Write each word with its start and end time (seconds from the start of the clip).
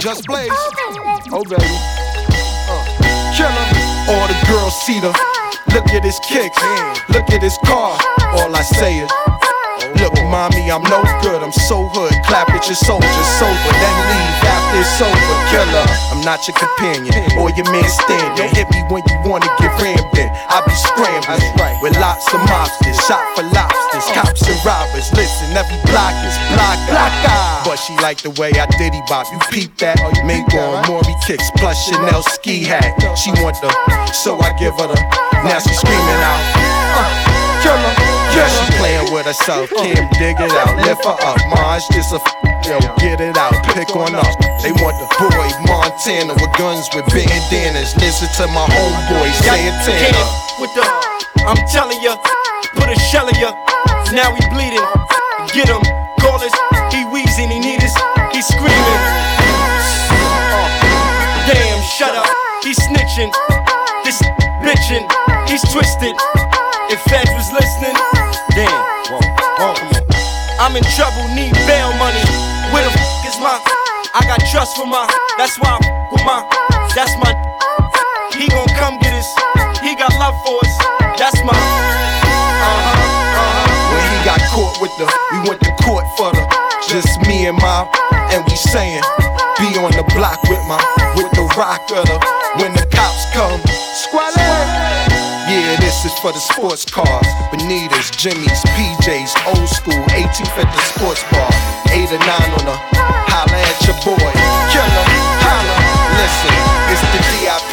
Just 0.00 0.26
Blaze. 0.26 0.48
Oh, 1.30 1.44
baby. 1.44 1.62
Uh. 1.62 2.84
Killer. 3.36 3.68
All 4.08 4.26
the 4.26 4.46
girls 4.48 4.74
see 4.86 4.98
the. 4.98 5.08
Look 5.74 5.88
at 5.88 6.02
his 6.02 6.18
kicks. 6.20 6.56
Look 7.10 7.28
at 7.30 7.42
his 7.42 7.58
car. 7.66 8.00
All 8.32 8.56
I 8.56 8.62
say 8.62 9.00
is. 9.00 9.39
Look, 9.98 10.14
mommy, 10.30 10.70
I'm 10.70 10.82
no 10.86 11.02
good. 11.22 11.42
I'm 11.42 11.52
so 11.52 11.88
hood. 11.90 12.14
Clap 12.26 12.50
at 12.50 12.66
your 12.70 12.78
soldiers, 12.78 13.28
sober, 13.40 13.72
then 13.82 13.96
leave 14.06 14.40
after 14.46 14.78
it's 14.78 15.00
over. 15.02 15.36
Killer, 15.50 15.86
I'm 16.14 16.22
not 16.22 16.46
your 16.46 16.54
companion 16.54 17.10
or 17.40 17.50
your 17.58 17.66
man 17.74 17.88
standing. 17.88 18.48
Hit 18.54 18.70
me 18.70 18.80
when 18.86 19.02
you 19.10 19.18
wanna 19.26 19.50
get 19.58 19.74
rammed 19.82 20.14
in. 20.14 20.30
I 20.30 20.62
be 20.62 20.74
scrambling 20.74 21.80
with 21.82 21.96
lots 21.98 22.26
of 22.32 22.40
mobsters, 22.46 22.98
shot 23.06 23.22
for 23.34 23.42
lobsters, 23.50 24.06
cops 24.14 24.46
and 24.46 24.58
robbers. 24.64 25.10
Listen, 25.14 25.50
every 25.56 25.78
block 25.90 26.14
is 26.22 26.36
block, 26.54 26.78
block 26.86 27.14
eye. 27.26 27.62
But 27.64 27.76
she 27.76 27.96
like 27.98 28.22
the 28.22 28.30
way 28.38 28.52
I 28.54 28.66
diddy 28.78 29.02
bop. 29.08 29.26
You 29.32 29.38
peep 29.50 29.76
that? 29.78 29.98
Mink 30.24 30.52
on 30.54 30.86
Maury 30.86 31.14
kicks 31.26 31.50
plus 31.56 31.76
Chanel 31.88 32.22
ski 32.22 32.62
hat. 32.64 32.94
She 33.18 33.30
want 33.42 33.56
the, 33.60 33.70
so 34.12 34.38
I 34.38 34.52
give 34.58 34.74
her 34.78 34.86
the. 34.86 34.98
Now 35.44 35.58
she 35.58 35.74
screaming 35.74 36.22
out. 36.22 36.42
Uh, 36.94 37.62
killer. 37.62 37.99
Yeah, 38.40 38.80
playing 38.80 39.12
with 39.12 39.26
herself. 39.26 39.68
Kim, 39.68 40.08
dig 40.16 40.40
it 40.40 40.52
out, 40.56 40.72
lift 40.80 41.04
her 41.04 41.16
up. 41.20 41.36
Mars 41.52 41.84
just 41.92 42.12
a 42.12 42.20
f- 42.24 42.64
yo, 42.64 42.80
get 42.96 43.20
it 43.20 43.36
out, 43.36 43.52
pick 43.76 43.92
on 43.92 44.14
up. 44.16 44.32
They 44.64 44.72
want 44.80 44.96
the 44.96 45.08
boy 45.20 45.48
Montana 45.68 46.32
with 46.34 46.52
guns 46.56 46.88
with 46.96 47.04
bandanas. 47.12 47.92
Listen 48.00 48.28
to 48.40 48.44
my 48.52 48.64
homeboy 48.64 49.28
Santana. 49.44 50.24
With 50.58 50.72
the, 50.72 50.84
I'm 51.44 51.60
telling 51.68 52.00
ya, 52.00 52.16
put 52.74 52.88
a 52.88 52.96
shell 53.12 53.28
in 53.28 53.36
ya. 53.36 53.52
Now 54.12 54.32
he 54.34 54.42
bleeding. 54.48 54.84
Get 55.52 55.68
him, 55.68 55.82
call 56.20 56.40
us. 56.40 56.54
He 56.92 57.04
wheezing, 57.12 57.50
he 57.50 57.58
need 57.60 57.82
us. 57.84 57.94
He 58.32 58.40
screaming. 58.40 59.00
Damn, 61.44 61.82
shut 61.84 62.14
up. 62.16 62.26
He 62.64 62.72
snitching. 62.72 63.30
This 64.04 64.20
bitching. 64.64 65.04
He's 65.48 65.62
twisted. 65.72 66.16
If 66.90 67.00
feds 67.06 67.30
was 67.30 67.52
listening, 67.52 67.94
damn. 68.60 68.84
I'm 70.60 70.76
in 70.76 70.84
trouble, 70.92 71.24
need 71.32 71.56
bail 71.64 71.92
money. 71.96 72.20
Where 72.72 72.84
the 72.84 72.92
f 72.92 73.24
is 73.24 73.36
my? 73.40 73.56
I 74.12 74.20
got 74.28 74.40
trust 74.52 74.76
for 74.76 74.84
my. 74.84 75.08
That's 75.40 75.56
why 75.56 75.72
I 75.72 75.80
f 75.80 75.88
with 76.12 76.24
my. 76.28 76.44
That's 76.92 77.14
my. 77.24 77.32
He 78.36 78.48
gon' 78.52 78.68
come 78.76 79.00
get 79.00 79.16
us. 79.16 79.28
He 79.80 79.96
got 79.96 80.12
love 80.20 80.36
for 80.44 80.60
us. 80.60 80.74
That's 81.16 81.40
my. 81.40 81.56
Uh 81.56 82.68
huh. 82.84 83.20
Uh-huh. 83.40 83.96
When 83.96 84.04
he 84.12 84.18
got 84.28 84.40
caught 84.52 84.76
with 84.84 84.92
the, 85.00 85.08
we 85.32 85.38
went 85.48 85.60
to 85.64 85.72
court 85.80 86.04
for 86.20 86.28
the, 86.36 86.44
just 86.92 87.16
me 87.24 87.48
and 87.48 87.56
my, 87.56 87.88
and 88.32 88.44
we 88.44 88.54
saying, 88.56 89.02
be 89.56 89.72
on 89.80 89.92
the 89.96 90.04
block 90.12 90.38
with 90.44 90.60
my, 90.68 90.76
with 91.16 91.30
the 91.32 91.44
rock 91.56 91.80
of 91.96 92.04
the, 92.04 92.16
when 92.60 92.72
the 92.76 92.79
for 96.20 96.32
the 96.32 96.40
sports 96.40 96.84
cars. 96.84 97.26
Bonitas, 97.48 98.12
Jimmy's, 98.12 98.60
PJs, 98.76 99.32
old 99.56 99.68
school, 99.68 99.96
18th 100.12 100.52
at 100.60 100.68
the 100.68 100.82
sports 100.92 101.24
bar. 101.32 101.48
8 101.88 102.12
or 102.12 102.20
9 102.20 102.60
on 102.60 102.64
the 102.68 102.76
holla 103.32 103.56
at 103.56 103.80
your 103.88 103.96
boy. 104.04 104.32
Killer, 104.68 105.06
holla. 105.40 105.76
Listen, 106.20 106.52
it's 106.92 107.04
the 107.16 107.20
DIP 107.40 107.72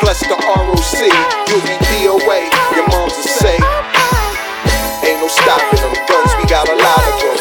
plus 0.00 0.20
the 0.28 0.36
ROC. 0.36 1.00
You'll 1.48 1.64
be 1.64 1.76
DOA, 1.88 2.38
your 2.76 2.84
mom's 2.92 3.16
will 3.16 3.32
say. 3.32 3.56
Ain't 5.08 5.16
no 5.16 5.28
stopping 5.32 5.80
them 5.80 5.96
guns, 6.04 6.32
we 6.36 6.44
got 6.52 6.68
a 6.68 6.76
lot 6.76 7.00
of 7.00 7.16
them. 7.24 7.36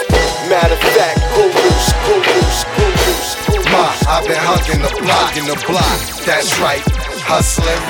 Matter 0.48 0.80
of 0.80 0.92
fact, 0.96 1.20
gurus, 1.36 1.86
gurus, 2.08 2.58
gurus, 2.80 3.28
gurus. 3.44 3.68
Ma, 3.76 3.92
I've 4.08 4.24
been 4.24 4.40
hugging 4.40 4.80
the 4.80 4.94
block, 5.04 5.36
in 5.36 5.46
the 5.52 5.60
block. 5.68 6.00
That's 6.24 6.56
right, 6.64 6.84
hustling, 7.28 7.84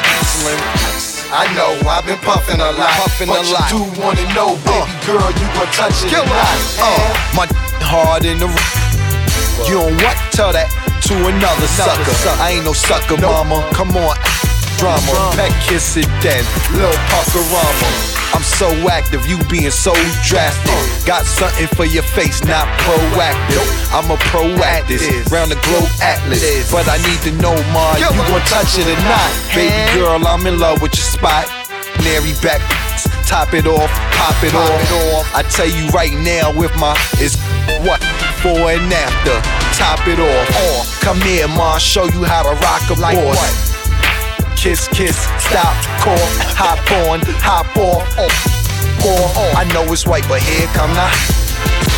hustling. 0.81 1.15
I 1.35 1.51
know, 1.51 1.75
I've 1.84 2.06
been 2.06 2.18
puffing 2.19 2.62
a 2.62 2.72
lot, 2.72 2.96
puffing 2.96 3.28
a 3.28 3.44
lot. 3.51 3.68
You 3.68 3.84
do 3.84 4.00
wanna 4.00 4.23
know, 4.31 4.56
baby 4.63 4.88
girl, 5.03 5.28
you 5.35 5.47
gon' 5.51 5.68
touch 5.75 6.07
it 6.07 6.16
or 6.16 6.23
not? 6.23 6.56
Uh, 6.79 7.12
my 7.35 7.46
hard 7.84 8.23
in 8.23 8.40
the. 8.40 8.47
You 9.68 9.84
don't 9.84 10.00
what? 10.00 10.16
Tell 10.31 10.56
that 10.56 10.72
to 11.03 11.13
another 11.28 11.68
sucker. 11.68 12.16
I 12.40 12.56
ain't 12.56 12.63
no 12.63 12.72
sucker, 12.72 13.19
mama. 13.19 13.68
Come 13.75 13.91
on, 14.00 14.16
drama. 14.78 15.31
Peck 15.36 15.52
kiss 15.68 15.97
it 15.97 16.08
then. 16.22 16.44
Lil 16.75 16.91
Puckarama. 17.12 18.16
I'm 18.36 18.44
so 18.44 18.68
active, 18.90 19.25
you 19.28 19.38
being 19.47 19.72
so 19.72 19.94
drastic. 20.28 21.08
Got 21.08 21.24
something 21.25 21.68
for 21.68 21.86
your 21.86 22.03
face, 22.03 22.44
not 22.44 22.68
proactive. 22.84 23.63
I'm 23.96 24.12
a 24.12 24.18
proactive, 24.28 25.31
round 25.31 25.52
the 25.52 25.59
globe 25.63 25.88
atlas. 26.02 26.69
But 26.72 26.90
I 26.90 26.97
need 27.08 27.22
to 27.24 27.31
know, 27.40 27.56
ma, 27.72 27.96
you 27.96 28.09
gon' 28.12 28.41
touch 28.50 28.75
it 28.78 28.88
or 28.88 29.00
not? 29.08 29.30
Baby 29.56 29.72
girl, 29.96 30.19
I'm 30.28 30.46
in 30.47 30.59
love 30.59 30.81
with 30.81 30.96
your 30.96 31.06
spot. 31.07 31.47
Nary 32.03 32.34
back, 32.44 32.59
top 33.25 33.53
it 33.53 33.68
off, 33.68 33.90
pop 34.19 34.36
it 34.44 34.53
off. 34.53 35.31
I 35.34 35.44
tell 35.44 35.69
you 35.69 35.88
right 35.90 36.12
now, 36.13 36.52
with 36.52 36.75
my 36.75 36.92
is 37.22 37.38
what 37.88 38.02
before 38.19 38.72
and 38.74 38.92
after. 38.92 39.38
Top 39.80 40.06
it 40.07 40.19
off. 40.19 41.02
Come 41.02 41.22
here, 41.22 41.47
ma, 41.47 41.78
show 41.78 42.06
you 42.06 42.24
how 42.25 42.44
to 42.44 42.52
rock 42.59 42.84
a 42.90 43.00
Like 43.00 43.16
boy. 43.16 43.31
what? 43.31 43.75
Kiss, 44.56 44.88
kiss, 44.88 45.16
stop, 45.38 45.76
call, 46.02 46.18
hop 46.58 46.80
on, 47.08 47.20
hop 47.38 47.78
off, 47.78 48.18
off, 48.18 49.06
off. 49.06 49.56
I 49.56 49.64
know 49.74 49.84
it's 49.94 50.08
white, 50.08 50.28
but 50.28 50.42
here 50.42 50.66
come 50.74 50.92
the. 50.96 51.94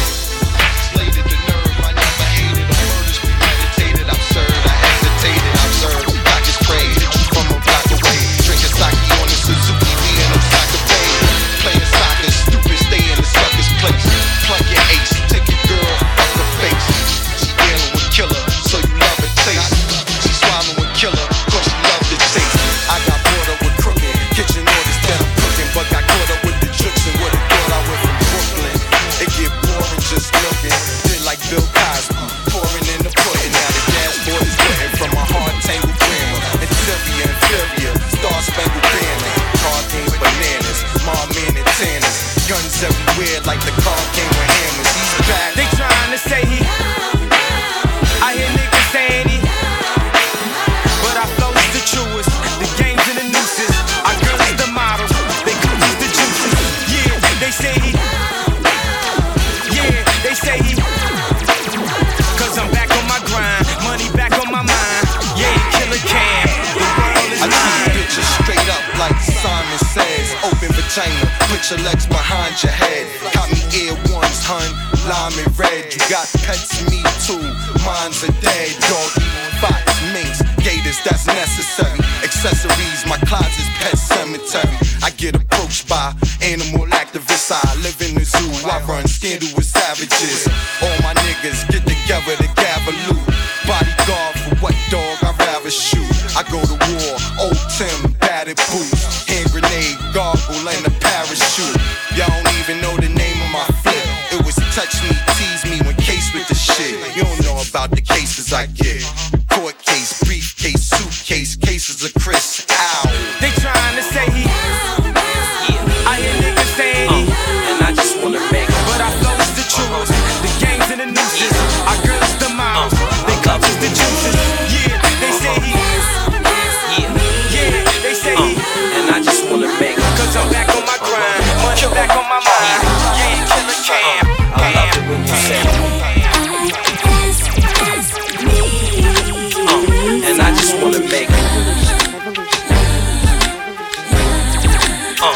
Uh, 145.20 145.34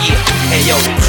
yeah. 0.00 0.16
Hey 0.48 0.66
yo, 0.66 0.99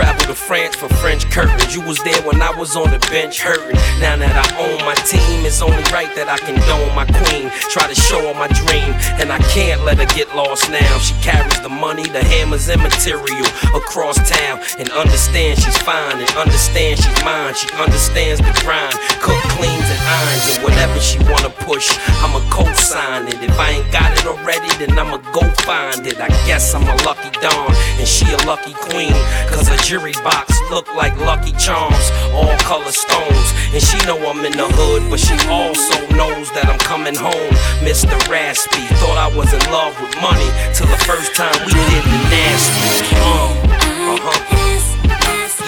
Travel 0.00 0.22
to 0.32 0.34
France 0.34 0.76
for 0.76 0.88
French 1.02 1.28
curtains. 1.30 1.74
You 1.74 1.82
was 1.82 1.98
there 2.04 2.22
when 2.22 2.40
I 2.40 2.54
was 2.56 2.76
on 2.76 2.88
the 2.88 2.98
bench 3.10 3.42
hurting. 3.42 3.76
Now 4.00 4.16
that 4.16 4.32
I 4.32 4.46
own 4.56 4.78
my 4.86 4.94
team, 5.04 5.44
it's 5.44 5.60
only 5.60 5.82
right 5.90 6.08
that 6.14 6.30
I 6.30 6.38
condone 6.38 6.94
my 6.94 7.04
queen. 7.04 7.50
Try 7.68 7.90
to 7.90 7.94
show 7.94 8.22
her 8.30 8.36
my 8.38 8.48
dream, 8.64 8.94
and 9.20 9.28
I 9.28 9.42
can't 9.52 9.82
let 9.84 9.98
her 9.98 10.08
get 10.14 10.32
lost 10.32 10.70
now. 10.70 10.88
She 11.02 11.12
carries 11.20 11.60
the 11.60 11.68
money, 11.68 12.06
the 12.06 12.22
hammers, 12.22 12.70
and 12.70 12.80
material 12.80 13.50
across 13.74 14.16
town. 14.24 14.62
And 14.78 14.88
understand 14.94 15.58
she's 15.58 15.76
fine, 15.82 16.16
and 16.16 16.30
understand 16.38 17.02
she's 17.02 17.20
mine. 17.26 17.52
She 17.58 17.68
understands 17.76 18.40
the 18.40 18.54
grind. 18.62 18.94
Cook, 19.20 19.42
cleans, 19.58 19.84
and 19.90 20.00
irons, 20.06 20.44
and 20.54 20.58
whatever 20.64 20.96
she 21.02 21.18
wanna 21.28 21.52
push, 21.66 21.92
I'ma 22.24 22.40
co-sign 22.48 23.28
it. 23.28 23.42
If 23.42 23.58
I 23.58 23.82
ain't 23.82 23.90
got 23.92 24.16
it 24.16 24.24
already, 24.24 24.70
then 24.80 24.96
I'ma 24.96 25.18
go 25.34 25.44
find 25.66 26.06
it. 26.06 26.16
I 26.22 26.30
guess 26.48 26.72
I'm 26.72 26.88
a 26.88 26.96
lucky 27.04 27.28
dawn, 27.42 27.74
and 28.00 28.08
she 28.08 28.19
a 28.28 28.36
lucky 28.46 28.74
queen. 28.74 29.14
Cause 29.48 29.68
a 29.68 29.76
jury 29.78 30.12
box 30.24 30.52
look 30.70 30.92
like 30.94 31.16
Lucky 31.20 31.52
Charms, 31.52 32.10
all 32.34 32.56
color 32.58 32.92
stones. 32.92 33.48
And 33.72 33.82
she 33.82 33.98
know 34.06 34.18
I'm 34.28 34.44
in 34.44 34.52
the 34.52 34.68
hood, 34.68 35.08
but 35.10 35.20
she 35.20 35.34
also 35.48 35.96
knows 36.16 36.50
that 36.52 36.66
I'm 36.66 36.78
coming 36.78 37.14
home. 37.14 37.52
Mr. 37.80 38.16
Raspy, 38.28 38.84
thought 39.00 39.18
I 39.18 39.28
was 39.36 39.52
in 39.52 39.62
love 39.72 39.94
with 40.00 40.14
money 40.20 40.48
till 40.74 40.86
the 40.86 41.00
first 41.06 41.34
time 41.34 41.54
we 41.64 41.72
did 41.72 42.04
the 42.04 42.18
nasty. 42.32 43.16
Uh, 43.16 43.70
uh-huh. 44.16 44.40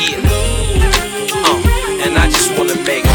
Yeah. 0.03 0.19
Uh, 1.47 2.05
and 2.05 2.19
I 2.19 2.27
just 2.29 2.51
wanna 2.59 2.77
make 2.85 3.12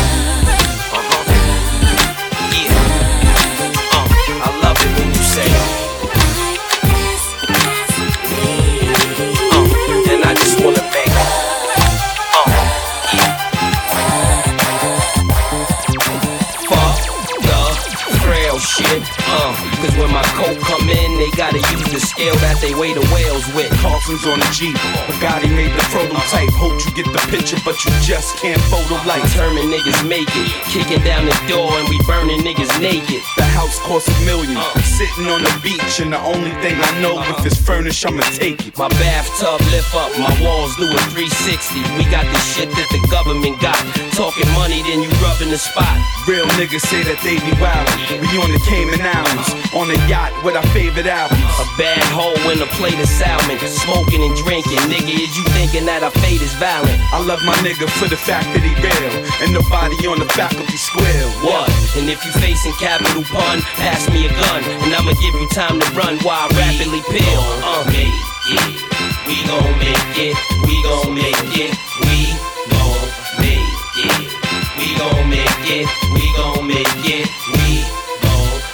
shit 18.77 19.01
up. 19.27 19.66
Cause 19.77 19.93
when 19.97 20.09
my 20.09 20.25
coat 20.33 20.57
come 20.65 20.89
in, 20.89 21.09
they 21.21 21.29
gotta 21.37 21.61
use 21.73 21.85
the 21.93 22.01
scale 22.01 22.35
that 22.41 22.57
they 22.61 22.73
weigh 22.73 22.93
the 22.97 23.05
whales 23.13 23.45
with. 23.53 23.69
Carson's 23.77 24.25
on 24.25 24.41
the 24.41 24.49
Jeep, 24.49 24.73
Bugatti 25.05 25.53
made 25.53 25.69
the 25.69 25.85
prototype. 25.93 26.49
Hope 26.57 26.81
you 26.81 26.91
get 26.97 27.05
the 27.13 27.21
picture, 27.29 27.61
but 27.61 27.77
you 27.85 27.91
just 28.01 28.37
can't 28.41 28.61
photo 28.73 28.97
like. 29.05 29.21
Determined 29.29 29.69
niggas 29.69 30.01
make 30.07 30.29
it, 30.33 30.49
kicking 30.73 31.03
down 31.05 31.29
the 31.29 31.37
door 31.45 31.69
and 31.77 31.85
we 31.89 32.01
burning 32.09 32.41
niggas 32.41 32.73
naked. 32.81 33.21
The 33.37 33.45
house 33.53 33.77
costs 33.85 34.09
a 34.09 34.17
million, 34.25 34.57
uh. 34.57 34.81
sitting 34.81 35.29
on 35.29 35.45
the 35.45 35.53
beach, 35.61 36.01
and 36.01 36.13
the 36.13 36.21
only 36.25 36.51
thing 36.65 36.73
I 36.73 36.91
know 37.01 37.21
if 37.37 37.45
it's 37.45 37.61
furnished, 37.61 38.05
I'ma 38.05 38.25
take 38.33 38.65
it. 38.65 38.77
My 38.77 38.89
bathtub 38.97 39.61
lift 39.69 39.93
up, 39.93 40.09
my 40.17 40.33
walls 40.41 40.73
do 40.77 40.89
a 40.89 40.99
360. 41.13 41.85
We 41.97 42.09
got 42.09 42.25
the 42.25 42.39
shit 42.41 42.69
that 42.73 42.89
the 42.89 43.01
government 43.13 43.61
got. 43.61 43.77
Talking 44.17 44.49
money, 44.57 44.81
then 44.81 45.05
you 45.05 45.09
rubbing 45.21 45.53
the 45.53 45.61
spot. 45.61 45.93
Real 46.25 46.49
niggas 46.57 46.81
say 46.89 47.05
that 47.05 47.21
they 47.21 47.37
be 47.37 47.53
wildin'. 47.61 48.19
We 48.25 48.27
on 48.41 48.49
the 48.49 48.61
Cayman 48.65 49.01
Islands, 49.01 49.49
on 49.77 49.93
a 49.93 49.99
yacht 50.09 50.33
with 50.43 50.57
our 50.57 50.65
favorite 50.73 51.05
albums. 51.05 51.39
A 51.61 51.65
bad 51.77 52.01
hoe 52.09 52.35
in 52.49 52.59
a 52.61 52.69
plate 52.75 52.97
of 52.97 53.07
salmon, 53.07 53.61
smoking 53.61 54.25
and 54.25 54.33
drinking. 54.35 54.81
Nigga, 54.89 55.13
is 55.13 55.37
you 55.37 55.45
thinking 55.53 55.85
that 55.85 56.01
our 56.01 56.13
fate 56.25 56.41
is 56.41 56.53
violent? 56.57 56.97
I 57.13 57.21
love 57.21 57.39
my 57.45 57.53
nigga 57.61 57.85
for 58.01 58.09
the 58.09 58.17
fact 58.17 58.49
that 58.57 58.65
he 58.65 58.73
real, 58.81 59.13
and 59.45 59.53
nobody 59.53 59.95
on 60.09 60.17
the 60.17 60.25
back 60.33 60.57
of 60.57 60.57
faculty 60.57 60.77
square. 60.77 61.27
What? 61.45 61.69
And 61.97 62.09
if 62.09 62.23
you 62.25 62.31
facing 62.41 62.73
capital 62.73 63.23
pun, 63.23 63.61
pass 63.77 64.09
me 64.09 64.25
a 64.25 64.29
gun, 64.29 64.63
and 64.63 64.93
I'ma 64.93 65.13
give 65.21 65.35
you 65.35 65.47
time 65.49 65.79
to 65.79 65.87
run 65.93 66.17
while 66.25 66.47
I 66.47 66.57
rapidly 66.57 67.01
peel. 67.13 67.41
Uh, 67.61 67.85
make 67.93 68.09
it. 68.49 68.87
We 69.27 69.37
gon' 69.45 69.77
make 69.77 70.17
it. 70.17 70.35
We 70.65 70.75
gon' 70.83 71.13
make 71.13 71.53
it. 71.53 71.73
We 72.01 72.33
gon' 72.73 73.05
make 73.43 73.77
it. 74.01 74.25
We 74.77 74.87
gon' 74.97 75.29
make 75.29 75.67
it. 75.69 75.87
We 76.13 76.25
gon' 76.33 76.65
make 76.65 77.05
it. 77.05 77.46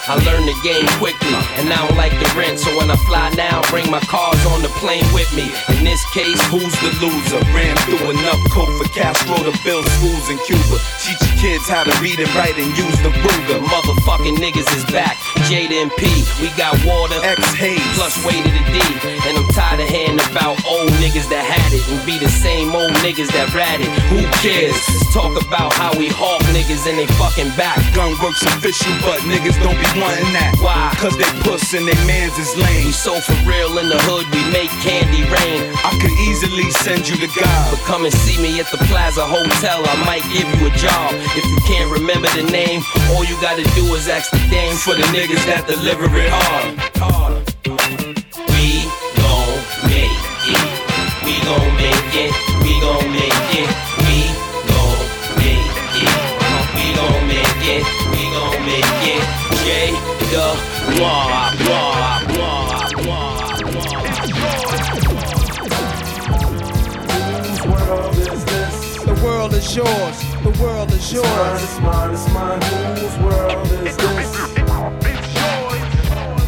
I 0.04 0.20
learned 0.28 0.52
the 0.52 0.58
game 0.68 0.84
quickly, 1.00 1.32
and 1.56 1.72
I 1.72 1.80
don't 1.80 1.96
like 1.96 2.12
the 2.12 2.28
rent. 2.36 2.60
So 2.60 2.76
when 2.76 2.92
I 2.92 3.00
fly 3.08 3.32
now, 3.40 3.64
bring 3.72 3.88
my 3.90 4.04
cars 4.12 4.44
on 4.52 4.60
the 4.62 4.68
plane 4.84 5.08
with 5.16 5.32
me. 5.32 5.48
In 5.80 5.88
this 5.88 6.04
case, 6.12 6.44
who's 6.52 6.76
the 6.84 6.92
loser? 7.00 7.40
Ran 7.56 7.72
through 7.88 8.12
enough 8.12 8.44
coke 8.52 8.76
for 8.76 8.84
Castro 8.92 9.40
to 9.48 9.56
build 9.64 9.88
schools 9.96 10.28
in 10.28 10.36
Cuba. 10.44 10.76
Teach 11.00 11.24
your 11.24 11.36
kids 11.40 11.72
how 11.72 11.88
to 11.88 11.94
read 12.04 12.20
and 12.20 12.28
write 12.36 12.60
and 12.60 12.68
use 12.76 13.00
the 13.00 13.16
Ruger. 13.16 13.64
Motherfucking 13.64 14.44
niggas 14.44 14.68
is 14.76 14.84
back. 14.92 15.16
Jada 15.48 15.88
and 15.88 15.92
P, 15.96 16.04
we 16.44 16.52
got 16.60 16.76
water, 16.84 17.16
X 17.24 17.40
Hayes, 17.56 17.80
plus 17.96 18.20
way 18.28 18.44
to 18.44 18.52
the 18.52 18.64
D. 18.76 18.80
And 19.08 19.40
I'm 19.40 19.48
tired 19.56 19.80
of 19.80 19.88
hearing 19.88 20.20
about 20.20 20.60
old 20.68 20.92
niggas 21.00 21.32
that 21.32 21.48
had 21.48 21.72
it 21.72 21.84
and 21.88 22.04
be 22.06 22.20
the 22.20 22.28
same 22.30 22.76
old 22.76 22.92
niggas 23.00 23.32
that 23.32 23.56
ratted. 23.56 23.88
Who 24.12 24.28
cares? 24.44 25.03
Talk 25.14 25.38
about 25.38 25.70
how 25.78 25.94
we 25.94 26.10
hawk 26.10 26.42
niggas 26.50 26.90
and 26.90 26.98
they 26.98 27.06
fucking 27.22 27.54
back. 27.54 27.78
Gun 27.94 28.18
works 28.18 28.42
official, 28.50 28.90
but 29.06 29.22
niggas 29.30 29.54
don't 29.62 29.78
be 29.78 29.86
wanting 30.02 30.34
that. 30.34 30.58
Why? 30.58 30.90
Cause 30.98 31.14
they 31.22 31.30
puss 31.46 31.70
and 31.78 31.86
they 31.86 31.94
mans 32.10 32.34
is 32.42 32.50
lame. 32.58 32.90
We 32.90 32.92
so 32.92 33.22
for 33.22 33.38
real 33.46 33.78
in 33.78 33.94
the 33.94 34.02
hood, 34.10 34.26
we 34.34 34.42
make 34.50 34.74
candy 34.82 35.22
rain. 35.30 35.70
I 35.86 35.94
could 36.02 36.18
easily 36.18 36.66
send 36.82 37.06
you 37.06 37.14
to 37.22 37.30
God. 37.30 37.62
But 37.70 37.86
come 37.86 38.10
and 38.10 38.14
see 38.26 38.42
me 38.42 38.58
at 38.58 38.66
the 38.74 38.82
Plaza 38.90 39.22
Hotel, 39.22 39.86
I 39.86 40.02
might 40.02 40.26
give 40.34 40.50
you 40.50 40.66
a 40.66 40.74
job. 40.74 41.14
If 41.38 41.46
you 41.46 41.62
can't 41.62 41.94
remember 41.94 42.26
the 42.34 42.50
name, 42.50 42.82
all 43.14 43.22
you 43.22 43.38
gotta 43.38 43.70
do 43.78 43.86
is 43.94 44.10
ask 44.10 44.34
the 44.34 44.42
dame 44.50 44.74
for 44.74 44.98
the 44.98 45.06
niggas 45.14 45.46
that 45.46 45.70
deliver 45.70 46.10
it 46.10 46.34
hard. 46.34 46.74
We 48.50 48.90
gon' 49.22 49.62
make 49.86 50.26
it. 50.50 50.66
We 51.22 51.38
gon' 51.46 51.70
make 51.78 52.14
it. 52.18 52.34
We 52.66 52.82
gon' 52.82 53.06
make 53.14 53.62
it. 53.62 53.93
World 67.70 68.18
is? 68.18 68.44
The 69.04 69.14
world 69.24 69.54
is 69.54 69.76
yours. 69.76 70.18
The 70.44 70.52
world 70.62 70.92
is 70.92 71.14
yours. 71.14 71.64
It's 71.64 71.80
mine, 71.80 72.14
it's 72.14 72.30
mine, 72.30 72.60
it's 72.60 72.68
mine. 72.70 72.98
Whose 72.98 73.18
world 73.20 73.68
is 73.72 73.98
this? 73.98 74.30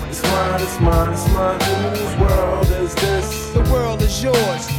It's 0.10 0.24
mine, 0.24 0.62
it's 0.62 0.80
mine, 0.80 1.14
it's 1.14 1.28
mine. 1.34 1.60
Whose 1.62 2.16
world 2.18 2.68
is 2.68 2.96
this? 2.96 3.50
The 3.52 3.64
world 3.72 4.02
is 4.02 4.24
yours. 4.24 4.68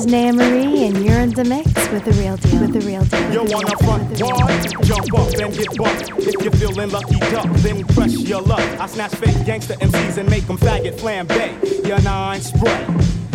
Is 0.00 0.06
Naya 0.06 0.32
Marie, 0.32 0.86
and 0.86 1.04
you're 1.04 1.20
in 1.20 1.30
the 1.30 1.44
mix 1.44 1.66
with 1.90 2.04
the 2.04 2.12
real 2.12 2.36
deal. 2.36 2.60
With 2.60 2.72
the 2.72 2.80
real 2.80 3.04
deal. 3.04 3.32
Yo, 3.32 3.40
on 3.42 3.64
the 3.64 3.76
front 3.84 4.02
wall, 4.20 4.82
jump 4.84 5.14
up 5.14 5.28
and 5.38 5.52
get 5.52 5.76
bucked. 5.76 6.10
If 6.18 6.42
you're 6.42 6.52
feeling 6.52 6.90
lucky 6.90 7.18
duck, 7.18 7.46
then 7.56 7.84
press 7.88 8.12
your 8.12 8.40
luck. 8.40 8.60
I 8.80 8.86
snatch 8.86 9.14
fake 9.16 9.44
gangster 9.44 9.74
MCs 9.74 10.16
and 10.16 10.30
make 10.30 10.46
them 10.46 10.58
faggot 10.58 10.98
flambe. 10.98 11.86
Your 11.86 12.00
nine 12.02 12.40
spray. 12.40 13.09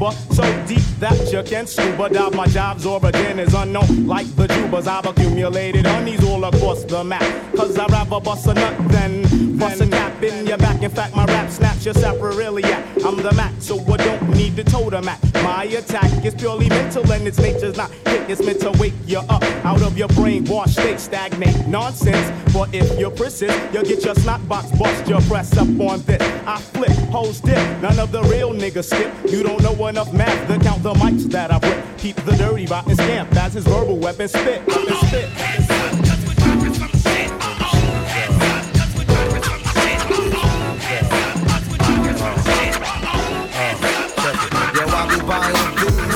So 0.00 0.42
deep 0.66 0.80
that 0.98 1.30
you 1.30 1.42
can 1.42 1.66
scuba 1.66 2.08
dive. 2.08 2.34
My 2.34 2.46
job's 2.46 2.86
origin 2.86 3.38
is 3.38 3.52
unknown, 3.52 4.06
like 4.06 4.26
the 4.34 4.46
Jubas. 4.46 4.86
I've 4.86 5.04
accumulated 5.04 5.84
honeys 5.84 6.24
all 6.24 6.42
across 6.44 6.84
the 6.84 7.04
map. 7.04 7.20
Cause 7.54 7.78
I'd 7.78 7.90
rather 7.90 8.18
bust 8.18 8.46
a 8.46 8.54
nut 8.54 8.88
than 8.88 9.49
bust 9.60 9.80
a 9.82 9.86
cap 9.86 10.22
in 10.22 10.46
your 10.46 10.56
back. 10.56 10.82
In 10.82 10.90
fact, 10.90 11.14
my 11.14 11.24
rap 11.26 11.50
snaps 11.50 11.84
your 11.84 11.94
sacroiliac. 11.94 13.04
I'm 13.04 13.16
the 13.16 13.32
Mac, 13.32 13.52
so 13.60 13.78
I 13.92 13.96
don't 13.98 14.30
need 14.30 14.56
to 14.56 14.64
totem 14.64 15.06
at. 15.06 15.20
My 15.44 15.64
attack 15.64 16.24
is 16.24 16.34
purely 16.34 16.68
mental 16.68 17.10
and 17.12 17.26
its 17.28 17.38
nature's 17.38 17.76
not 17.76 17.90
hit. 18.06 18.30
It's 18.30 18.42
meant 18.42 18.60
to 18.60 18.72
wake 18.80 18.94
you 19.06 19.18
up 19.18 19.42
out 19.64 19.82
of 19.82 19.98
your 19.98 20.08
brainwash 20.08 20.70
state, 20.70 20.98
stagnate 20.98 21.66
nonsense. 21.66 22.26
But 22.52 22.74
if 22.74 22.98
you're 22.98 23.10
persist, 23.10 23.56
you'll 23.72 23.84
get 23.84 24.02
your 24.04 24.14
snot 24.14 24.46
box 24.48 24.70
bust. 24.78 25.06
Your 25.06 25.20
press 25.22 25.56
up 25.56 25.68
on 25.80 26.00
this. 26.02 26.22
I 26.46 26.58
flip, 26.58 26.96
hoes 27.12 27.40
dip. 27.40 27.58
None 27.82 27.98
of 27.98 28.10
the 28.12 28.22
real 28.24 28.52
niggas 28.52 28.84
skip. 28.84 29.12
You 29.30 29.42
don't 29.42 29.62
know 29.62 29.86
enough 29.86 30.12
math 30.12 30.48
to 30.48 30.58
count 30.58 30.82
the 30.82 30.94
mics 30.94 31.24
that 31.30 31.52
I 31.52 31.58
rip. 31.58 31.98
Keep 31.98 32.16
the 32.24 32.32
dirty 32.36 32.66
rotten 32.66 32.94
scamp 32.94 33.36
as 33.36 33.54
his 33.54 33.64
verbal 33.64 33.98
weapon 33.98 34.28
spit. 34.28 34.66
Weapon 34.66 34.96
spit. 35.06 35.79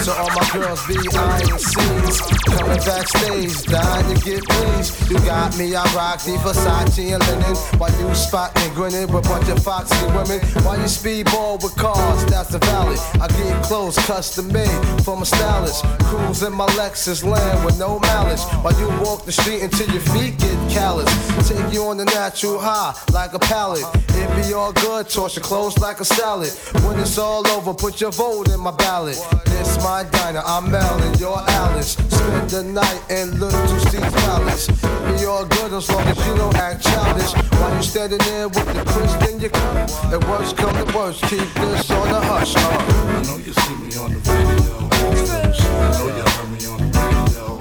So 0.04 0.12
all 0.12 0.28
my 0.34 0.43
girls 0.54 0.80
scenes. 0.86 2.20
Coming 2.46 2.82
backstage, 2.86 3.64
dying 3.64 4.14
to 4.14 4.24
get 4.24 4.42
pleased. 4.44 5.10
You 5.10 5.18
got 5.20 5.56
me, 5.58 5.74
I 5.74 5.82
rock 5.94 6.22
the 6.22 6.36
Versace 6.38 7.12
and 7.12 7.22
linen. 7.26 7.56
While 7.78 7.92
you 7.98 8.14
spotting, 8.14 8.72
grinning 8.74 9.12
with 9.12 9.26
a 9.26 9.28
bunch 9.28 9.48
of 9.48 9.62
foxy 9.62 10.06
women. 10.06 10.40
While 10.64 10.78
you 10.78 10.84
speedball 10.84 11.62
with 11.62 11.74
cars, 11.76 12.24
that's 12.26 12.50
the 12.50 12.58
valley. 12.58 12.96
I 13.20 13.26
get 13.28 13.64
clothes 13.64 13.98
custom 14.06 14.52
made 14.52 15.02
from 15.02 15.22
a 15.22 15.26
stylist. 15.26 15.84
Cruise 16.04 16.42
in 16.42 16.52
my 16.52 16.66
Lexus 16.78 17.24
land 17.24 17.64
with 17.64 17.78
no 17.78 17.98
malice. 17.98 18.44
While 18.62 18.78
you 18.78 18.88
walk 19.02 19.24
the 19.24 19.32
street 19.32 19.62
until 19.62 19.88
your 19.90 20.02
feet 20.12 20.38
get 20.38 20.58
callous. 20.70 21.10
Take 21.48 21.72
you 21.72 21.82
on 21.84 21.96
the 21.96 22.04
natural 22.04 22.58
high 22.58 22.94
like 23.12 23.34
a 23.34 23.38
pallet. 23.38 23.84
It 24.10 24.28
be 24.36 24.54
all 24.54 24.72
good, 24.72 25.08
toss 25.08 25.36
your 25.36 25.44
clothes 25.44 25.78
like 25.78 26.00
a 26.00 26.04
salad. 26.04 26.50
When 26.84 26.98
it's 27.00 27.18
all 27.18 27.46
over, 27.48 27.74
put 27.74 28.00
your 28.00 28.12
vote 28.12 28.48
in 28.50 28.60
my 28.60 28.70
ballot. 28.70 29.18
This 29.46 29.82
my 29.82 30.04
diner, 30.04 30.42
I'm 30.46 30.74
and 30.74 31.18
you're 31.18 31.42
Alice. 31.48 31.92
Spend 31.92 32.50
the 32.50 32.62
night 32.64 33.02
and 33.08 33.40
look 33.40 33.52
to 33.52 33.80
see 33.88 33.98
Palace. 33.98 34.66
Be 34.68 35.24
all 35.24 35.46
good 35.46 35.72
as 35.72 35.90
long 35.90 36.06
as 36.06 36.18
you 36.26 36.36
don't 36.36 36.54
act 36.56 36.84
childish. 36.84 37.32
While 37.58 37.74
you 37.74 37.82
standing 37.82 38.18
there 38.18 38.48
with 38.48 38.74
the 38.74 38.84
crisp 38.84 39.32
in 39.32 39.40
your 39.40 39.48
cup. 39.48 39.90
And 40.12 40.22
worst 40.24 40.58
come 40.58 40.74
to 40.76 40.96
worst, 40.96 41.22
keep 41.22 41.48
this 41.54 41.90
on 41.90 42.08
the 42.08 42.20
hush. 42.20 42.54
Uh. 42.56 42.60
I 42.60 43.22
know 43.24 43.36
you 43.38 43.54
see 43.54 43.76
me 43.80 43.96
on 43.96 44.12
the 44.12 44.20
video. 44.20 44.84
I 44.84 45.88
know 45.96 46.12
you 46.12 46.24
heard 46.28 46.50
me 46.52 46.60
on 46.68 46.76
the 46.76 46.92
radio. 46.92 47.56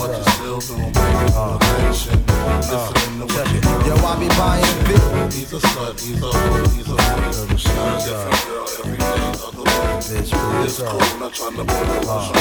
But 0.00 0.16
you 0.16 0.24
still 0.32 0.60
don't 0.60 0.92
bring 0.96 1.16
it 1.28 1.34
on 1.36 1.56
attention. 1.56 2.24
Listening 2.72 3.20
to 3.20 3.26
what 3.36 3.52
you 3.52 3.60
heard. 3.60 3.86
Yo, 3.86 3.94
I 4.00 4.16
be 4.16 4.28
buying 4.32 4.80
big. 4.88 5.32
He's 5.32 5.52
a 5.52 5.60
slut, 5.60 6.00
he's 6.00 6.22
a 6.22 6.32
hoe, 6.32 6.68
he's 6.72 6.88
a 6.88 6.96
freak. 6.96 7.55
This 10.66 10.82
cool, 10.82 10.98
not 11.20 11.32
trying 11.32 11.54
to 11.54 11.62
put 11.62 11.70
uh, 11.70 11.78
uh, 11.78 12.00
it 12.02 12.08
on 12.08 12.34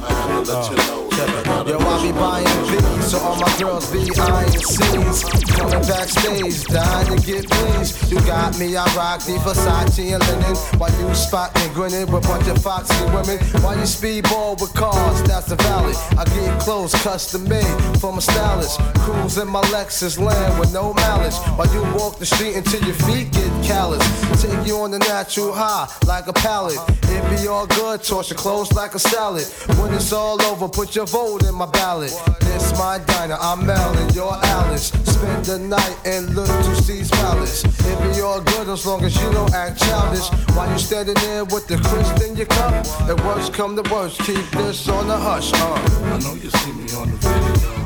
I 0.00 0.12
had 0.14 0.44
to 0.44 0.52
let 0.52 0.70
you 0.70 0.76
know 0.76 1.08
that 1.10 1.28
I 1.28 1.42
got 1.42 1.66
Yo, 1.66 1.78
I 1.78 2.02
be 2.02 2.12
buying 2.12 2.70
beats, 2.70 3.10
so 3.10 3.18
all 3.18 3.34
my 3.34 3.50
girls 3.58 3.90
be 3.90 3.98
eyeing 4.14 4.62
scenes. 4.62 5.24
Coming 5.50 5.82
backstage, 5.82 6.62
dying 6.70 7.18
to 7.18 7.26
get 7.26 7.50
pleased. 7.50 8.12
You 8.12 8.20
got 8.20 8.56
me, 8.60 8.76
I 8.76 8.84
rock 8.94 9.24
the 9.24 9.38
Versace 9.42 10.14
and 10.14 10.22
linen. 10.28 10.56
While 10.78 10.94
you 11.00 11.12
spotting, 11.16 11.72
grinning 11.72 12.06
with 12.12 12.24
a 12.24 12.28
bunch 12.28 12.46
of 12.46 12.62
foxy 12.62 13.04
women. 13.06 13.38
While 13.62 13.76
you 13.76 13.88
speedball 13.90 14.60
with 14.60 14.72
cars, 14.74 15.22
that's 15.24 15.46
the 15.46 15.56
valley. 15.56 15.94
I 16.16 16.24
get 16.26 16.60
clothes 16.60 16.94
custom 17.02 17.48
made 17.48 17.98
from 17.98 18.18
a 18.18 18.20
stylist. 18.20 18.78
Cruise 19.02 19.38
in 19.38 19.48
my 19.48 19.62
Lexus 19.74 20.16
land 20.16 20.60
with 20.60 20.72
no 20.72 20.94
malice. 20.94 21.38
While 21.56 21.72
you 21.74 21.82
walk 21.98 22.20
the 22.20 22.26
street 22.26 22.54
until 22.54 22.82
your 22.84 22.94
feet 23.06 23.32
get 23.32 23.50
callous. 23.64 24.04
Take 24.40 24.66
you 24.66 24.76
on 24.76 24.90
the 24.90 25.00
natural 25.00 25.52
high 25.52 25.88
like 26.06 26.28
a 26.28 26.32
pallet. 26.32 26.78
It 27.08 27.22
be 27.30 27.48
all 27.48 27.63
good, 27.66 28.02
toss 28.02 28.30
your 28.30 28.38
clothes 28.38 28.72
like 28.72 28.94
a 28.94 28.98
salad. 28.98 29.46
When 29.78 29.92
it's 29.94 30.12
all 30.12 30.40
over, 30.42 30.68
put 30.68 30.94
your 30.96 31.06
vote 31.06 31.44
in 31.44 31.54
my 31.54 31.66
ballot. 31.66 32.12
This 32.40 32.72
my 32.78 32.98
diner, 33.06 33.36
I'm 33.40 33.66
Mel 33.66 33.96
and 33.98 34.14
you're 34.14 34.32
Alice. 34.32 34.88
Spend 34.88 35.44
the 35.44 35.58
night 35.58 35.96
in 36.04 36.34
Little 36.34 36.74
Steve's 36.74 37.10
Palace. 37.10 37.64
It 37.64 38.14
be 38.14 38.20
all 38.20 38.40
good 38.40 38.68
as 38.68 38.86
long 38.86 39.04
as 39.04 39.14
you 39.20 39.30
don't 39.32 39.52
act 39.54 39.80
childish. 39.80 40.28
While 40.54 40.70
you 40.72 40.78
standing 40.78 41.14
there 41.16 41.44
with 41.44 41.66
the 41.66 41.76
crisp 41.78 42.22
in 42.28 42.36
your 42.36 42.46
cup. 42.46 42.72
And 43.08 43.18
worst 43.20 43.52
come 43.52 43.76
to 43.76 43.82
worst, 43.92 44.20
keep 44.20 44.44
this 44.50 44.88
on 44.88 45.08
the 45.08 45.16
hush. 45.16 45.52
Uh. 45.54 45.58
I 45.58 46.18
know 46.18 46.34
you 46.34 46.50
see 46.50 46.72
me 46.72 46.86
on 46.94 47.10
the 47.10 47.16
video. 47.16 47.84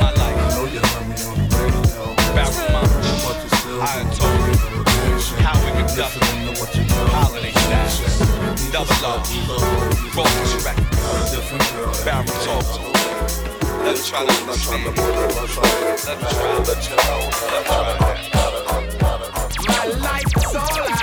I 0.00 0.14
know 0.54 0.64
you 0.66 0.80
heard 0.80 1.06
me 1.08 1.16
on 1.24 1.36
the 1.38 1.56
radio. 1.62 2.14
But 3.24 3.42
you 3.42 3.48
still 3.56 3.78
don't 3.80 4.18
bring 4.18 4.43
what 6.60 6.74
you 6.76 6.82
heard. 6.82 7.08
Holiday 7.10 7.50
a 7.50 8.72
Double 8.72 8.94
girl 9.00 9.20
every 11.34 11.58
Barrel 12.04 12.24
Talk. 12.44 12.62
of 12.62 12.78
the 12.82 12.90
week. 12.90 13.10
Let 13.84 13.96
me 13.96 14.02
try 14.04 14.20
to 14.26 14.32
Not 14.46 14.58
trying 14.58 14.84
to 14.84 14.90
understand. 14.90 14.96
put 14.96 14.98
it 14.98 15.54
Let 16.06 16.18
me 16.18 16.26
try. 16.28 16.58
Let 16.68 16.80
you 16.88 16.96
know 16.96 17.20
that 17.30 17.54
I 17.54 17.68
got. 17.68 18.34
My 19.68 19.84
life 20.00 20.32
is 20.36 20.54
all 20.54 20.62
I 20.62 20.93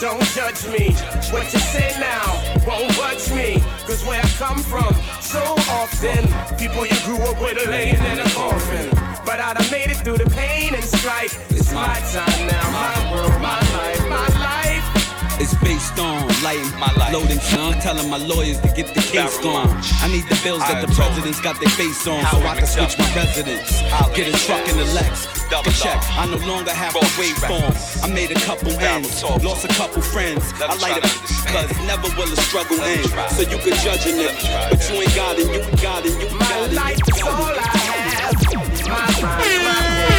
don't 0.00 0.22
judge 0.34 0.66
me. 0.68 0.92
What 1.30 1.52
you 1.52 1.58
say 1.58 1.92
now 2.00 2.42
won't 2.66 2.96
budge 2.96 3.30
me. 3.32 3.62
Cause 3.86 4.04
where 4.04 4.20
I 4.20 4.28
come 4.38 4.58
from, 4.58 4.94
so 5.20 5.42
often, 5.70 6.26
people 6.56 6.86
you 6.86 6.98
grew 7.04 7.18
up 7.24 7.40
with 7.40 7.66
are 7.66 7.70
laying 7.70 7.96
in 7.96 8.18
a 8.18 8.30
coffin. 8.30 8.90
But 9.24 9.40
I 9.40 9.54
done 9.54 9.70
made 9.70 9.90
it 9.90 9.98
through 9.98 10.18
the 10.18 10.30
pain 10.30 10.74
and 10.74 10.84
strife. 10.84 11.50
It's 11.50 11.72
my 11.72 11.94
time 12.12 12.46
now, 12.46 12.70
my 12.70 13.12
world, 13.12 13.40
my 13.40 13.60
life, 13.76 14.08
my 14.08 14.28
life. 14.28 14.33
It's 15.40 15.54
based 15.62 15.98
on 15.98 16.28
lighting 16.42 16.70
My 16.78 16.92
life. 16.94 17.12
loading 17.12 17.40
son, 17.40 17.74
telling 17.80 18.08
my 18.08 18.16
lawyers 18.18 18.60
to 18.60 18.68
get 18.68 18.94
the 18.94 19.00
case 19.02 19.36
Barrel 19.38 19.66
gone. 19.66 19.82
I 20.00 20.08
need 20.08 20.24
the 20.30 20.38
bills 20.44 20.60
that 20.62 20.80
the 20.80 20.86
told 20.94 21.10
presidents 21.10 21.40
got 21.40 21.58
their 21.60 21.68
face 21.70 22.06
on, 22.06 22.22
so 22.30 22.38
I 22.46 22.54
can 22.56 22.66
switch 22.66 22.96
my 22.98 23.04
McDuffie. 23.04 23.16
residence. 23.16 23.80
Holiday 23.90 24.24
Get 24.30 24.34
a 24.34 24.46
truck 24.46 24.68
in 24.68 24.76
the 24.78 24.84
Lex. 24.94 25.26
Double 25.50 25.72
check. 25.72 25.98
I 26.16 26.26
no 26.26 26.38
longer 26.46 26.70
have 26.72 26.94
to 26.94 27.00
Focus 27.00 27.18
wait 27.18 27.34
for 27.36 27.52
'em. 27.52 27.62
Records. 27.62 28.02
I 28.02 28.06
made 28.08 28.30
a 28.30 28.40
couple 28.46 28.70
Barrel 28.78 29.04
ends, 29.04 29.22
lost 29.42 29.64
a 29.64 29.68
couple 29.74 30.00
friends. 30.02 30.42
I 30.62 30.74
me 30.74 30.80
light 30.80 31.02
try 31.02 31.10
up 31.10 31.46
cause 31.52 31.70
never 31.84 32.08
will 32.16 32.32
a 32.32 32.36
struggle 32.48 32.76
Let 32.78 32.86
me 32.86 33.02
end. 33.02 33.30
So 33.36 33.42
you 33.42 33.58
could 33.58 33.74
judge 33.84 34.06
a 34.06 34.10
Let 34.14 34.16
me 34.16 34.24
nigga, 34.38 34.70
but 34.70 34.80
you 34.88 34.94
ain't 35.02 35.14
got 35.14 35.38
it, 35.38 35.46
you 35.50 35.60
got 35.82 36.06
it, 36.06 36.14
you 36.22 36.28
My 36.38 36.46
got 36.48 36.62
it. 36.62 36.72
life 36.72 36.98
you 36.98 37.14
is 37.14 37.22
got 37.22 37.40
all. 37.40 37.58
I 37.58 37.78
have. 37.90 38.34
My 38.86 39.06
rhymes, 39.20 39.64
my 39.66 40.13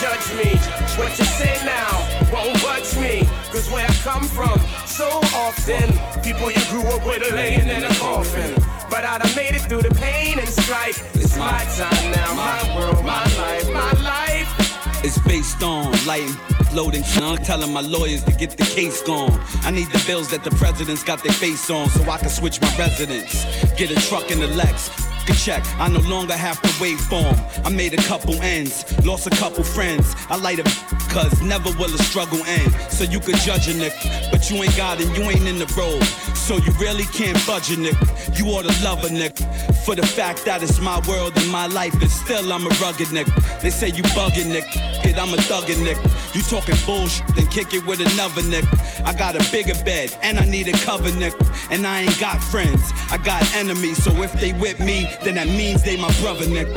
judge 0.00 0.32
me. 0.34 0.56
What 0.96 1.16
you 1.18 1.24
say 1.24 1.54
now 1.64 1.92
won't 2.32 2.60
budge 2.62 2.96
me. 2.96 3.28
Cause 3.52 3.70
where 3.70 3.86
I 3.86 3.92
come 4.02 4.24
from, 4.24 4.58
so 4.86 5.08
often, 5.36 5.92
people 6.22 6.50
you 6.50 6.64
grew 6.70 6.86
up 6.88 7.04
with 7.04 7.30
are 7.30 7.36
laying 7.36 7.68
in 7.68 7.84
a 7.84 7.94
coffin. 7.96 8.54
But 8.88 9.04
I 9.04 9.18
done 9.18 9.34
made 9.36 9.54
it 9.54 9.62
through 9.62 9.82
the 9.82 9.94
pain 9.94 10.38
and 10.38 10.48
strife. 10.48 11.14
It's 11.16 11.36
my 11.36 11.62
time 11.76 12.10
now, 12.12 12.34
my 12.34 12.76
world, 12.76 13.04
my 13.04 13.24
life, 13.36 13.70
my 13.72 13.92
life. 14.00 15.04
It's 15.04 15.18
based 15.18 15.62
on 15.62 15.92
lighting, 16.06 16.34
loading 16.72 17.04
son, 17.04 17.38
telling 17.38 17.72
my 17.72 17.82
lawyers 17.82 18.24
to 18.24 18.32
get 18.32 18.56
the 18.56 18.64
case 18.64 19.02
gone. 19.02 19.38
I 19.62 19.70
need 19.70 19.88
the 19.88 20.02
bills 20.06 20.30
that 20.30 20.44
the 20.44 20.50
presidents 20.52 21.04
got 21.04 21.22
their 21.22 21.32
face 21.32 21.68
on, 21.70 21.88
so 21.90 22.10
I 22.10 22.18
can 22.18 22.30
switch 22.30 22.60
my 22.60 22.74
residence. 22.78 23.44
Get 23.76 23.90
a 23.90 23.96
truck 24.08 24.30
in 24.30 24.40
the 24.40 24.48
Lex. 24.48 25.09
Check. 25.34 25.62
I 25.78 25.88
no 25.88 26.00
longer 26.00 26.36
have 26.36 26.60
to 26.62 26.70
wait 26.80 26.98
for 26.98 27.16
'em. 27.16 27.36
I 27.64 27.70
made 27.70 27.94
a 27.94 28.02
couple 28.02 28.34
ends, 28.42 28.84
lost 29.04 29.26
a 29.26 29.30
couple 29.30 29.64
friends. 29.64 30.14
I 30.28 30.36
light 30.36 30.58
a 30.58 30.64
cause 31.10 31.40
never 31.42 31.70
will 31.78 31.92
a 31.94 32.02
struggle 32.04 32.42
end. 32.46 32.74
So 32.90 33.04
you 33.04 33.20
could 33.20 33.36
judge 33.36 33.68
a 33.68 33.72
nigga, 33.72 34.30
but 34.30 34.48
you 34.50 34.62
ain't 34.62 34.76
got 34.76 35.00
and 35.00 35.10
you 35.16 35.24
ain't 35.30 35.46
in 35.46 35.58
the 35.58 35.66
road. 35.76 36.02
So 36.34 36.56
you 36.56 36.72
really 36.80 37.04
can't 37.04 37.38
budge 37.46 37.70
a 37.70 37.76
nigga. 37.76 38.38
You 38.38 38.46
ought 38.54 38.62
to 38.62 38.84
love 38.84 39.04
a 39.04 39.08
nigga. 39.08 39.44
For 39.84 39.94
the 39.94 40.06
fact 40.06 40.44
that 40.44 40.62
it's 40.62 40.78
my 40.80 41.00
world 41.08 41.32
and 41.36 41.48
my 41.50 41.66
life, 41.66 41.94
and 42.00 42.10
still 42.10 42.52
I'm 42.52 42.66
a 42.66 42.70
rugged 42.82 43.08
nigga. 43.08 43.32
They 43.60 43.70
say 43.70 43.88
you 43.88 44.02
bugging 44.14 44.50
nigga, 44.54 45.02
kid, 45.02 45.18
I'm 45.18 45.32
a 45.34 45.36
thuggin' 45.36 45.84
nigga. 45.86 46.34
You 46.34 46.42
talking 46.42 46.76
bullshit, 46.86 47.26
then 47.34 47.46
kick 47.48 47.74
it 47.74 47.84
with 47.86 48.00
another 48.00 48.42
nigga. 48.42 48.70
I 49.04 49.12
got 49.14 49.34
a 49.34 49.50
bigger 49.50 49.74
bed, 49.84 50.16
and 50.22 50.38
I 50.38 50.44
need 50.44 50.68
a 50.68 50.72
cover 50.72 51.10
nigga. 51.10 51.44
And 51.70 51.86
I 51.86 52.02
ain't 52.02 52.20
got 52.20 52.42
friends, 52.42 52.92
I 53.10 53.18
got 53.18 53.42
enemies. 53.54 54.02
So 54.02 54.10
if 54.22 54.32
they 54.34 54.52
with 54.52 54.78
me, 54.80 55.08
then 55.22 55.34
that 55.34 55.48
means 55.48 55.82
they 55.82 55.96
my 55.96 56.12
brother 56.20 56.44
nigga. 56.46 56.76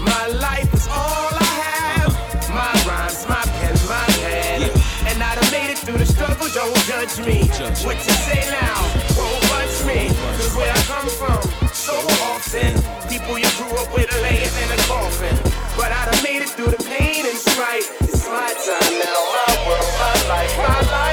My 0.00 0.26
life 0.40 0.72
is 0.72 0.86
all 0.88 1.32
I 1.36 1.52
have. 1.68 2.12
My 2.48 2.72
rhymes, 2.88 3.26
my 3.28 3.42
pen, 3.60 3.74
my 3.88 4.08
hand. 4.24 4.70
And 5.08 5.22
I 5.22 5.34
done 5.36 5.50
made 5.52 5.70
it 5.70 5.78
through 5.78 5.98
the 5.98 6.06
struggle, 6.06 6.48
don't 6.48 6.76
judge 6.88 7.20
me. 7.26 7.44
What 7.84 7.98
you 8.00 8.14
say 8.24 8.40
now 8.50 8.80
won't 9.16 9.40
budge 9.52 9.78
me. 9.84 10.08
Cause 10.38 10.56
where 10.56 10.72
I 10.72 10.80
come 10.88 11.08
from, 11.08 11.42
so 11.72 11.94
often, 12.32 12.72
people 13.08 13.38
you 13.38 13.50
grew 13.60 13.72
up 13.76 13.92
with 13.92 14.08
are 14.08 14.22
laying 14.22 14.48
in 14.48 14.68
a 14.72 14.80
coffin. 14.88 15.36
But 15.76 15.92
I 15.92 16.08
done 16.10 16.22
made 16.22 16.42
it 16.42 16.50
through 16.50 16.72
the 16.72 16.82
pain 16.88 17.26
and 17.26 17.36
strife. 17.36 17.90
It's 18.00 18.24
my 18.26 18.48
time 18.48 18.94
now, 19.02 19.20
my 19.34 19.52
world, 19.68 19.92
my 20.00 20.16
life, 20.32 20.52
my 20.56 20.80
life, 20.88 21.03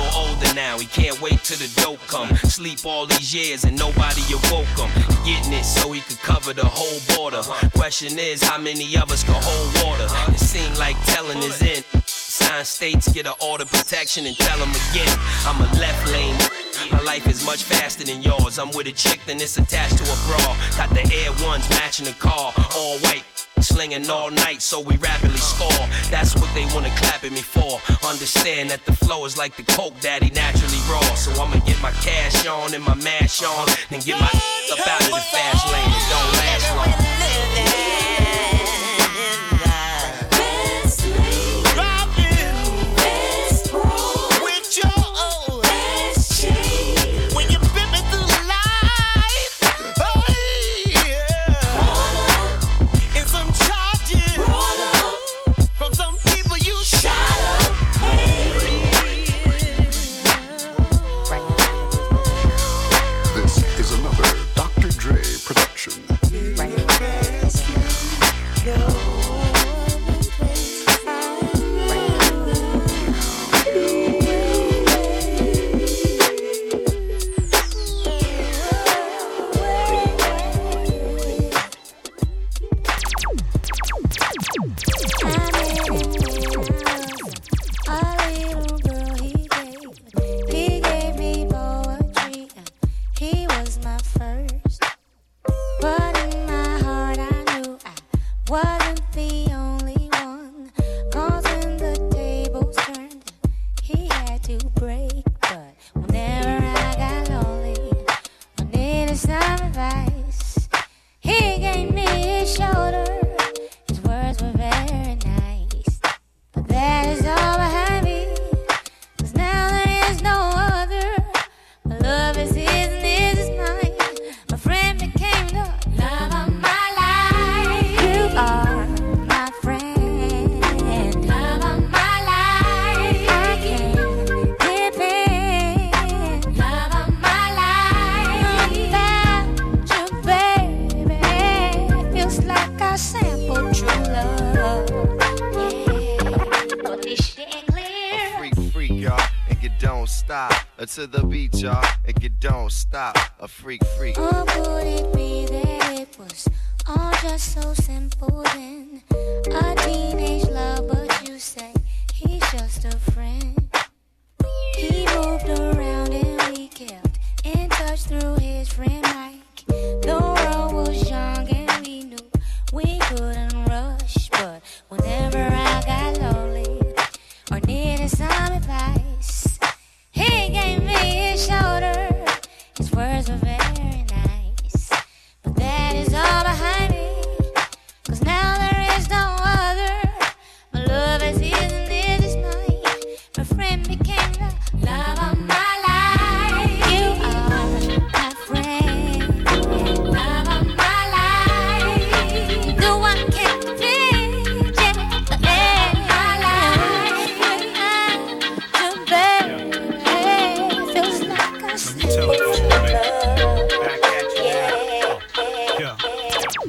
Little 0.00 0.20
older 0.20 0.54
now, 0.54 0.78
he 0.78 0.86
can't 0.86 1.20
wait 1.20 1.42
till 1.44 1.58
the 1.58 1.70
dope 1.80 2.00
come. 2.08 2.34
Sleep 2.36 2.84
all 2.86 3.06
these 3.06 3.34
years 3.34 3.64
and 3.64 3.76
nobody 3.76 4.22
awoke 4.32 4.66
him. 4.78 4.90
Getting 5.24 5.52
it 5.52 5.64
so 5.64 5.92
he 5.92 6.00
could 6.00 6.18
cover 6.18 6.52
the 6.52 6.64
whole 6.64 7.00
border. 7.16 7.42
Question 7.76 8.18
is, 8.18 8.42
how 8.42 8.58
many 8.58 8.96
of 8.96 9.10
us 9.10 9.24
can 9.24 9.34
hold 9.36 9.74
water? 9.84 10.06
It 10.32 10.38
seemed 10.38 10.78
like 10.78 10.96
telling 11.04 11.38
is 11.38 11.60
in. 11.62 11.84
Sign 12.06 12.64
states, 12.64 13.12
get 13.12 13.26
an 13.26 13.34
order 13.42 13.66
protection 13.66 14.26
and 14.26 14.36
tell 14.36 14.58
them 14.58 14.70
again. 14.90 15.18
I'm 15.44 15.60
a 15.60 15.68
left 15.78 16.10
lane. 16.10 16.36
My 16.90 17.02
life 17.02 17.26
is 17.26 17.44
much 17.44 17.64
faster 17.64 18.04
than 18.04 18.22
yours. 18.22 18.58
I'm 18.58 18.70
with 18.70 18.86
a 18.86 18.92
chick, 18.92 19.20
then 19.26 19.36
it's 19.36 19.58
attached 19.58 19.98
to 19.98 20.04
a 20.04 20.16
bra. 20.26 20.56
Got 20.76 20.90
the 20.90 21.04
Air 21.12 21.32
Ones 21.46 21.68
matching 21.70 22.06
the 22.06 22.14
car, 22.14 22.54
all 22.74 22.98
white. 23.00 23.24
Slinging 23.62 24.08
all 24.08 24.30
night, 24.30 24.62
so 24.62 24.80
we 24.80 24.96
rapidly 24.96 25.38
score. 25.38 25.86
That's 26.10 26.34
what 26.34 26.48
they 26.54 26.64
wanna 26.74 26.90
clap 26.96 27.24
at 27.24 27.30
me 27.30 27.42
for. 27.42 27.80
Understand 28.06 28.70
that 28.70 28.84
the 28.86 28.92
flow 28.92 29.24
is 29.26 29.36
like 29.36 29.56
the 29.56 29.64
coke 29.64 29.98
daddy 30.00 30.30
naturally 30.30 30.80
raw. 30.90 31.14
So 31.14 31.30
I'ma 31.32 31.58
get 31.66 31.80
my 31.82 31.92
cash 31.92 32.46
on 32.46 32.72
and 32.74 32.82
my 32.82 32.94
mash 32.94 33.42
on, 33.42 33.68
then 33.90 34.00
get 34.00 34.18
my 34.18 34.26
up 34.72 34.86
out 34.88 35.02
of 35.02 35.10
the 35.10 35.24
fast 35.32 35.66
lane. 35.72 35.90
It 35.90 36.10
don't 36.10 36.32
last 36.40 36.76
long. 36.76 37.89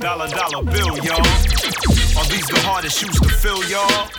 Dollar 0.01 0.27
dollar 0.29 0.63
bill, 0.63 0.97
y'all. 1.05 1.21
Are 2.17 2.25
these 2.25 2.47
the 2.47 2.59
hardest 2.65 2.97
shoes 2.97 3.19
to 3.19 3.29
fill, 3.29 3.63
y'all? 3.69 4.09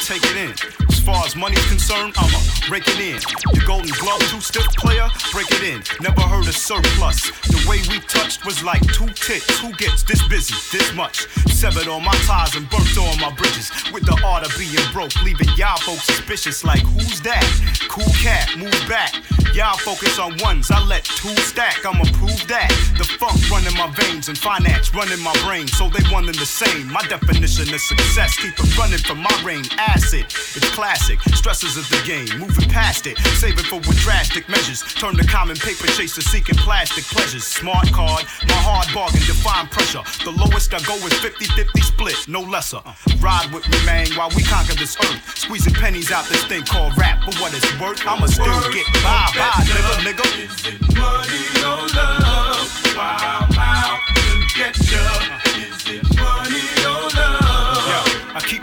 Take 0.00 0.24
it 0.24 0.36
in. 0.36 0.50
As 0.88 0.98
far 1.00 1.26
as 1.26 1.36
money's 1.36 1.64
concerned, 1.68 2.14
I'ma 2.16 2.38
break 2.68 2.88
it 2.88 2.98
in. 2.98 3.20
The 3.52 3.62
golden 3.66 3.92
glove, 4.00 4.20
two 4.30 4.40
stiff 4.40 4.64
player, 4.80 5.06
break 5.30 5.50
it 5.50 5.62
in. 5.62 5.82
Never 6.00 6.22
heard 6.22 6.48
of 6.48 6.56
surplus. 6.56 7.28
The 7.64 7.70
way 7.70 7.80
we 7.88 7.98
touched 8.00 8.44
was 8.44 8.62
like 8.62 8.82
two 8.92 9.08
tits. 9.08 9.58
Who 9.60 9.72
gets 9.72 10.02
this 10.02 10.20
busy, 10.28 10.54
this 10.70 10.92
much? 10.92 11.26
Severed 11.48 11.88
all 11.88 12.00
my 12.00 12.12
ties 12.28 12.54
and 12.56 12.68
burnt 12.68 12.98
all 12.98 13.16
my 13.16 13.34
bridges. 13.36 13.72
With 13.90 14.04
the 14.04 14.20
art 14.22 14.44
of 14.44 14.52
being 14.58 14.76
broke, 14.92 15.16
leaving 15.22 15.48
y'all 15.56 15.78
folks 15.78 16.04
suspicious. 16.04 16.62
Like, 16.62 16.80
who's 16.80 17.22
that? 17.22 17.40
Cool 17.88 18.12
cat, 18.20 18.52
move 18.58 18.76
back. 18.86 19.14
Y'all 19.54 19.78
focus 19.78 20.18
on 20.18 20.36
ones, 20.42 20.70
I 20.70 20.84
let 20.84 21.04
two 21.04 21.34
stack. 21.36 21.86
I'ma 21.86 22.04
prove 22.12 22.42
that. 22.48 22.68
The 22.98 23.04
funk 23.04 23.38
running 23.48 23.72
my 23.78 23.88
veins 23.96 24.28
and 24.28 24.36
finance 24.36 24.92
running 24.92 25.22
my 25.22 25.32
brain. 25.46 25.66
So 25.68 25.88
they 25.88 26.04
one 26.12 26.26
the 26.26 26.44
same. 26.44 26.92
My 26.92 27.02
definition 27.08 27.72
of 27.72 27.80
success, 27.80 28.36
keep 28.36 28.58
it 28.58 28.76
running 28.76 28.98
from 28.98 29.22
my 29.22 29.32
reign. 29.44 29.64
Acid, 29.78 30.26
it's 30.26 30.68
classic. 30.74 31.20
Stresses 31.32 31.78
of 31.78 31.88
the 31.88 32.02
game, 32.04 32.28
moving 32.38 32.68
past 32.68 33.06
it. 33.06 33.16
Saving 33.40 33.64
for 33.64 33.76
with 33.76 33.96
drastic 34.00 34.48
measures. 34.50 34.82
Turn 34.82 35.16
the 35.16 35.24
common 35.24 35.56
paper 35.56 35.86
chaser 35.86 36.20
seeking 36.20 36.56
plastic 36.56 37.04
pleasures. 37.04 37.53
Smart 37.54 37.86
card, 37.92 38.24
my 38.48 38.58
hard 38.66 38.92
bargain, 38.92 39.22
define 39.30 39.68
pressure. 39.68 40.02
The 40.24 40.32
lowest 40.32 40.74
I 40.74 40.82
go 40.82 40.96
is 41.06 41.14
50 41.22 41.44
50 41.54 41.80
split, 41.82 42.18
no 42.26 42.40
lesser. 42.40 42.82
Ride 43.20 43.46
with 43.54 43.62
me, 43.70 43.78
man, 43.86 44.08
while 44.18 44.28
we 44.34 44.42
conquer 44.42 44.74
this 44.74 44.96
earth. 44.98 45.38
Squeezing 45.38 45.72
pennies 45.72 46.10
out 46.10 46.26
this 46.26 46.42
thing 46.46 46.64
called 46.64 46.98
rap. 46.98 47.22
For 47.22 47.30
what 47.38 47.54
it's 47.54 47.70
worth, 47.78 48.02
I'ma 48.04 48.26
still 48.26 48.50
get 48.74 48.86
by, 49.06 49.30
by, 49.38 49.62
nigga, 49.70 49.94
nigga. 50.02 50.26
Is 50.34 50.66
it 50.66 50.82
Money 50.98 51.46
or 51.62 51.86
love, 51.94 52.96
wow, 52.98 53.46
wow, 53.54 54.03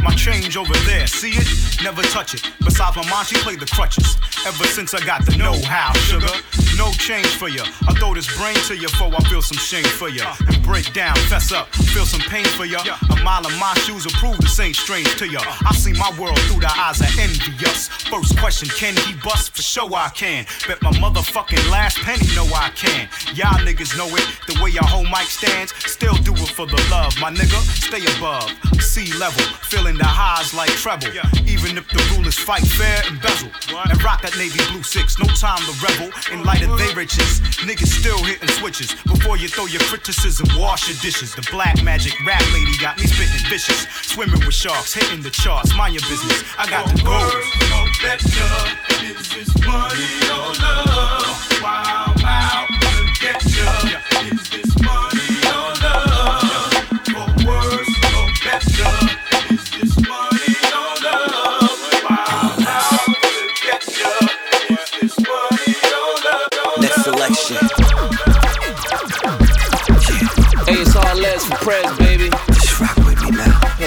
my 0.03 0.13
change 0.15 0.57
over 0.57 0.73
there. 0.85 1.07
See 1.07 1.31
it? 1.31 1.83
Never 1.83 2.01
touch 2.03 2.33
it. 2.33 2.43
Besides, 2.63 2.95
my 2.95 3.07
mom, 3.09 3.25
she 3.25 3.35
played 3.37 3.59
the 3.59 3.65
crutches. 3.65 4.17
Ever 4.45 4.65
since 4.65 4.93
I 4.93 5.05
got 5.05 5.25
the 5.25 5.37
know 5.37 5.53
how, 5.65 5.93
sugar. 5.93 6.33
No 6.77 6.91
change 6.93 7.27
for 7.27 7.49
ya. 7.49 7.63
I 7.87 7.93
throw 7.93 8.13
this 8.13 8.25
brain 8.37 8.55
to 8.67 8.75
ya 8.75 8.87
before 8.89 9.13
I 9.13 9.21
feel 9.29 9.41
some 9.41 9.57
shame 9.57 9.85
for 9.85 10.09
ya. 10.09 10.35
And 10.47 10.63
break 10.63 10.93
down, 10.93 11.15
fess 11.29 11.51
up, 11.51 11.67
feel 11.93 12.05
some 12.05 12.21
pain 12.21 12.45
for 12.45 12.65
ya. 12.65 12.79
A 13.11 13.23
mile 13.23 13.45
of 13.45 13.53
my 13.59 13.73
shoes 13.85 14.05
will 14.05 14.13
prove 14.13 14.37
this 14.39 14.59
ain't 14.59 14.75
strange 14.75 15.15
to 15.17 15.27
ya. 15.27 15.41
I 15.45 15.73
see 15.75 15.93
my 15.93 16.11
world 16.19 16.39
through 16.49 16.61
the 16.61 16.71
eyes 16.71 17.01
of 17.01 17.07
envious. 17.19 17.87
First 17.87 18.37
question, 18.39 18.69
can 18.69 18.95
he 19.05 19.13
bust? 19.23 19.55
For 19.55 19.61
sure 19.61 19.93
I 19.93 20.09
can. 20.09 20.45
Bet 20.67 20.81
my 20.81 20.91
motherfucking 20.91 21.69
last 21.69 21.97
penny 21.99 22.27
know 22.35 22.45
I 22.55 22.69
can. 22.75 23.09
Y'all 23.35 23.59
niggas 23.65 23.97
know 23.97 24.07
it. 24.15 24.25
The 24.47 24.59
way 24.63 24.71
your 24.71 24.85
whole 24.85 25.03
mic 25.05 25.29
stands, 25.29 25.73
still 25.85 26.15
do 26.15 26.33
it 26.33 26.49
for 26.49 26.65
the 26.65 26.81
love. 26.89 27.13
My 27.19 27.31
nigga, 27.31 27.59
stay 27.77 28.03
above. 28.17 28.49
Sea 28.81 29.13
level, 29.19 29.43
feeling 29.69 29.90
the 29.97 30.05
highs 30.05 30.53
like 30.53 30.69
treble. 30.77 31.07
Even 31.47 31.77
if 31.77 31.87
the 31.89 32.01
rule 32.13 32.27
is 32.27 32.37
fight 32.37 32.65
fair 32.65 33.01
and 33.07 33.21
bezel. 33.21 33.49
And 33.89 33.97
rock 34.03 34.21
that 34.21 34.37
navy 34.37 34.59
blue 34.71 34.83
six, 34.83 35.17
no 35.17 35.25
time 35.35 35.59
to 35.65 35.73
rebel. 35.81 36.09
In 36.31 36.43
light 36.43 36.61
of 36.61 36.77
they 36.77 36.93
riches, 36.93 37.41
niggas 37.65 37.89
still 37.89 38.21
hitting 38.23 38.49
switches. 38.49 38.93
Before 39.03 39.37
you 39.37 39.47
throw 39.47 39.65
your 39.65 39.81
criticism, 39.89 40.47
wash 40.57 40.87
your 40.87 40.97
dishes. 41.01 41.33
The 41.35 41.47
black 41.51 41.81
magic 41.83 42.13
rap 42.25 42.41
lady 42.53 42.77
got 42.77 42.97
me 42.97 43.07
spitting 43.07 43.45
vicious. 43.49 43.87
Swimming 44.05 44.39
with 44.45 44.53
sharks, 44.53 44.93
hitting 44.93 45.21
the 45.21 45.31
charts. 45.31 45.75
Mind 45.75 45.95
your 45.95 46.05
business, 46.07 46.43
I 46.57 46.69
got 46.69 46.85
the 46.85 47.01
gold. 47.01 47.33
No 47.73 47.81
better. 48.05 48.81
Is 49.01 49.27
this 49.33 49.51
money 49.65 50.07
or 50.29 50.53
love? 50.61 51.35
Wow, 51.61 52.13
wow, 52.21 52.67
to 52.69 53.03
get 53.19 53.43
ya. 53.49 54.10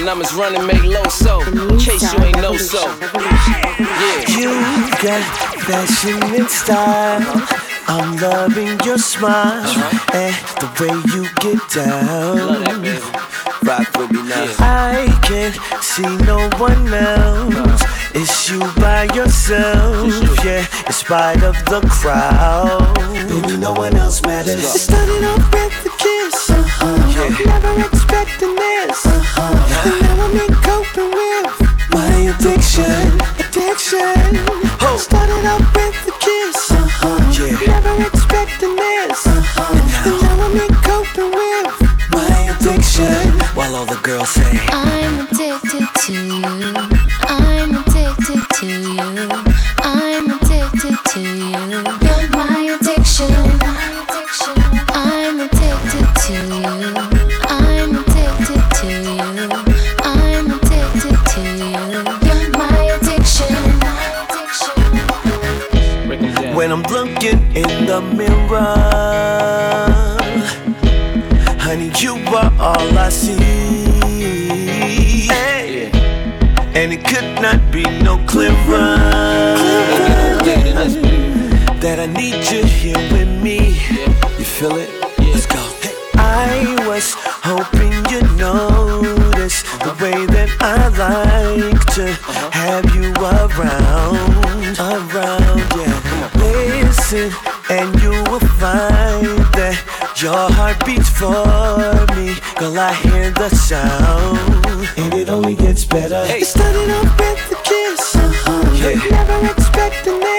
And 0.05 0.11
I'm 0.11 0.21
as 0.21 0.35
running, 0.35 0.67
make 0.67 0.85
low 0.85 1.03
so. 1.05 1.41
In 1.41 1.79
case 1.79 2.13
you 2.13 2.23
ain't 2.23 2.37
know 2.37 2.59
so. 2.59 2.85
Yeah. 3.01 4.37
You 4.37 4.51
got 5.01 5.25
fashion 5.65 6.23
and 6.23 6.47
style. 6.47 7.25
I'm 7.89 8.15
loving 8.19 8.79
your 8.85 8.99
smile 8.99 9.65
and 10.13 10.35
the 10.61 10.69
way 10.77 10.93
you 11.09 11.25
get 11.41 11.59
down. 11.73 12.85
Rock 13.65 13.97
with 13.97 14.13
me 14.13 14.29
now. 14.29 14.45
I 14.59 15.09
can't 15.23 15.57
see 15.83 16.03
no 16.27 16.51
one 16.59 16.93
else. 16.93 17.83
It's 18.15 18.51
you 18.51 18.61
by 18.77 19.05
yourself, 19.15 20.45
yeah. 20.45 20.67
In 20.87 20.93
spite 20.93 21.43
of 21.43 21.57
the 21.65 21.81
crowd, 21.91 22.95
baby, 23.27 23.57
no 23.57 23.73
one 23.73 23.97
else 23.97 24.21
matters. 24.23 24.63
It 24.63 24.79
started 24.79 25.25
off 25.25 25.51
with 25.51 25.87
a 25.87 25.91
kiss, 25.97 26.51
uh-huh. 26.51 27.45
Never 27.47 27.87
expecting 27.87 28.54
this, 28.95 29.07
uh-huh. 29.07 29.91
And 29.91 29.97
now 30.03 30.25
I'm 30.25 30.37
in 30.39 30.55
coping 30.63 31.11
with 31.11 31.51
my 31.91 32.15
addiction, 32.31 33.11
addiction. 33.43 34.23
Started 34.99 35.45
off 35.47 35.65
with 35.75 36.09
a 36.09 36.15
kiss, 36.21 36.71
uh-huh. 36.71 37.19
Never 37.67 37.95
expecting 38.07 38.77
this, 38.77 39.27
uh-huh. 39.27 40.07
And 40.07 40.17
now 40.23 40.37
I'm 40.45 40.57
in 40.57 40.75
coping 40.87 41.33
with 41.35 41.71
my 42.11 42.37
addiction. 42.55 43.31
While 43.55 43.75
all 43.75 43.87
the 43.87 44.01
girls 44.03 44.31
say, 44.31 44.59
I'm 44.71 45.27
addicted 45.27 45.87
to 46.07 46.13
you. 46.13 46.45
I'm 47.27 47.75
addicted 47.75 48.43
to 48.61 48.67
you. 48.67 49.29
I'm 49.83 50.31
addicted 50.31 50.97
to 51.13 51.21
you. 51.21 51.59
You're 52.05 52.29
my 52.31 52.79
addiction. 52.79 53.64
The 67.95 68.01
mirror, 68.01 68.67
honey, 71.61 71.93
you 71.99 72.17
are 72.35 72.53
all 72.59 72.99
I 72.99 73.09
see. 73.09 73.37
Hey. 75.29 75.93
And 76.75 76.93
it 76.93 77.05
could 77.05 77.41
not 77.41 77.61
be 77.71 77.85
no 78.03 78.19
clearer 78.27 78.99
that 81.85 82.01
I 82.01 82.07
need 82.07 82.51
you 82.51 82.65
here 82.65 82.99
with 83.13 83.29
me. 83.41 83.59
You 84.39 84.45
feel 84.45 84.77
it? 84.77 84.91
Let's 85.19 85.47
go. 85.47 85.63
I 86.17 86.75
was 86.89 87.15
hoping 87.17 87.93
you'd 88.11 88.37
notice 88.37 89.63
the 89.87 89.95
way 90.03 90.27
that 90.35 90.51
I 90.61 90.89
like 90.99 91.85
to 91.95 92.07
have 92.51 92.87
you 92.97 93.13
around, 93.23 94.79
around. 94.81 95.61
Yeah. 95.79 96.15
Listen, 97.07 97.54
your 100.25 100.51
heart 100.53 100.85
beats 100.87 101.11
for 101.11 101.45
me. 102.17 102.35
Girl, 102.57 102.79
I 102.79 102.95
hear 102.95 103.31
the 103.31 103.51
sound, 103.51 104.39
and 104.97 105.13
it 105.13 105.29
only 105.29 105.55
gets 105.55 105.85
better. 105.85 106.25
It 106.27 106.47
started 106.47 106.91
off 106.91 107.21
with 107.21 107.53
a 107.53 107.63
kiss. 107.63 108.17
Uh-huh. 108.17 109.11
Never 109.11 109.53
expecting. 109.53 110.34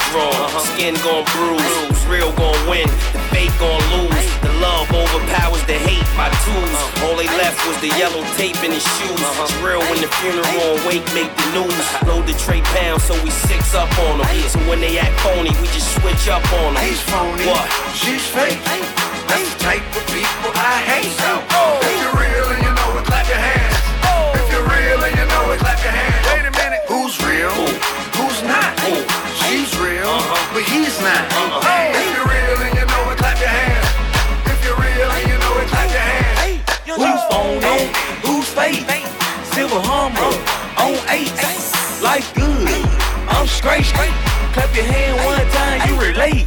Get 0.00 0.12
drawn, 0.12 0.50
skin 0.74 0.94
gon' 1.02 1.24
bruise, 1.36 2.06
real 2.06 2.32
gon' 2.32 2.56
win, 2.68 2.86
the 3.12 3.20
fake 3.30 3.52
gon' 3.58 3.80
lose, 3.92 4.26
the 4.40 4.52
love 4.60 4.88
overpowers 4.92 5.62
the 5.66 5.74
hate 5.74 6.04
by 6.16 6.28
twos. 6.44 7.02
All 7.04 7.16
they 7.16 7.26
left 7.38 7.58
was 7.66 7.76
the 7.80 7.88
yellow 7.98 8.22
tape 8.36 8.56
in 8.64 8.72
his 8.72 8.84
shoes. 8.96 9.20
It's 9.20 9.54
real 9.62 9.80
when 9.80 10.00
the 10.00 10.08
funeral 10.20 10.76
and 10.76 10.86
wake 10.86 11.04
make 11.14 11.30
the 11.36 11.46
news. 11.64 11.86
Load 12.06 12.26
the 12.26 12.34
tray 12.34 12.60
pound 12.76 13.00
so 13.02 13.14
we 13.22 13.30
six 13.30 13.74
up 13.74 13.90
on 14.10 14.18
them. 14.18 14.28
So 14.48 14.58
when 14.68 14.80
they 14.80 14.98
act 14.98 15.18
phony, 15.20 15.50
we 15.60 15.66
just 15.72 15.90
switch 16.00 16.28
up 16.28 16.44
on 16.64 16.74
them. 16.74 16.84
He's 16.84 17.00
phony, 17.02 17.46
What? 17.46 17.66
she's 17.94 18.24
fake. 18.26 18.60
That's 19.28 19.46
the 19.54 19.58
type 19.60 19.84
of 19.96 20.04
people 20.10 20.50
I 20.54 20.82
hate. 20.82 21.12
So, 21.22 21.38
if 21.86 21.96
you're 22.02 22.16
real 22.18 22.46
and 22.50 22.62
you 22.66 22.72
know 22.74 22.98
it, 22.98 23.04
clap 23.06 23.28
your 23.28 23.38
hands. 23.38 23.76
Oh. 24.02 24.34
If 24.34 24.46
you're 24.50 24.66
real 24.66 24.98
and 25.06 25.14
you 25.14 25.26
know 25.30 25.52
it, 25.54 25.58
clap 25.60 25.78
your 25.84 25.92
hands. 25.94 26.26
Wait 26.26 26.46
a 26.46 26.50
minute, 26.50 26.82
who's 26.90 27.14
real? 27.22 27.50
Who's 27.54 27.78
not? 27.78 27.78
She's 27.78 27.86
real, 27.86 27.99
but 30.70 30.78
he's 30.78 31.00
not. 31.00 31.24
Uh-huh. 31.34 31.98
If 31.98 32.06
you're 32.14 32.26
real 32.26 32.58
and 32.62 32.74
you 32.78 32.86
know 32.86 33.10
it, 33.10 33.18
clap 33.18 33.38
your 33.40 33.48
hands. 33.48 33.86
If 34.46 34.58
you're 34.64 34.78
real 34.78 35.10
and 35.10 35.26
you 35.26 35.38
know 35.38 35.54
it, 35.58 35.68
clap 35.68 35.90
your 35.90 35.98
hands. 35.98 36.62
Who's 36.86 37.22
phony? 37.30 37.90
Who's 38.22 38.48
fake? 38.54 38.86
Silver 39.54 39.80
Hummer 39.82 40.30
on 40.78 40.94
eight. 41.10 41.32
Life 42.02 42.34
good. 42.34 42.70
I'm 43.28 43.46
straight. 43.46 43.86
Clap 44.54 44.74
your 44.74 44.84
hand 44.84 45.16
one 45.26 45.46
time, 45.54 45.78
you 45.88 45.94
relate. 46.00 46.46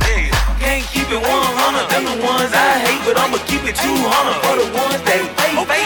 Can't 0.60 0.86
keep 0.88 1.08
it 1.12 1.20
100. 1.20 1.90
Them 1.92 2.04
the 2.06 2.26
ones 2.26 2.52
I 2.54 2.80
hate, 2.80 3.02
but 3.06 3.20
I'ma 3.20 3.38
keep 3.48 3.64
it 3.64 3.76
200 3.76 3.84
for 4.44 4.56
the 4.60 4.68
ones 4.72 5.02
that 5.04 5.24
fake. 5.68 5.83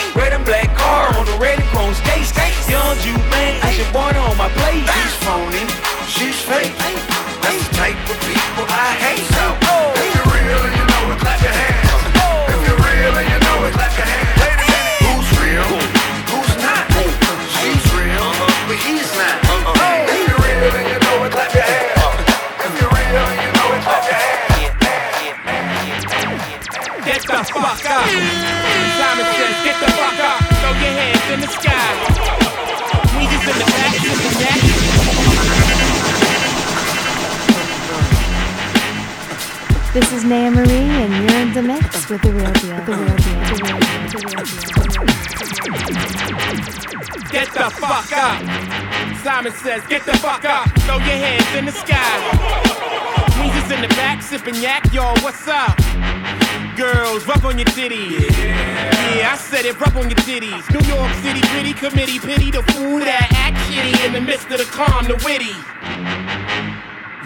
With 42.09 42.21
the 42.21 42.31
real 42.31 42.51
deal. 42.53 42.77
The 42.85 42.93
real 42.93 43.15
deal. 43.17 43.39
The 43.43 43.55
real 43.63 43.77
deal. 43.77 44.07
The 44.07 44.19
real 44.23 44.45
deal. 44.47 45.07
Get 47.31 47.51
the 47.53 47.69
fuck 47.69 48.11
up. 48.13 48.41
Simon 49.23 49.51
says, 49.51 49.85
get 49.87 50.05
the 50.05 50.17
fuck 50.17 50.45
up. 50.45 50.69
Throw 50.81 50.97
your 50.97 51.17
hands 51.19 51.55
in 51.55 51.65
the 51.65 51.71
sky. 51.71 52.19
We 53.41 53.49
just 53.51 53.71
in 53.71 53.81
the 53.81 53.89
back 53.89 54.21
sipping 54.21 54.55
yak, 54.55 54.93
y'all. 54.93 55.17
What's 55.21 55.47
up? 55.47 55.77
Girls, 56.77 57.27
rub 57.27 57.43
on 57.43 57.57
your 57.57 57.67
titties. 57.67 58.29
Yeah. 58.37 59.31
I 59.33 59.37
said 59.37 59.65
it, 59.65 59.77
rub 59.79 59.97
on 59.97 60.09
your 60.09 60.19
titties. 60.19 60.63
New 60.71 60.87
York 60.87 61.13
City 61.15 61.41
gritty 61.51 61.73
committee, 61.73 62.19
pity 62.19 62.51
the 62.51 62.63
fool 62.71 62.99
that 62.99 63.27
act 63.33 63.57
shitty 63.67 64.05
in 64.05 64.13
the 64.13 64.21
midst 64.21 64.49
of 64.51 64.59
the 64.59 64.65
calm, 64.65 65.05
the 65.05 65.15
witty. 65.25 65.55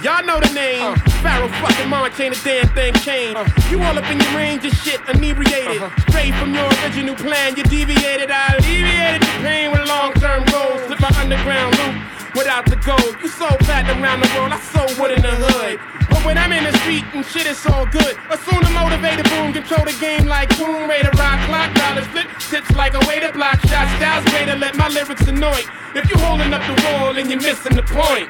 Y'all 0.02 0.26
know 0.26 0.40
the 0.40 0.52
name. 0.54 1.11
Pharoahe 1.22 1.54
fucking 1.62 1.90
Monch 1.90 2.20
ain't 2.20 2.36
a 2.36 2.44
damn 2.44 2.68
thing 2.74 2.94
changed. 3.06 3.38
You 3.70 3.82
all 3.84 3.98
up 3.98 4.10
in 4.10 4.20
your 4.20 4.34
range 4.36 4.66
of 4.66 4.74
shit, 4.74 5.00
inebriated. 5.08 5.82
Uh-huh. 5.82 6.10
Straight 6.10 6.34
from 6.36 6.54
your 6.54 6.66
original 6.82 7.16
plan, 7.16 7.56
you 7.56 7.64
deviated. 7.64 8.32
I 8.32 8.58
alleviated 8.58 9.22
the 9.22 9.34
pain 9.46 9.72
with 9.72 9.88
long 9.88 10.14
term 10.18 10.44
goals. 10.50 10.82
Slip 10.90 11.00
my 11.00 11.14
underground 11.22 11.78
loop 11.78 11.96
without 12.34 12.66
the 12.66 12.76
gold. 12.82 13.14
You 13.22 13.30
so 13.30 13.48
platinum 13.62 14.02
around 14.02 14.26
the 14.26 14.30
world, 14.34 14.52
I 14.52 14.60
so 14.74 14.82
wood 14.98 15.12
in 15.12 15.22
the 15.22 15.30
hood. 15.30 15.78
But 16.10 16.26
when 16.26 16.38
I'm 16.38 16.52
in 16.52 16.64
the 16.66 16.74
street 16.80 17.06
and 17.14 17.24
shit, 17.26 17.46
it's 17.46 17.66
all 17.70 17.86
good. 17.86 18.18
Assume 18.34 18.62
the 18.66 18.74
motivated 18.74 19.30
boom, 19.30 19.54
control 19.54 19.86
the 19.86 19.96
game 20.02 20.26
like 20.26 20.50
boom, 20.58 20.74
Tomb 20.74 20.90
Raider, 20.90 21.14
rock 21.22 21.38
clock, 21.46 21.70
dollars 21.76 22.08
flip, 22.08 22.28
tips 22.50 22.74
like 22.76 22.94
a 22.98 23.04
way 23.06 23.20
to 23.20 23.32
block 23.32 23.62
shots. 23.70 23.94
Styles 24.02 24.26
way 24.34 24.46
to 24.46 24.56
let 24.56 24.76
my 24.76 24.90
lyrics 24.90 25.28
annoy. 25.28 25.62
If 25.94 26.10
you 26.10 26.18
holding 26.18 26.54
up 26.54 26.66
the 26.66 26.76
wall 26.90 27.18
and 27.18 27.30
you're 27.30 27.42
missing 27.42 27.76
the 27.76 27.84
point. 27.84 28.30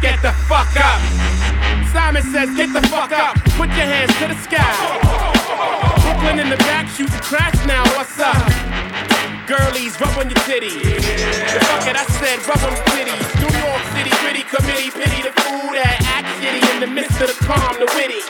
Get 0.00 0.22
the 0.22 0.32
fuck 0.48 0.72
up. 0.80 1.00
Simon 1.92 2.22
says, 2.22 2.48
get 2.56 2.72
the 2.72 2.80
fuck 2.88 3.12
up. 3.12 3.36
Put 3.60 3.68
your 3.76 3.84
hands 3.84 4.08
to 4.16 4.32
the 4.32 4.38
sky. 4.40 4.64
Brooklyn 6.00 6.38
in 6.40 6.48
the 6.48 6.56
back, 6.64 6.88
shoot 6.88 7.10
the 7.10 7.20
crash 7.20 7.54
now. 7.66 7.84
What's 7.92 8.18
up? 8.18 8.32
Girlies, 9.44 10.00
rub 10.00 10.16
on 10.16 10.30
your 10.32 10.40
titties. 10.48 10.80
The 10.80 11.60
fuck 11.68 11.84
it, 11.84 12.00
I 12.00 12.04
said, 12.16 12.40
rub 12.48 12.64
on 12.64 12.72
your 12.72 12.86
titties. 12.96 13.28
New 13.44 13.52
York 13.52 13.84
City 13.92 14.12
gritty 14.24 14.44
committee, 14.48 14.88
pity 14.88 15.20
the 15.20 15.36
fool 15.42 15.68
that 15.76 16.00
act 16.16 16.29
shitty 16.40 16.74
in 16.74 16.80
the 16.80 16.86
midst 16.86 17.20
of 17.20 17.28
the 17.28 17.36
calm, 17.44 17.76
the 17.76 17.86
witty. 17.94 18.20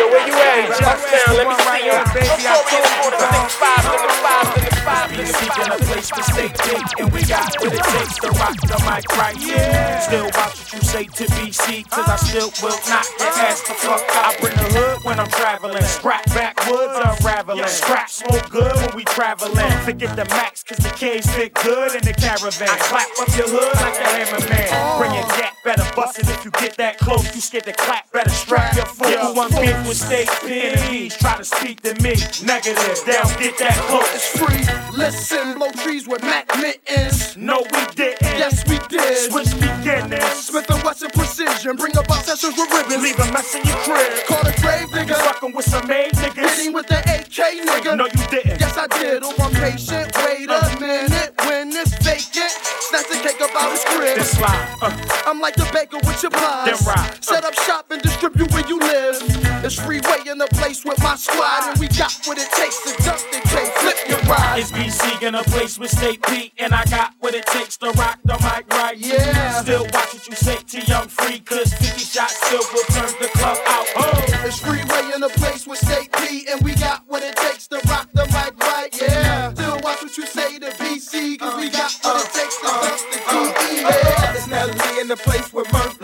Yo, 0.00 0.08
where 0.08 0.24
you 0.24 0.32
at? 0.32 0.80
Bust 0.80 1.04
down, 1.12 1.36
let 1.36 1.46
me 1.48 1.56
see 1.60 1.84
you. 1.84 1.96
Baby, 2.16 2.44
I 2.48 2.56
told 2.56 3.12
you 3.12 3.20
the 3.20 3.28
five 3.60 3.84
in 3.84 4.00
the 4.00 4.12
five 4.24 4.48
in 4.56 4.64
the 4.64 4.76
five 4.80 5.12
in 5.12 5.18
the 5.18 5.26
Seeking 5.30 5.68
a 5.68 5.78
place 5.84 6.08
to 6.08 6.22
stay 6.24 6.48
deep, 6.64 6.86
and 6.98 7.12
we 7.12 7.20
got 7.28 7.52
what 7.60 7.72
it 7.72 7.84
takes 7.84 8.16
to 8.24 8.30
rock 8.40 8.56
the 8.64 8.78
mic 8.88 9.04
right. 9.20 9.36
Yeah. 9.36 10.00
Still 10.00 10.30
watch 10.32 10.56
what 10.56 10.72
you 10.72 10.80
say 10.80 11.04
to 11.04 11.24
BC, 11.36 11.90
cause 11.90 12.08
I 12.08 12.16
still 12.16 12.50
will 12.62 12.80
not 12.88 13.04
asked 13.44 13.68
the 13.68 13.74
fuck. 13.74 14.00
I 14.08 14.36
bring 14.40 14.56
the 14.56 14.68
hood 14.72 15.04
when 15.04 15.20
I'm 15.20 15.28
traveling. 15.28 15.82
Scrap 15.84 16.24
backwoods 16.32 16.96
unraveling. 16.96 17.66
Scrap 17.68 18.08
smoke 18.08 18.48
good 18.48 18.74
when 18.76 18.96
we 18.96 19.04
traveling. 19.04 19.70
Forget 19.84 20.16
the 20.16 20.24
max, 20.32 20.62
cause 20.62 20.78
the 20.78 20.90
K's 20.96 21.28
fit 21.34 21.52
good 21.54 21.94
in 21.94 22.02
the 22.02 22.14
caravan. 22.14 22.68
I 22.68 22.78
clap 22.88 23.10
up 23.20 23.28
your 23.36 23.48
hood 23.52 23.74
like 23.84 24.00
a 24.00 24.08
hammer 24.16 24.48
man. 24.48 24.68
Oh. 24.72 24.98
Bring 24.98 25.12
your 25.12 25.28
gat, 25.36 25.54
better 25.64 25.84
bust 25.94 26.18
it 26.18 26.28
if 26.28 26.44
you 26.44 26.50
get 26.52 26.76
that 26.78 26.98
close. 26.98 27.34
You 27.34 27.40
scared 27.50 27.64
to 27.64 27.72
clap, 27.72 28.12
better 28.12 28.30
strap 28.30 28.76
your 28.76 28.86
foot. 28.86 29.18
Who 29.18 29.34
want 29.34 29.50
beef 29.60 29.74
with 29.88 29.96
state 29.96 30.28
enemies? 30.44 31.16
Try 31.16 31.36
to 31.36 31.44
speak 31.44 31.80
to 31.82 31.94
me. 32.00 32.14
Negative, 32.46 32.98
down, 33.02 33.26
get 33.42 33.58
that 33.58 33.74
close. 33.90 34.06
It's 34.14 34.38
free. 34.38 34.62
Listen, 34.96 35.58
blow 35.58 35.72
trees 35.82 36.06
with 36.06 36.22
Mac 36.22 36.46
mittens. 36.58 37.36
No, 37.36 37.66
we 37.72 37.82
didn't. 37.96 38.22
Yes, 38.38 38.62
we 38.68 38.78
did. 38.86 39.32
Switch 39.32 39.50
beginnings. 39.58 40.46
Smith 40.46 40.70
and 40.70 40.82
Wesson 40.84 41.10
precision. 41.10 41.74
Bring 41.74 41.96
about 41.96 42.22
sessions 42.22 42.54
with 42.56 42.70
ribbons. 42.70 43.02
Leave 43.02 43.18
a 43.18 43.26
mess 43.32 43.52
in 43.56 43.66
your 43.66 43.78
crib. 43.82 44.12
Call 44.28 44.46
a 44.46 44.54
grave 44.62 44.86
digger. 44.92 45.14
Fucking 45.14 45.52
with 45.52 45.66
some 45.66 45.88
made 45.88 46.12
niggas. 46.22 46.54
Hitting 46.54 46.72
with 46.72 46.86
the 46.86 46.98
AK 47.02 47.66
nigga. 47.66 47.96
No, 47.96 48.06
you 48.06 48.24
didn't. 48.30 48.60
Yes, 48.60 48.76
I 48.78 48.86
did. 48.86 49.24
Oh, 49.24 49.34
I'm 49.40 49.50
patient. 49.50 50.14
Wait 50.22 50.46
a 50.46 50.78
minute. 50.78 51.34
When 51.46 51.74
it's 51.74 51.98
vacant, 51.98 52.54
snatch 52.86 53.08
the 53.10 53.18
cake 53.26 53.42
about 53.42 53.72
his 53.72 53.82
crib. 53.90 54.16
Then 54.16 54.24
slide. 54.24 54.76
Uh, 54.80 54.94
I'm 55.26 55.40
like 55.40 55.56
the 55.56 55.68
baker 55.72 55.98
with 56.06 56.22
your 56.22 56.30
pies. 56.30 56.66
Then 56.66 56.78
ride 56.86 57.24
set 57.40 57.52
up 57.52 57.64
shop 57.64 57.90
and 57.90 58.02
distribute 58.02 58.52
where 58.52 58.66
you 58.66 58.78
live. 58.78 59.16
It's 59.64 59.78
freeway 59.78 60.20
in 60.26 60.38
the 60.38 60.48
place 60.52 60.84
with 60.84 60.98
my 61.02 61.16
squad, 61.16 61.70
and 61.70 61.80
we 61.80 61.88
got 61.88 62.12
what 62.24 62.38
it 62.38 62.50
takes 62.52 62.82
to 62.84 63.02
dust 63.02 63.26
the 63.30 63.40
case, 63.48 63.70
flip 63.80 63.96
your 64.08 64.20
ride. 64.20 64.58
It's 64.58 64.72
BC 64.72 65.22
in 65.22 65.34
a 65.34 65.42
place 65.44 65.78
with 65.78 65.90
state 65.90 66.22
P, 66.22 66.52
and 66.58 66.74
I 66.74 66.84
got 66.86 67.14
what 67.20 67.34
it 67.34 67.46
takes 67.46 67.76
to 67.78 67.90
rock 67.92 68.18
the 68.24 68.34
mic 68.40 68.68
right. 68.70 68.96
Yeah. 68.96 69.62
Still 69.62 69.84
watch 69.92 70.14
what 70.14 70.26
you 70.28 70.36
say 70.36 70.56
to 70.56 70.80
young 70.86 71.08
free, 71.08 71.40
cause 71.40 71.72
50 71.74 72.00
shots 72.00 72.36
still 72.46 72.64
will 72.72 72.84
turn 72.94 73.12
the 73.20 73.28
club 73.38 73.58
out. 73.66 73.86
Oh. 73.96 74.24
It's 74.44 74.58
freeway 74.58 75.12
in 75.14 75.22
a 75.22 75.28
place 75.28 75.66
with 75.66 75.78
state 75.78 76.12
P, 76.12 76.46
and 76.50 76.60
we 76.62 76.74
got 76.74 77.04
what 77.06 77.22
it 77.22 77.36
takes 77.36 77.68
to 77.68 77.80
rock 77.88 78.08
the 78.12 78.24
mic 78.26 78.56
right. 78.58 78.88
Yeah. 79.00 79.52
Still 79.54 79.78
watch 79.82 80.02
what 80.02 80.16
you 80.16 80.26
say 80.26 80.58
to 80.58 80.70
BC, 80.80 81.38
cause 81.38 81.54
uh, 81.54 81.58
we 81.60 81.70
got 81.70 81.92
uh, 82.04 82.14
what 82.14 82.26
it 82.26 82.32
takes 82.32 82.56
to 82.60 82.66
uh, 82.66 82.80
dust 82.82 83.06
the 83.12 83.18
uh, 83.18 83.30
uh, 83.30 83.52
yeah. 83.72 84.34
It's 84.34 84.46
Natalie 84.46 85.00
in 85.00 85.08
the 85.08 85.16
place 85.16 85.52
with 85.52 85.72
Murphy. 85.72 85.99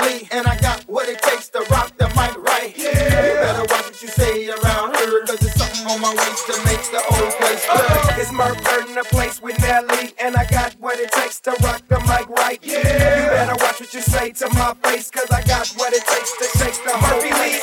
My 6.44 6.64
makes 6.64 6.88
the 6.90 7.00
old 7.00 7.32
place 7.40 7.64
good. 7.64 8.20
It's 8.20 8.32
Murph 8.32 8.60
in 8.88 8.94
the 8.94 9.04
place 9.08 9.40
with 9.40 9.58
Nelly, 9.60 10.12
and 10.20 10.36
I 10.36 10.44
got 10.46 10.74
what 10.74 11.00
it 11.00 11.10
takes 11.10 11.40
to 11.40 11.56
rock 11.62 11.82
the 11.88 11.98
mic 12.00 12.28
right. 12.28 12.58
You 12.62 12.82
better 12.82 13.56
watch 13.64 13.80
what 13.80 13.92
you 13.94 14.02
say 14.02 14.32
to 14.32 14.48
my 14.52 14.74
face, 14.84 15.10
cause 15.10 15.30
I 15.30 15.42
got 15.42 15.68
what 15.76 15.92
it 15.94 16.04
takes 16.04 16.32
to 16.36 16.58
shake 16.58 16.76
the 16.84 16.92
whole 16.92 17.16
Murphy 17.16 17.32
Lee, 17.40 17.60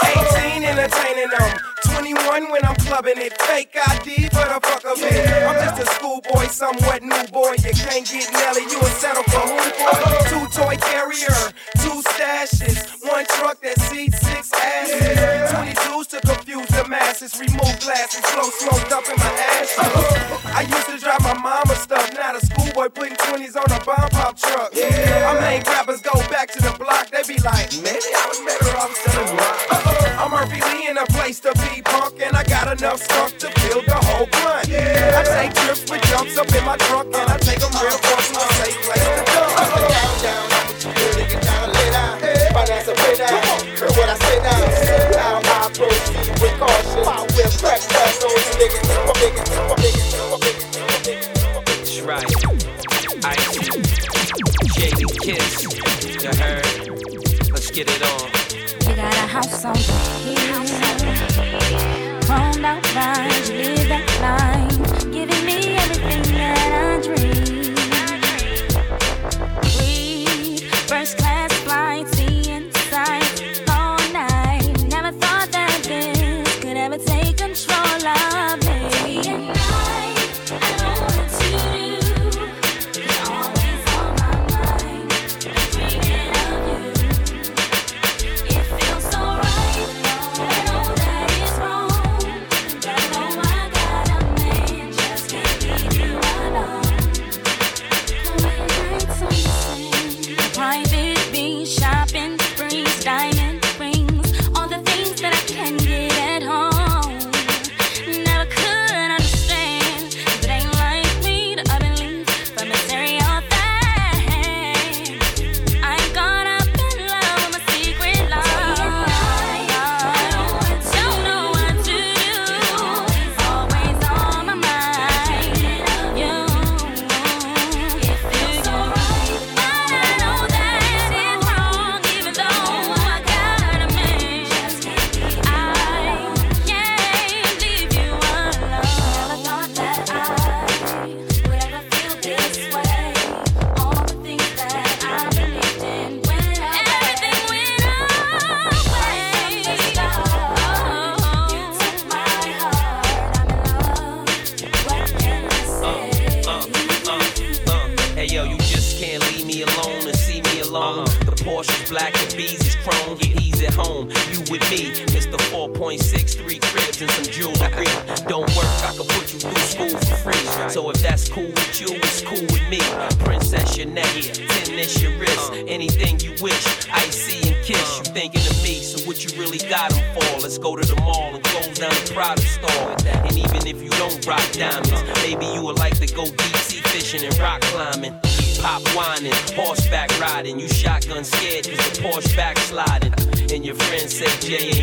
18, 0.57 0.63
entertaining 0.63 1.29
them. 1.29 1.59
21 1.85 2.49
when 2.51 2.65
I'm 2.65 2.75
clubbing 2.75 3.17
it, 3.17 3.39
fake 3.43 3.77
ID 3.77 4.29
for 4.33 4.45
the 4.49 4.59
fuck 4.63 4.83
of 4.85 4.97
it. 4.97 5.29
I'm 5.45 5.55
just 5.61 5.81
a 5.81 5.85
schoolboy, 5.93 6.47
somewhat 6.47 7.03
new 7.03 7.23
boy. 7.31 7.53
You 7.61 7.73
can't 7.77 8.05
get 8.09 8.31
Nelly, 8.33 8.65
you 8.65 8.79
a 8.81 8.89
settle 8.97 9.23
for 9.29 9.45
who 9.45 9.57
boy? 9.77 9.93
Two 10.33 10.45
toy 10.49 10.75
carrier, 10.77 11.52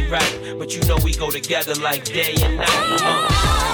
But 0.08 0.74
you 0.74 0.82
know 0.82 0.96
we 1.04 1.14
go 1.14 1.30
together 1.30 1.74
like 1.76 2.04
day 2.04 2.34
and 2.42 2.56
night. 2.56 3.00
Uh. 3.02 3.69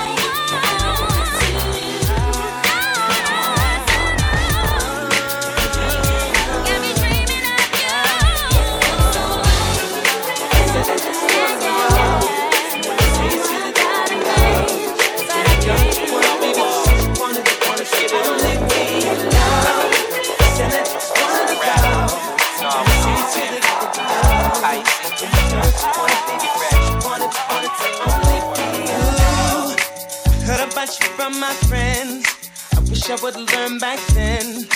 Wish 33.08 33.20
I 33.20 33.24
would 33.24 33.36
learn 33.52 33.78
back 33.78 33.98
then. 34.14 34.66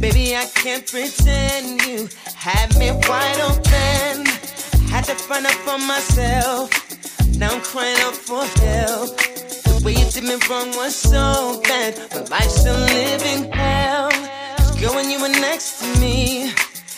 Baby, 0.00 0.36
I 0.36 0.46
can't 0.54 0.86
pretend 0.86 1.82
you 1.82 2.08
had 2.34 2.76
me 2.78 2.90
wide 2.92 3.40
open. 3.40 4.26
Had 4.88 5.04
to 5.04 5.14
find 5.14 5.44
out 5.44 5.52
for 5.66 5.78
myself. 5.78 6.70
Now 7.36 7.52
I'm 7.52 7.60
crying 7.60 7.96
out 8.00 8.14
for 8.14 8.44
help. 8.62 9.16
The 9.18 9.82
way 9.84 9.92
you 9.92 10.10
did 10.10 10.24
me 10.24 10.36
wrong 10.48 10.68
was 10.76 10.94
so 10.94 11.60
bad, 11.64 11.94
but 12.10 12.30
life's 12.30 12.60
still 12.60 12.78
living 12.78 13.52
hell. 13.52 14.10
girl, 14.80 14.94
when 14.94 15.10
you 15.10 15.20
were 15.20 15.28
next 15.28 15.80
to 15.80 16.00
me, 16.00 16.50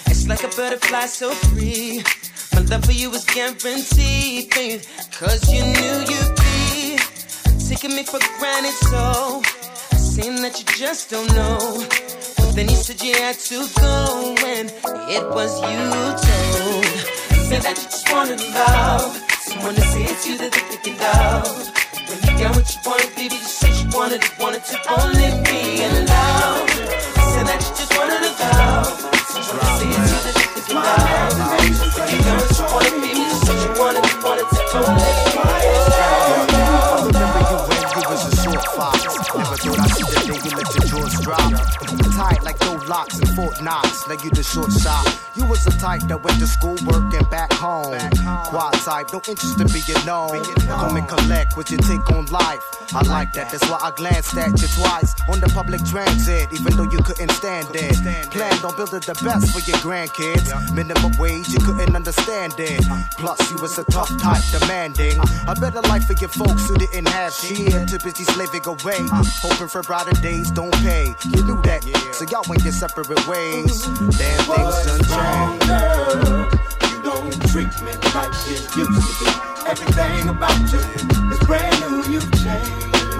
it's 0.06 0.28
like 0.28 0.44
a 0.44 0.48
butterfly 0.56 1.06
so 1.06 1.30
free. 1.30 2.02
My 2.54 2.60
love 2.62 2.84
for 2.84 2.92
you 2.92 3.10
was 3.10 3.24
guaranteed, 3.24 4.50
babe, 4.50 4.82
cause 5.18 5.52
you 5.52 5.62
knew 5.62 5.96
you'd 6.10 6.36
be 6.36 6.98
taking 7.68 7.96
me 7.96 8.04
for 8.04 8.20
granted, 8.38 8.74
so 8.90 9.42
Seemed 10.10 10.38
that 10.42 10.58
you 10.58 10.66
just 10.76 11.08
don't 11.08 11.30
know. 11.38 11.86
But 12.36 12.52
then 12.56 12.68
you 12.68 12.74
said 12.74 13.00
you 13.00 13.14
had 13.14 13.38
to 13.46 13.62
go, 13.78 14.34
and 14.42 14.68
it 15.06 15.22
was 15.30 15.54
you 15.62 15.78
told. 16.26 16.84
Said 17.46 17.62
that 17.62 17.78
you 17.78 17.86
just 17.86 18.10
wanted 18.10 18.42
love, 18.50 19.14
someone 19.46 19.76
to 19.76 19.80
say 19.80 20.02
it's 20.02 20.26
you 20.26 20.36
that 20.38 20.50
they're 20.50 20.68
thinking 20.74 20.98
of. 20.98 21.46
When 22.10 22.18
you 22.26 22.42
got 22.42 22.58
what 22.58 22.66
you 22.66 22.80
wanted, 22.84 23.14
baby, 23.14 23.38
you 23.38 23.46
said 23.46 23.70
you 23.70 23.86
wanted 23.94 24.26
it, 24.26 24.34
wanted 24.42 24.64
to 24.66 24.76
only 24.98 25.30
be 25.46 25.86
in 25.86 25.94
love. 26.02 26.66
Said 27.30 27.46
that 27.46 27.62
you 27.62 27.70
just 27.78 27.94
wanted 27.94 28.26
a 28.26 28.32
love, 28.34 28.90
someone 29.30 29.62
to 29.62 29.68
say 29.78 29.94
it's 29.94 30.10
you 30.10 30.18
that 30.26 30.34
they're 30.34 30.52
thinking 30.58 30.82
of. 30.90 31.38
When 31.94 32.06
you 32.10 32.18
got 32.26 32.34
what 32.34 32.50
you 32.50 32.66
wanted, 32.66 32.94
baby, 32.98 33.14
you 33.14 33.38
said 33.46 33.58
you 33.62 33.70
wanted 33.78 34.02
it, 34.02 34.18
wanted 34.26 34.46
to 34.50 34.60
only. 34.74 35.19
drop 41.20 41.89
they're 42.20 42.70
locks 42.90 43.18
and 43.18 43.28
Fort 43.36 43.62
Knox, 43.62 44.08
like 44.08 44.24
you 44.24 44.30
the 44.30 44.42
short 44.42 44.72
shot. 44.72 45.06
You 45.36 45.46
was 45.46 45.64
the 45.64 45.70
type 45.70 46.02
that 46.10 46.22
went 46.22 46.38
to 46.40 46.46
school, 46.46 46.76
work 46.84 47.14
and 47.14 47.28
back 47.30 47.52
home. 47.52 47.98
Quiet 48.50 48.82
type, 48.82 49.06
no 49.12 49.22
interest 49.28 49.60
in 49.60 49.68
being 49.70 50.04
known. 50.04 50.42
Come 50.66 50.96
and 50.96 51.08
collect 51.08 51.56
what 51.56 51.70
you 51.70 51.78
take 51.78 52.10
on 52.10 52.26
life. 52.26 52.60
I 52.92 53.02
like 53.06 53.32
that, 53.34 53.50
that's 53.50 53.64
why 53.70 53.78
I 53.80 53.92
glanced 53.92 54.36
at 54.36 54.50
you 54.60 54.68
twice 54.74 55.14
on 55.30 55.38
the 55.38 55.48
public 55.54 55.84
transit, 55.86 56.52
even 56.52 56.76
though 56.76 56.90
you 56.90 56.98
couldn't 56.98 57.30
stand 57.30 57.68
it. 57.74 57.94
Planned 58.34 58.64
on 58.64 58.74
building 58.74 59.06
the 59.06 59.14
best 59.22 59.54
for 59.54 59.62
your 59.62 59.78
grandkids. 59.78 60.50
Minimum 60.74 61.12
wage, 61.16 61.48
you 61.48 61.60
couldn't 61.60 61.94
understand 61.94 62.58
it. 62.58 62.80
Uh-huh. 62.80 62.98
Plus, 63.16 63.38
you 63.50 63.58
was 63.62 63.78
a 63.78 63.84
tough 63.84 64.10
type, 64.18 64.42
demanding 64.50 65.18
uh-huh. 65.20 65.54
a 65.54 65.60
better 65.60 65.80
life 65.86 66.06
for 66.06 66.14
your 66.14 66.30
folks 66.30 66.68
who 66.68 66.74
didn't 66.76 67.08
have 67.08 67.32
shit. 67.32 67.88
Too 67.88 67.98
busy 68.02 68.24
slaving 68.24 68.66
away, 68.66 68.98
uh-huh. 68.98 69.22
hoping 69.46 69.68
for 69.68 69.82
brighter 69.82 70.18
days 70.20 70.50
don't 70.50 70.74
pay. 70.82 71.14
You 71.30 71.46
knew 71.46 71.62
that, 71.62 71.86
so 72.12 72.24
y'all 72.24 72.44
went 72.48 72.62
your 72.62 72.72
separate 72.72 73.08
ways. 73.26 73.86
Damn 73.86 74.44
things 74.48 74.76
done 74.86 75.02
changed. 75.10 75.66
Girl, 75.66 76.48
you 76.90 77.02
don't 77.02 77.32
treat 77.50 77.72
me 77.82 77.92
like 78.14 78.32
you 78.46 78.54
used 78.54 78.72
to 78.72 79.24
be. 79.24 79.30
Everything 79.66 80.28
about 80.28 80.58
you 80.72 80.80
is 81.30 81.38
brand 81.46 81.80
new. 81.80 82.02
You've 82.12 82.30
changed. 82.32 83.16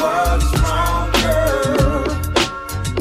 What's 0.00 0.50
wrong, 0.60 1.12
girl? 1.22 2.04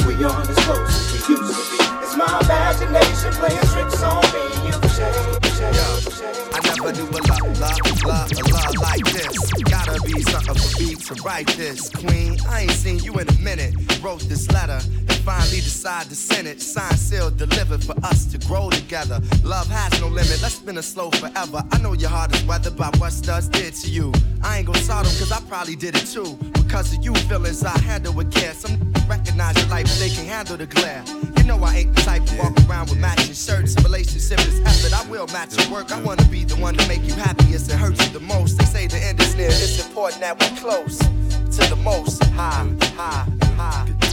We 0.05 0.23
aren't 0.23 0.49
as 0.49 0.57
close 0.65 0.89
as 0.89 1.27
we 1.27 1.35
used 1.35 1.53
to 1.53 1.63
be. 1.71 1.79
It's 2.03 2.15
my 2.15 2.39
imagination 2.43 3.33
playing 3.33 3.65
tricks 3.73 4.01
on 4.03 4.21
me. 4.33 4.67
You've 4.67 4.81
changed. 4.95 5.57
changed, 5.57 6.21
changed. 6.21 6.54
Never 6.85 7.01
knew 7.01 7.09
a 7.09 7.21
love, 7.25 7.59
love, 7.59 8.03
love, 8.05 8.31
a 8.31 8.53
love 8.53 8.75
like 8.75 9.03
this. 9.05 9.63
Gotta 9.63 9.99
be 10.03 10.21
something 10.21 10.53
for 10.53 10.83
me 10.83 10.93
to 10.93 11.13
write 11.23 11.47
this. 11.57 11.89
Queen, 11.89 12.37
I 12.47 12.61
ain't 12.61 12.71
seen 12.73 12.99
you 12.99 13.13
in 13.13 13.27
a 13.27 13.39
minute. 13.39 13.73
Wrote 14.03 14.21
this 14.29 14.51
letter 14.51 14.79
and 14.83 15.15
finally 15.25 15.61
decided 15.61 16.09
to 16.09 16.15
send 16.15 16.47
it. 16.47 16.61
Signed, 16.61 16.99
sealed, 16.99 17.37
delivered 17.37 17.83
for 17.83 17.95
us 18.05 18.25
to 18.27 18.37
grow 18.37 18.69
together. 18.69 19.19
Love 19.43 19.67
has 19.67 19.99
no 19.99 20.09
limit, 20.09 20.39
let's 20.43 20.55
spin 20.55 20.77
it 20.77 20.83
slow 20.83 21.09
forever. 21.09 21.63
I 21.71 21.79
know 21.79 21.93
your 21.93 22.11
heart 22.11 22.35
is 22.35 22.43
weathered 22.43 22.77
by 22.77 22.91
what 22.99 23.13
studs 23.13 23.47
did 23.47 23.73
to 23.73 23.89
you. 23.89 24.13
I 24.43 24.59
ain't 24.59 24.67
gon' 24.67 24.75
start 24.75 25.07
'em 25.07 25.17
cause 25.17 25.31
I 25.31 25.39
probably 25.49 25.75
did 25.75 25.95
it 25.95 26.05
too. 26.05 26.37
Because 26.53 26.93
of 26.93 27.03
you 27.03 27.15
feelings 27.27 27.63
I 27.63 27.75
handle 27.79 28.13
with 28.13 28.31
care. 28.31 28.53
Some 28.53 28.93
recognize 29.09 29.57
your 29.57 29.69
life, 29.69 29.87
they 29.97 30.09
can 30.09 30.27
handle 30.27 30.55
the 30.55 30.67
glare. 30.67 31.03
You 31.45 31.51
know 31.51 31.63
I 31.63 31.75
ain't 31.75 31.95
the 31.95 32.01
type 32.01 32.25
to 32.25 32.37
walk 32.39 32.57
around 32.67 32.89
with 32.89 32.97
matching 32.97 33.35
shirts. 33.35 33.75
Relationship 33.83 34.39
is 34.39 34.59
effort, 34.61 34.99
I 34.99 35.07
will 35.07 35.27
match 35.27 35.55
your 35.55 35.71
work. 35.71 35.91
I 35.91 36.01
wanna 36.01 36.25
be 36.25 36.43
the 36.43 36.55
one 36.55 36.73
to 36.73 36.87
make 36.87 37.03
you 37.03 37.13
happiest 37.13 37.69
and 37.69 37.79
hurt 37.79 38.01
you 38.03 38.09
the 38.09 38.19
most. 38.19 38.57
They 38.57 38.65
say 38.65 38.87
the 38.87 38.97
end 38.97 39.21
is 39.21 39.35
near, 39.35 39.49
it's 39.49 39.85
important 39.85 40.21
that 40.21 40.39
we're 40.39 40.57
close 40.57 40.97
to 40.97 41.69
the 41.69 41.75
most 41.83 42.23
high, 42.33 42.67
high, 42.97 43.27
high. 43.57 44.04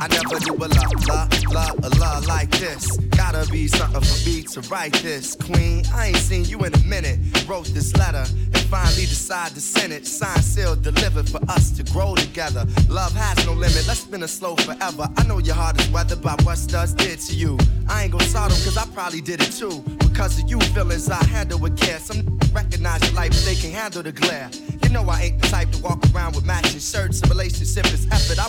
I 0.00 0.08
never 0.08 0.38
do 0.40 0.54
a 0.54 0.68
love, 0.68 1.08
love, 1.08 1.44
love, 1.50 1.78
a 1.84 1.88
love 1.98 2.26
like 2.26 2.50
this. 2.50 2.96
Gotta 3.16 3.50
be 3.50 3.66
something 3.68 4.00
for 4.00 4.28
me 4.28 4.42
to 4.42 4.60
write 4.68 4.92
this. 4.94 5.36
Queen, 5.36 5.84
I 5.94 6.08
ain't 6.08 6.16
seen 6.16 6.44
you 6.44 6.58
in 6.64 6.74
a 6.74 6.78
minute. 6.84 7.18
Wrote 7.48 7.66
this 7.66 7.96
letter 7.96 8.24
and 8.28 8.58
finally 8.68 9.06
decided 9.06 9.54
to 9.54 9.60
send 9.60 9.92
it. 9.92 10.06
Signed, 10.06 10.44
sealed, 10.44 10.82
delivered 10.82 11.28
for 11.28 11.40
us 11.48 11.70
to 11.72 11.82
grow 11.92 12.14
together. 12.14 12.66
Love 12.88 13.14
has 13.14 13.46
no 13.46 13.52
limit, 13.52 13.86
let's 13.86 14.00
spin 14.00 14.22
it 14.22 14.28
slow 14.28 14.56
forever. 14.56 15.08
I 15.16 15.24
know 15.24 15.38
your 15.38 15.54
heart 15.54 15.80
is 15.80 15.88
weathered 15.88 16.20
by 16.20 16.36
what 16.42 16.58
studs 16.58 16.92
did 16.92 17.20
to 17.20 17.34
you. 17.34 17.58
I 17.88 18.04
ain't 18.04 18.12
gon' 18.12 18.20
start 18.22 18.52
'em 18.52 18.58
cause 18.64 18.76
I 18.76 18.86
probably 18.86 19.20
did 19.20 19.40
it 19.40 19.52
too. 19.52 19.82
Because 19.98 20.38
of 20.38 20.48
you 20.48 20.60
feelings 20.74 21.08
I 21.08 21.24
handle 21.24 21.58
with 21.58 21.76
care. 21.78 21.98
Some 21.98 22.38
recognize 22.52 23.02
your 23.02 23.14
life, 23.14 23.32
they 23.44 23.54
can 23.54 23.72
handle 23.72 24.02
the 24.02 24.12
glare. 24.12 24.50
You 24.82 24.90
know 24.90 25.08
I 25.08 25.22
ain't 25.22 25.42
the 25.42 25.48
type 25.48 25.70
to 25.72 25.78
walk 25.82 26.04
around 26.14 26.36
with 26.36 26.44
matching 26.44 26.80
shirts. 26.80 27.22
A 27.22 27.26
relationship 27.28 27.86
is 27.92 28.03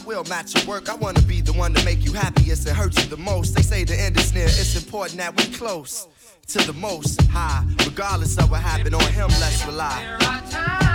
will 0.06 0.24
match 0.26 0.56
your 0.56 0.66
work. 0.66 0.90
I 0.90 0.96
wanna 0.96 1.22
be 1.22 1.42
the 1.42 1.54
one 1.54 1.74
to 1.74 1.84
make 1.84 2.04
you 2.06 2.14
happiest 2.14 2.68
and 2.68 2.78
hurt 2.78 2.96
you 2.98 3.10
the 3.10 3.18
most. 3.18 3.56
They 3.56 3.62
say 3.62 3.84
the 3.84 4.00
end 4.00 4.18
is 4.18 4.34
near, 4.34 4.46
it's 4.46 4.76
important 4.76 5.18
that 5.20 5.36
we 5.36 5.46
close 5.54 6.08
to 6.48 6.60
the 6.60 6.74
most 6.74 7.22
high. 7.24 7.66
Regardless 7.86 8.38
of 8.38 8.52
what 8.52 8.62
happened 8.62 8.96
on 8.96 9.12
him, 9.12 9.28
let's 9.40 9.66
rely. 9.66 10.95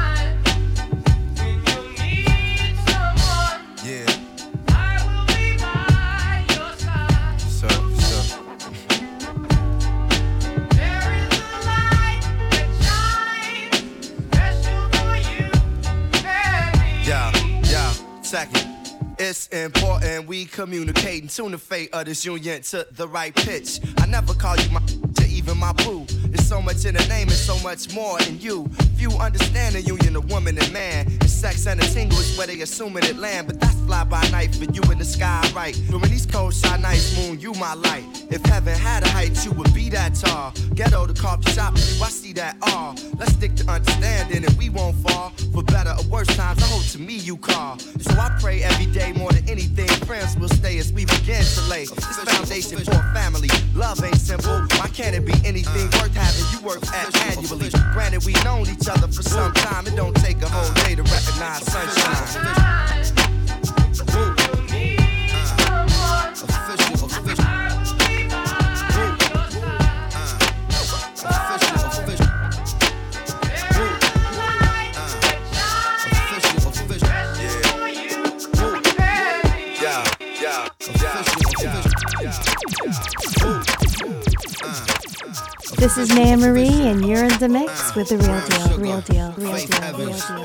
It's 19.22 19.48
important 19.48 20.26
we 20.26 20.46
communicate 20.46 21.20
and 21.20 21.28
tune 21.28 21.52
the 21.52 21.58
fate 21.58 21.90
of 21.92 22.06
this 22.06 22.24
union 22.24 22.62
to 22.62 22.86
the 22.92 23.06
right 23.06 23.34
pitch. 23.34 23.78
I 23.98 24.06
never 24.06 24.32
call 24.32 24.56
you 24.56 24.70
my 24.70 24.80
to 25.16 25.26
even 25.28 25.58
my 25.58 25.74
boo. 25.74 26.06
There's 26.08 26.48
so 26.48 26.62
much 26.62 26.86
in 26.86 26.94
the 26.94 27.06
name 27.06 27.28
and 27.28 27.36
so 27.36 27.58
much 27.58 27.92
more 27.94 28.18
in 28.22 28.40
you. 28.40 28.66
Few 28.96 29.10
understand 29.10 29.74
the 29.74 29.82
union 29.82 30.16
of 30.16 30.30
woman 30.30 30.56
and 30.56 30.72
man. 30.72 31.06
It's 31.20 31.34
sex 31.34 31.66
and 31.66 31.78
a 31.82 31.84
tingle 31.84 32.18
is 32.18 32.38
where 32.38 32.46
they 32.46 32.62
assuming 32.62 33.04
it 33.04 33.18
land. 33.18 33.48
But 33.48 33.60
that's 33.60 33.74
fly 33.80 34.04
by 34.04 34.26
night 34.30 34.54
for 34.54 34.64
you 34.64 34.80
in 34.90 34.96
the 34.96 35.04
sky, 35.04 35.46
right? 35.54 35.78
During 35.90 36.08
these 36.08 36.24
cold 36.24 36.54
shot 36.54 36.80
nights, 36.80 37.14
moon, 37.18 37.38
you 37.38 37.52
my 37.52 37.74
light. 37.74 38.04
If 38.30 38.42
heaven 38.46 38.74
had 38.74 39.02
a 39.02 39.08
height, 39.08 39.44
you 39.44 39.50
would 39.52 39.74
be 39.74 39.90
that 39.90 40.14
tall. 40.14 40.54
Ghetto 40.74 41.06
to 41.06 41.12
coffee 41.12 41.50
shop, 41.50 41.76
you, 41.76 42.02
I 42.02 42.08
see 42.08 42.32
that 42.34 42.56
all. 42.62 42.94
Let's 43.18 43.32
stick 43.32 43.54
to 43.56 43.70
understanding 43.70 44.46
and 44.46 44.56
we 44.56 44.70
won't 44.70 44.96
fall. 44.96 45.30
For 45.52 45.62
better 45.62 45.94
or 45.98 46.08
worse 46.08 46.34
times, 46.36 46.62
I 46.62 46.66
hope 46.66 46.86
to 46.92 46.98
me 46.98 47.16
you 47.16 47.36
call. 47.36 47.78
So 47.78 48.12
I 48.12 48.34
pray 48.40 48.62
every 48.62 48.86
day 48.86 49.09
more 49.12 49.32
than 49.32 49.48
anything. 49.48 49.88
Friends 50.06 50.36
will 50.36 50.48
stay 50.48 50.78
as 50.78 50.92
we 50.92 51.04
begin 51.04 51.42
to 51.42 51.62
lay 51.68 51.86
this 51.86 52.16
foundation 52.18 52.78
for 52.78 52.92
a 52.92 53.14
family. 53.14 53.48
Love 53.74 54.02
ain't 54.04 54.16
simple. 54.16 54.60
Why 54.78 54.88
can't 54.88 55.14
it 55.14 55.24
be 55.24 55.34
anything 55.44 55.86
worth 55.98 56.14
having 56.14 56.46
you 56.52 56.66
work 56.66 56.86
at 56.88 57.14
annually? 57.26 57.70
Granted, 57.92 58.24
we've 58.24 58.44
known 58.44 58.68
each 58.68 58.88
other 58.88 59.08
for 59.08 59.22
some 59.22 59.52
time. 59.54 59.86
It 59.86 59.96
don't 59.96 60.14
take 60.16 60.42
a 60.42 60.48
whole 60.48 60.72
day 60.84 60.94
to 60.94 61.02
recognize 61.02 61.64
sunshine. 61.66 63.19
This 85.80 85.96
is 85.96 86.10
Naya 86.10 86.36
Marie, 86.36 86.68
and 86.68 87.06
you're 87.06 87.24
in 87.24 87.38
the 87.38 87.48
mix 87.48 87.94
with 87.94 88.10
the 88.10 88.18
real 88.18 88.38
deal, 88.48 88.68
real 88.76 89.00
deal, 89.00 89.32
real 89.38 89.56
deal, 89.56 89.96
real 89.96 90.12
deal. 90.12 90.44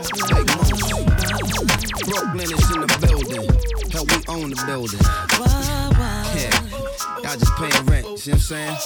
Brooklyn 2.06 2.54
is 2.54 2.72
in 2.72 2.80
the 2.80 2.88
building. 3.02 3.44
Hell, 3.92 4.06
we 4.06 4.16
own 4.30 4.50
the 4.52 4.64
building. 4.66 5.95
Y'all 7.36 7.42
just 7.42 7.56
paying 7.58 7.86
rent, 7.88 8.18
see 8.18 8.32
what 8.32 8.38
I'm 8.38 8.40
saying? 8.40 8.78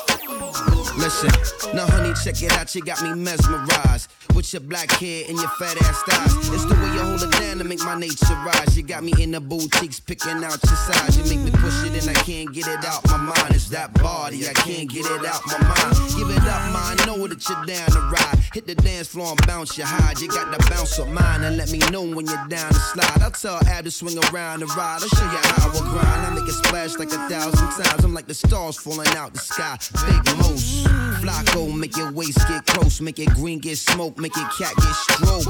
Listen, 0.98 1.76
now 1.76 1.86
honey, 1.86 2.14
check 2.24 2.42
it 2.42 2.52
out, 2.54 2.74
you 2.74 2.82
got 2.82 3.00
me 3.04 3.14
mesmerized. 3.14 4.10
With 4.34 4.54
your 4.54 4.62
black 4.62 4.90
hair 4.92 5.26
and 5.28 5.38
your 5.38 5.50
fat 5.50 5.76
ass 5.84 6.02
thighs. 6.04 6.50
It's 6.54 6.66
the 6.66 6.74
way 6.74 6.94
you 6.94 7.02
hold 7.02 7.22
it 7.22 7.32
down 7.32 7.58
to 7.58 7.64
make 7.64 7.84
my 7.84 8.00
nature 8.00 8.34
rise. 8.46 8.78
You 8.78 8.84
got 8.84 9.04
me 9.04 9.12
in 9.22 9.32
the 9.32 9.42
boutiques 9.42 10.00
picking 10.00 10.44
out 10.44 10.64
your 10.64 10.78
size. 10.78 11.18
You 11.18 11.24
make 11.26 11.44
me 11.44 11.52
push 11.60 11.84
it 11.84 11.92
and 12.00 12.10
I 12.10 12.22
can't 12.22 12.54
get 12.54 12.68
it 12.68 12.86
out 12.86 13.06
my 13.08 13.18
mind. 13.18 13.54
It's 13.54 13.70
that 13.70 13.94
body, 13.96 14.48
I 14.48 14.54
can't 14.54 14.90
get 14.90 15.06
it 15.06 15.26
out 15.26 15.42
my 15.46 15.58
mind. 15.60 15.96
Give 16.16 16.30
it 16.30 16.48
up, 16.48 16.72
man, 16.72 16.98
know 17.06 17.28
that 17.28 17.50
you're 17.50 17.66
down 17.66 17.90
to 17.92 18.00
ride. 18.00 18.40
Hit 18.54 18.66
the 18.66 18.76
dance 18.76 19.10
floor 19.10 19.32
and 19.32 19.48
bounce 19.48 19.78
your 19.78 19.88
hide. 19.88 20.20
You 20.22 20.30
got 20.30 20.52
the 20.52 20.70
bounce 20.70 20.98
of 21.00 21.10
mine 21.10 21.44
and 21.44 21.58
let 21.58 21.72
me 21.72 21.80
know 21.92 22.04
when 22.04 22.26
you're 22.26 22.48
down 22.48 22.72
to 22.72 22.80
slide. 22.80 23.22
I'll 23.22 23.32
tell 23.32 23.60
Ab 23.68 23.84
to 23.84 23.92
swing 23.92 24.18
around 24.32 24.62
and 24.62 24.72
ride. 24.76 25.02
I'll 25.02 25.10
show 25.10 25.26
you 25.26 25.42
how 25.44 25.70
I 25.70 25.80
grind. 25.92 26.26
I 26.28 26.30
make 26.34 26.48
it 26.48 26.54
splash 26.64 26.96
like 26.98 27.12
a 27.12 27.30
thousand 27.30 27.84
times. 27.84 28.06
I'm 28.06 28.14
like 28.14 28.28
the 28.28 28.34
stars 28.40 28.78
falling 28.78 29.08
out 29.18 29.34
the 29.34 29.40
sky. 29.40 29.78
Big 30.08 30.24
moose. 30.38 30.84
Flacco, 31.20 31.76
make 31.76 31.96
your 31.98 32.12
waist 32.12 32.40
get 32.48 32.66
close. 32.66 33.02
Make 33.02 33.20
it 33.20 33.30
green 33.36 33.60
get 33.60 33.78
smoke. 33.78 34.18
Make 34.18 34.38
it 34.38 34.48
cat 34.58 34.74
get 34.76 34.96
stroke. 34.96 35.48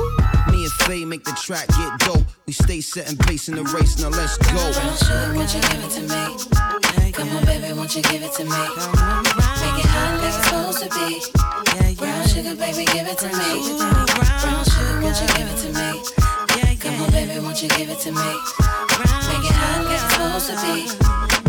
Me 0.50 0.64
and 0.64 0.72
Faye 0.84 1.06
make 1.06 1.24
the 1.24 1.38
track 1.44 1.68
get 1.68 2.00
dope. 2.00 2.26
We 2.48 2.54
stay 2.54 2.82
setting 2.82 3.18
pace 3.18 3.48
in 3.50 3.56
the 3.56 3.64
race. 3.64 4.00
Now 4.00 4.10
let's 4.10 4.38
go. 4.38 4.72
Sugar, 4.74 5.34
won't 5.36 5.54
you 5.54 5.62
give 5.62 5.84
it 5.86 5.92
to 5.98 6.02
me? 6.02 7.12
Come 7.14 7.30
on, 7.36 7.46
baby, 7.46 7.74
won't 7.74 7.96
you 7.96 8.02
give 8.04 8.24
it 8.24 8.32
to 8.34 8.44
me? 8.44 8.50
Make 8.50 9.80
it 9.80 9.90
hot 9.92 10.18
like 10.18 10.28
it's 10.28 10.38
supposed 10.46 10.80
to 10.84 10.90
be. 10.90 11.96
Brown 11.96 12.28
sugar, 12.28 12.56
baby, 12.56 12.86
give 12.86 13.08
it 13.08 13.18
to 13.20 13.28
me. 13.28 13.52
Brown 14.42 14.64
sugar, 14.66 15.02
won't 15.02 15.20
you 15.22 15.28
give 15.38 15.48
it 15.52 15.58
to 15.64 15.70
me? 15.78 15.90
Come 16.80 17.02
on, 17.02 17.12
baby, 17.12 17.40
won't 17.40 17.62
you 17.62 17.70
give 17.70 17.90
it 17.90 18.00
to 18.00 18.12
me? 18.12 18.18
Make 18.18 19.46
it 19.46 19.56
hot 19.56 19.84
like 19.84 19.94
it's 19.94 20.04
supposed 20.14 20.48
to 20.50 21.44
be. 21.44 21.49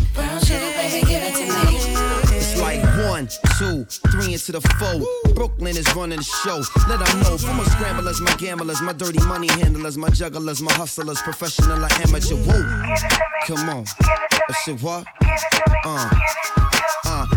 Give 0.50 1.22
it 1.22 1.34
to 1.34 1.44
me. 1.46 2.36
It's 2.36 2.60
like 2.60 2.82
one 3.08 3.28
two, 3.58 3.84
three 4.10 4.32
into 4.32 4.52
the 4.52 4.60
four. 4.78 5.34
Brooklyn 5.34 5.76
is 5.76 5.86
running 5.94 6.18
the 6.18 6.24
show. 6.24 6.62
Let 6.88 6.98
them 6.98 7.20
know. 7.20 7.38
For 7.38 7.54
my 7.54 7.64
scramblers, 7.64 8.20
my 8.20 8.34
gamblers, 8.36 8.80
my 8.82 8.92
dirty 8.92 9.24
money 9.26 9.48
handlers, 9.48 9.96
my 9.96 10.10
jugglers, 10.10 10.60
my 10.62 10.72
hustlers, 10.72 11.20
professional 11.22 11.84
or 11.84 11.88
amateur. 12.02 12.36
Whoa. 12.36 12.96
Come 13.46 13.68
on. 13.68 13.84
I 14.02 14.52
said 14.64 14.80
what? 14.82 15.06
Uh. 15.84 16.10
Uh, 16.10 16.69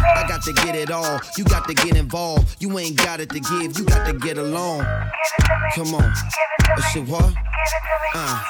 I 0.04 0.26
got 0.28 0.44
to 0.44 0.54
get 0.54 0.76
it 0.76 0.92
all. 0.92 1.20
You 1.38 1.44
got 1.46 1.68
to 1.68 1.74
get 1.74 1.96
involved. 1.96 2.56
You 2.60 2.78
ain't 2.80 2.98
got 2.98 3.20
it 3.20 3.30
to 3.30 3.40
give. 3.40 3.78
You 3.78 3.86
got 3.86 4.06
to 4.08 4.14
get 4.14 4.38
along. 4.38 4.86
Come 5.76 5.96
on. 5.96 6.14
I 6.76 6.82
said 6.94 7.08
what? 7.08 7.34
Uh, 8.16 8.44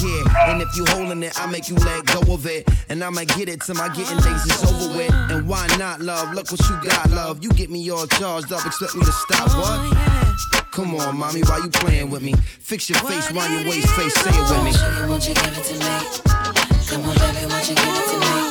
yeah, 0.00 0.50
and 0.50 0.62
if 0.62 0.76
you 0.76 0.84
holding 0.88 1.22
it, 1.22 1.32
I 1.40 1.46
make 1.46 1.68
you 1.68 1.74
let 1.76 2.06
go 2.06 2.20
of 2.32 2.46
it. 2.46 2.68
And 2.88 3.02
I'ma 3.02 3.24
get 3.24 3.48
it 3.48 3.60
till 3.62 3.74
my 3.74 3.88
getting 3.88 4.18
days 4.18 4.44
is 4.46 4.64
over 4.64 4.96
with. 4.96 5.12
And 5.30 5.48
why 5.48 5.66
not, 5.78 6.00
love? 6.00 6.32
Look 6.34 6.50
what 6.50 6.60
you 6.60 6.78
got, 6.88 7.10
love. 7.10 7.42
You 7.42 7.50
get 7.50 7.70
me 7.70 7.90
all 7.90 8.06
charged 8.06 8.52
up, 8.52 8.64
expect 8.64 8.94
me 8.94 9.04
to 9.04 9.12
stop, 9.12 9.48
what? 9.56 10.18
Come 10.70 10.94
on, 10.94 11.16
mommy, 11.16 11.40
why 11.42 11.58
you 11.58 11.70
playing 11.70 12.10
with 12.10 12.22
me? 12.22 12.34
Fix 12.60 12.88
your 12.88 12.98
face, 13.00 13.32
wind 13.32 13.52
your 13.54 13.70
waist, 13.70 13.88
face, 13.88 14.14
say 14.14 14.30
it 14.30 14.50
with 14.50 14.64
me. 14.64 14.72
Sugar, 14.72 15.08
won't 15.08 15.28
you 15.28 15.34
give 15.34 15.58
it 15.58 15.64
to 15.64 15.74
me? 15.74 15.80
Come 16.86 17.02
on, 17.02 17.14
baby, 17.18 17.46
won't 17.46 17.68
you 17.68 17.74
give 17.74 17.84
it 17.84 18.10
to 18.10 18.42
me? 18.42 18.47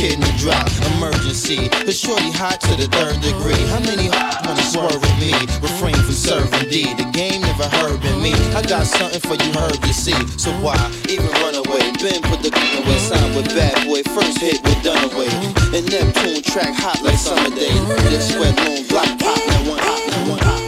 Like 0.00 0.08
who 0.08 0.08
that 0.08 0.08
kid 0.08 0.12
in 0.14 0.20
the 0.20 0.32
drop? 0.38 0.66
Emergency, 0.96 1.68
the 1.84 1.92
shorty 1.92 2.30
hot 2.32 2.60
to 2.60 2.74
the 2.76 2.86
third 2.88 3.20
degree. 3.20 3.60
How 3.68 3.80
many 3.80 4.08
wanna 4.08 4.62
swerve 4.62 5.00
with 5.00 5.18
me? 5.20 5.32
Refrain 5.60 5.94
from 5.94 6.14
serving 6.14 6.68
D. 6.68 6.94
The 6.94 7.04
game 7.12 7.42
never 7.42 7.68
heard 7.68 8.02
in 8.04 8.22
me. 8.22 8.32
I 8.54 8.62
got 8.62 8.86
something 8.86 9.20
for 9.20 9.34
you 9.36 9.52
heard 9.52 9.80
to 9.82 9.92
see. 9.92 10.16
So 10.38 10.50
why 10.60 10.76
even 11.08 11.28
run 11.44 11.54
away? 11.54 11.92
Ben 12.00 12.22
put 12.22 12.42
the 12.42 12.50
gun 12.50 12.82
away. 12.82 12.98
Signed 12.98 13.36
with 13.36 13.48
bad 13.54 13.86
boy. 13.86 14.02
First 14.14 14.38
hit 14.38 14.62
with 14.64 14.80
Dunaway. 14.82 15.30
And 15.76 15.84
Neptune 15.90 16.42
track 16.42 16.74
hot 16.74 17.02
like 17.02 17.18
summer 17.18 17.50
day. 17.54 17.72
This 18.08 18.32
sweat 18.32 18.56
moon 18.64 18.86
block 18.88 19.08
pop. 19.18 19.36
Now 19.36 19.68
one 19.68 19.80
hot. 19.80 20.00
Now 20.08 20.30
one 20.30 20.40
hot. 20.40 20.60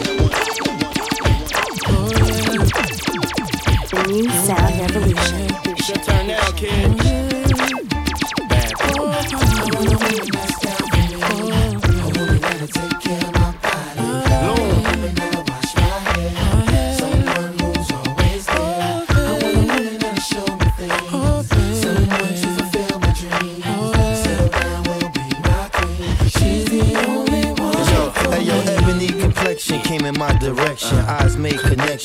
New 4.07 4.29
sound 4.45 4.79
revolution. 4.79 5.47
It's 5.65 5.89
your 5.89 5.97
turn 6.03 6.27
now, 6.27 6.51
kid. 6.51 7.32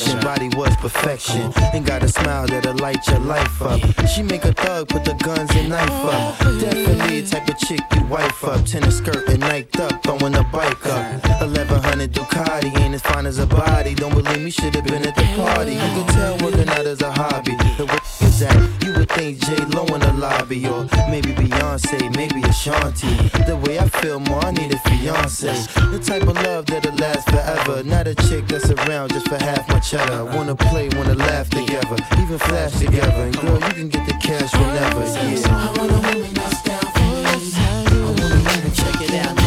Made 0.07 0.23
body 0.23 0.49
was 0.57 0.75
perfection. 0.77 1.53
And 1.73 1.85
got 1.85 2.03
a 2.03 2.09
smile 2.09 2.47
that'll 2.47 2.77
light 2.77 3.07
your 3.09 3.21
life 3.21 3.63
up. 3.63 3.81
She 4.07 4.23
make 4.23 4.45
a 4.45 4.53
thug, 4.53 4.89
put 4.89 5.05
the 5.05 5.15
guns 5.15 5.51
and 5.55 5.69
knife 5.69 5.91
up. 5.91 6.39
Definitely 6.61 7.23
type 7.23 7.49
of 7.49 7.59
chick 7.59 7.81
you 7.95 8.05
wife 8.05 8.45
up. 8.45 8.65
Tennis 8.65 8.99
skirt 8.99 9.29
and 9.29 9.43
niked 9.43 9.81
up, 9.81 10.03
throwing 10.03 10.35
a 10.35 10.45
bike 10.45 10.87
up. 10.87 11.23
1100 11.41 12.13
Ducati 12.13 12.79
ain't 12.81 12.95
as 12.95 13.03
fine 13.03 13.27
as 13.27 13.39
a 13.39 13.47
body. 13.47 13.95
Don't 13.95 14.15
believe 14.15 14.43
me, 14.43 14.51
should've 14.51 14.85
been 14.85 15.07
at 15.07 15.15
the 15.15 15.25
party. 15.37 15.73
You 15.73 15.79
can 15.79 16.07
tell 16.09 16.39
working 16.39 16.69
out 16.69 16.87
is 16.87 17.03
a 17.03 17.11
hobby. 17.11 17.53
The 17.77 17.87
is 18.41 18.85
you 18.85 18.93
would 18.95 19.09
think 19.11 19.39
J 19.41 19.57
Lo 19.75 19.85
in 19.87 20.01
the 20.01 20.13
lobby, 20.15 20.67
or 20.67 20.85
maybe 21.09 21.33
Beyonce, 21.33 22.15
maybe 22.17 22.43
Ashanti. 22.43 23.09
The 23.47 23.57
way 23.57 23.79
I 23.79 23.89
feel 23.89 24.21
more, 24.21 24.45
I 24.45 24.51
need 24.53 24.73
a 24.73 24.79
fiance. 24.79 25.53
The 25.91 25.99
type 25.99 26.23
of 26.23 26.37
love 26.43 26.67
that'll 26.67 26.95
last 26.95 27.29
forever. 27.31 27.83
Not 27.83 28.07
a 28.07 28.15
chick 28.15 28.47
that's 28.49 28.71
around 28.71 29.11
just 29.11 29.29
for 29.29 29.39
half 29.39 29.69
my 29.69 29.81
cheddar. 29.81 30.25
Wanna 30.25 30.55
play, 30.55 30.89
wanna 30.97 31.15
laugh 31.15 31.49
together, 31.51 31.97
even 32.19 32.39
flash 32.39 32.79
together. 32.79 33.23
And 33.29 33.37
girl, 33.39 33.55
you 33.55 33.75
can 33.75 33.89
get 33.89 34.07
the 34.07 34.15
cash 34.15 34.53
whenever. 34.55 35.05
Yeah. 35.05 35.39
I 35.49 35.79
want 35.79 35.93
a 35.93 35.99
down 36.65 36.87
for 36.95 37.01
me. 37.01 37.53
I 37.57 37.83
want 37.95 38.21
a 38.21 38.25
woman, 38.25 38.73
check 38.73 39.01
it 39.01 39.15
out 39.27 39.38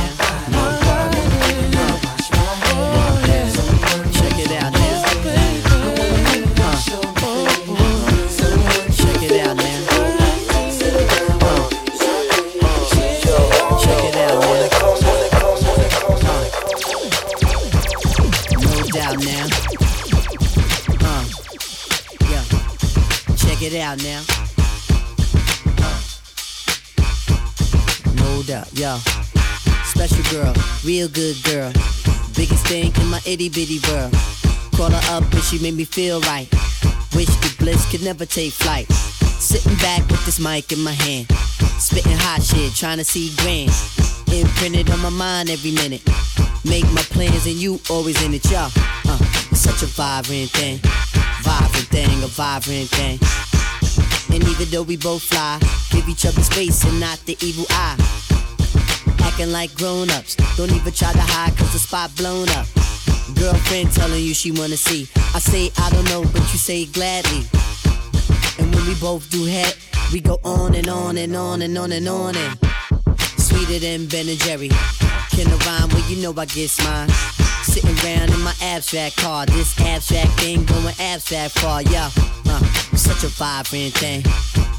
Out 23.71 24.03
now. 24.03 24.21
No 28.15 28.43
doubt, 28.43 28.67
yo. 28.77 28.97
Special 29.85 30.23
girl, 30.29 30.53
real 30.83 31.07
good 31.07 31.41
girl. 31.43 31.71
Biggest 32.35 32.67
thing 32.67 32.91
in 32.99 33.07
my 33.07 33.21
itty 33.25 33.47
bitty 33.47 33.79
world. 33.87 34.11
Call 34.75 34.91
her 34.91 35.15
up 35.15 35.23
and 35.31 35.41
she 35.43 35.57
made 35.59 35.75
me 35.75 35.85
feel 35.85 36.19
right. 36.21 36.51
Wish 37.15 37.27
the 37.27 37.55
bliss 37.59 37.89
could 37.89 38.03
never 38.03 38.25
take 38.25 38.51
flight. 38.51 38.91
Sitting 38.91 39.75
back 39.77 40.01
with 40.09 40.25
this 40.25 40.39
mic 40.39 40.73
in 40.73 40.79
my 40.81 40.91
hand. 40.91 41.31
Spitting 41.79 42.17
hot 42.17 42.43
shit, 42.43 42.75
trying 42.75 42.97
to 42.97 43.05
see 43.05 43.31
grand. 43.37 43.71
Imprinted 44.33 44.89
on 44.89 44.99
my 44.99 45.09
mind 45.09 45.49
every 45.49 45.71
minute. 45.71 46.03
Make 46.65 46.85
my 46.91 47.03
plans 47.15 47.45
and 47.45 47.55
you 47.55 47.79
always 47.89 48.21
in 48.21 48.33
it, 48.33 48.43
y'all. 48.51 48.69
Uh, 49.07 49.17
such 49.53 49.81
a 49.81 49.85
vibrant 49.85 50.49
thing. 50.49 50.79
Vibrant 51.41 51.87
thing, 51.87 52.21
a 52.21 52.27
vibrant 52.27 52.89
thing. 52.89 53.40
And 54.33 54.43
even 54.47 54.69
though 54.69 54.83
we 54.83 54.97
both 54.97 55.23
fly, 55.23 55.59
give 55.91 56.07
each 56.07 56.25
other 56.25 56.41
space 56.41 56.83
and 56.85 56.99
not 56.99 57.19
the 57.25 57.37
evil 57.41 57.65
eye. 57.69 57.97
Acting 59.19 59.51
like 59.51 59.73
grown 59.75 60.09
ups, 60.11 60.35
don't 60.57 60.71
even 60.71 60.93
try 60.93 61.11
to 61.11 61.19
hide 61.21 61.55
cause 61.57 61.73
the 61.73 61.79
spot 61.79 62.15
blown 62.15 62.49
up. 62.49 62.65
Girlfriend 63.35 63.91
telling 63.91 64.23
you 64.23 64.33
she 64.33 64.51
wanna 64.51 64.77
see. 64.77 65.07
I 65.35 65.39
say 65.39 65.71
I 65.77 65.89
don't 65.91 66.05
know, 66.05 66.23
but 66.31 66.41
you 66.51 66.59
say 66.59 66.85
gladly. 66.85 67.45
And 68.59 68.73
when 68.73 68.87
we 68.87 68.95
both 68.95 69.29
do 69.29 69.45
head, 69.45 69.75
we 70.11 70.21
go 70.21 70.39
on 70.43 70.75
and 70.75 70.89
on 70.89 71.17
and 71.17 71.35
on 71.35 71.61
and 71.61 71.77
on 71.77 71.91
and 71.91 72.07
on 72.07 72.35
and 72.35 72.59
sweeter 73.37 73.79
than 73.79 74.07
Ben 74.07 74.27
and 74.27 74.39
Jerry. 74.39 74.69
Can 75.31 75.47
I 75.47 75.57
rhyme? 75.65 75.89
Well, 75.89 76.09
you 76.09 76.21
know 76.21 76.33
I 76.37 76.45
get 76.45 76.71
mine. 76.83 77.09
Sitting 77.63 77.97
around 78.03 78.29
in 78.33 78.41
my 78.41 78.53
abstract 78.61 79.17
car, 79.17 79.45
this 79.45 79.79
abstract 79.79 80.31
thing 80.39 80.65
going 80.65 80.95
abstract 80.99 81.59
far, 81.59 81.81
yeah. 81.83 82.09
Uh, 82.45 82.80
such 83.01 83.23
a 83.23 83.29
vibrant 83.29 83.93
thing, 83.95 84.21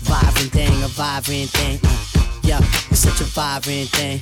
vibrant 0.03 0.53
thing, 0.53 0.83
a 0.85 0.89
vibrant 0.89 1.51
thing. 1.51 1.81
Uh, 1.83 2.31
yeah, 2.43 2.61
it's 2.91 3.01
such 3.01 3.21
a 3.21 3.25
vibrant 3.25 3.89
thing, 3.91 4.21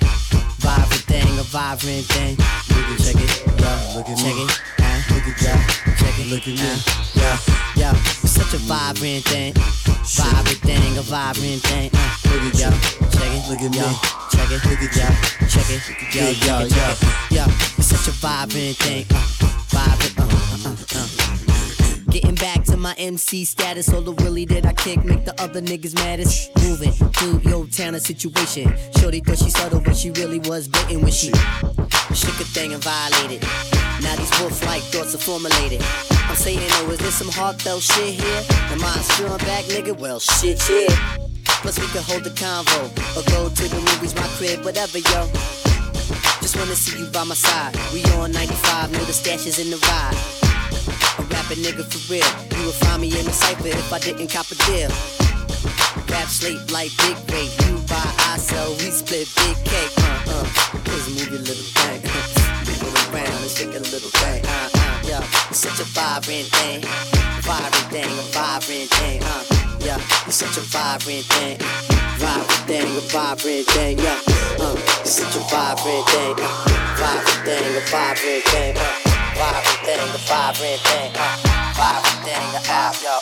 vibrant 0.57 1.05
thing, 1.05 1.39
a 1.39 1.43
vibrant 1.45 2.07
thing. 2.07 2.37
Look 2.73 2.87
at 2.87 2.99
check 2.99 3.21
it, 3.21 3.61
yeah, 3.61 3.93
look 3.95 4.09
at 4.09 4.17
check 4.17 4.35
me. 4.35 4.45
it, 4.45 4.61
uh, 4.81 5.01
look 5.13 5.27
at 5.29 5.43
yeah, 5.43 5.67
check 6.01 6.19
it, 6.19 6.27
look 6.33 6.41
at 6.41 6.57
me, 6.57 6.73
yeah, 7.15 7.37
yeah. 7.77 7.93
It's 8.25 8.33
such 8.33 8.55
a 8.55 8.59
vibrant 8.65 9.25
thing, 9.29 9.53
vibrant 9.53 10.61
thing, 10.65 10.97
a 10.97 11.03
vibrant 11.03 11.61
thing. 11.69 11.91
Uh, 11.93 12.17
look 12.33 12.43
at 12.49 12.59
yeah, 12.59 12.73
check 13.13 13.31
it, 13.37 13.49
look 13.53 13.61
at 13.61 13.71
me, 13.71 13.85
check 14.33 14.49
it, 14.49 14.65
look 14.65 14.81
at 14.81 14.97
yeah, 14.97 15.13
check 15.45 15.69
it, 15.69 15.83
yeah, 16.15 16.31
yeah, 16.47 16.65
yeah, 16.65 16.95
yeah. 17.31 17.47
It's 17.77 17.89
such 17.89 18.09
a 18.09 18.13
vibrant 18.17 18.77
thing, 18.79 19.05
uh, 19.13 19.27
vibrant, 19.69 20.19
uh, 20.19 20.20
uh, 20.20 20.20
uh, 20.20 20.20
uh. 20.20 20.20
Getting 22.11 22.35
back 22.35 22.65
to 22.65 22.77
my 22.77 22.93
MC 22.99 23.45
status, 23.45 23.89
all 23.95 24.01
the 24.01 24.11
willy 24.11 24.45
that 24.47 24.67
I 24.67 24.73
kick 24.73 25.05
make 25.05 25.25
the 25.25 25.41
other 25.41 25.63
niggas 25.63 25.95
maddest. 25.95 26.51
Moving 26.65 26.91
through 26.91 27.39
your 27.49 27.67
town 27.67 27.95
of 27.95 28.03
situation. 28.03 28.75
Shorty 28.99 29.21
thought 29.21 29.39
she 29.39 29.49
subtle, 29.51 29.81
but 29.81 29.95
she 29.97 30.11
really 30.11 30.41
was 30.41 30.67
bitten 30.67 31.03
when 31.03 31.13
she 31.13 31.29
shook 32.13 32.35
a 32.41 32.49
thing 32.51 32.73
and 32.73 32.83
violated. 32.83 33.43
Now 34.03 34.17
these 34.17 34.31
wolf-like 34.41 34.83
thoughts 34.91 35.15
are 35.15 35.19
formulated. 35.19 35.83
I'm 36.27 36.35
saying, 36.35 36.59
oh, 36.83 36.91
is 36.91 36.99
there 36.99 37.13
some 37.13 37.29
heartfelt 37.29 37.83
shit 37.83 38.15
here? 38.15 38.43
Am 38.75 38.83
I 38.83 38.97
strong 39.03 39.39
back 39.39 39.65
nigga? 39.67 39.97
Well, 39.97 40.19
shit, 40.19 40.59
yeah. 40.69 40.91
Plus 41.63 41.79
we 41.79 41.87
could 41.89 42.03
hold 42.03 42.25
the 42.25 42.31
convo 42.31 42.91
or 43.15 43.23
go 43.31 43.49
to 43.55 43.69
the 43.69 43.77
movies, 43.77 44.17
my 44.17 44.27
crib, 44.35 44.65
whatever, 44.65 44.99
yo. 44.99 45.31
Just 46.43 46.57
wanna 46.57 46.75
see 46.75 46.99
you 46.99 47.07
by 47.13 47.23
my 47.23 47.37
side. 47.37 47.77
We 47.93 48.03
on 48.19 48.33
95, 48.33 48.91
know 48.91 49.05
the 49.05 49.13
stash 49.13 49.47
is 49.47 49.61
in 49.61 49.71
the 49.71 49.77
ride. 49.77 50.50
A 51.51 51.53
nigga 51.55 51.83
for 51.83 51.99
real. 52.07 52.23
You 52.55 52.67
would 52.67 52.79
find 52.87 53.03
me 53.03 53.11
in 53.11 53.27
the 53.27 53.33
cypher 53.33 53.67
if 53.67 53.93
I 53.93 53.99
didn't 53.99 54.31
cop 54.31 54.47
a 54.53 54.55
deal. 54.71 54.87
Rap 56.07 56.29
slate 56.31 56.63
like 56.71 56.95
Big 57.03 57.19
Ray. 57.27 57.51
You 57.67 57.83
buy, 57.91 58.07
I 58.31 58.39
sell, 58.39 58.71
we 58.79 58.95
split 58.95 59.27
big 59.35 59.59
cake. 59.67 59.91
Uh 59.99 60.31
uh. 60.31 60.47
Just 60.87 61.11
move 61.11 61.27
your 61.27 61.43
little 61.43 61.71
thing. 61.75 62.07
Move 62.71 62.87
it 62.87 63.11
around 63.11 63.35
and 63.43 63.51
shake 63.51 63.75
a 63.75 63.83
little 63.83 64.15
thing. 64.23 64.47
Uh 64.47 64.71
uh. 64.79 65.03
Yeah. 65.03 65.27
It's 65.51 65.59
such 65.59 65.81
a 65.83 65.87
vibrant 65.91 66.47
thing. 66.55 66.87
Vibrant 67.43 67.91
thing, 67.91 68.07
a 68.07 68.25
vibrant 68.31 68.91
thing. 69.03 69.19
Uh. 69.27 69.43
Yeah. 69.83 69.99
It's 70.31 70.37
such 70.39 70.55
a 70.55 70.63
vibrant 70.71 71.27
thing. 71.35 71.59
Vibrant 72.23 72.63
thing, 72.71 72.87
a 72.95 73.03
vibrant 73.11 73.67
thing. 73.75 73.99
Yeah. 73.99 74.23
Uh. 74.63 74.79
It's 75.03 75.19
such 75.19 75.35
a 75.35 75.43
vibrant 75.51 76.07
thing. 76.15 76.37
Vibrant 76.95 77.43
thing, 77.43 77.75
a 77.75 77.83
vibrant 77.91 78.45
thing. 78.55 78.77
Uh. 78.79 79.00
Vibrant 79.41 79.65
thing, 79.87 79.99
a 79.99 80.19
vibrant 80.29 80.81
thing. 80.83 81.13
Vibrant 81.73 82.25
thing, 82.27 82.55
a 82.55 82.71
out, 82.71 83.03
yo. 83.03 83.20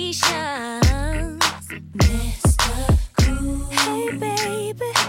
Patience. 0.00 1.68
Mr. 1.96 2.98
Cool. 3.20 3.66
Hey, 3.68 4.16
baby, 4.16 4.99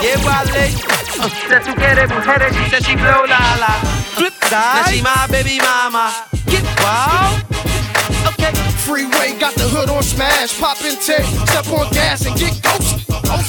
Yeah, 0.00 0.16
Wale. 0.24 0.64
Uh, 1.20 1.28
that 1.50 1.62
tú 1.64 1.74
quieres 1.76 2.08
mujeres, 2.08 2.56
she 2.56 2.70
said 2.70 2.84
she 2.84 2.96
blow 2.96 3.28
la 3.28 3.56
la. 3.60 3.76
Flip 4.16 4.32
side. 4.48 4.80
Now 4.80 4.84
she 4.88 5.02
my 5.02 5.26
baby 5.28 5.60
mama. 5.60 6.24
Get 6.46 6.64
wild. 6.80 7.44
Okay. 8.32 8.52
Freeway 8.80 9.38
got 9.38 9.54
the 9.54 9.68
hood 9.68 9.90
on 9.90 10.02
smash, 10.02 10.58
pop 10.58 10.80
in 10.80 10.96
tape, 10.96 11.28
step 11.52 11.68
on 11.68 11.92
gas 11.92 12.24
and 12.24 12.34
get 12.40 12.56
ghost. 12.64 13.04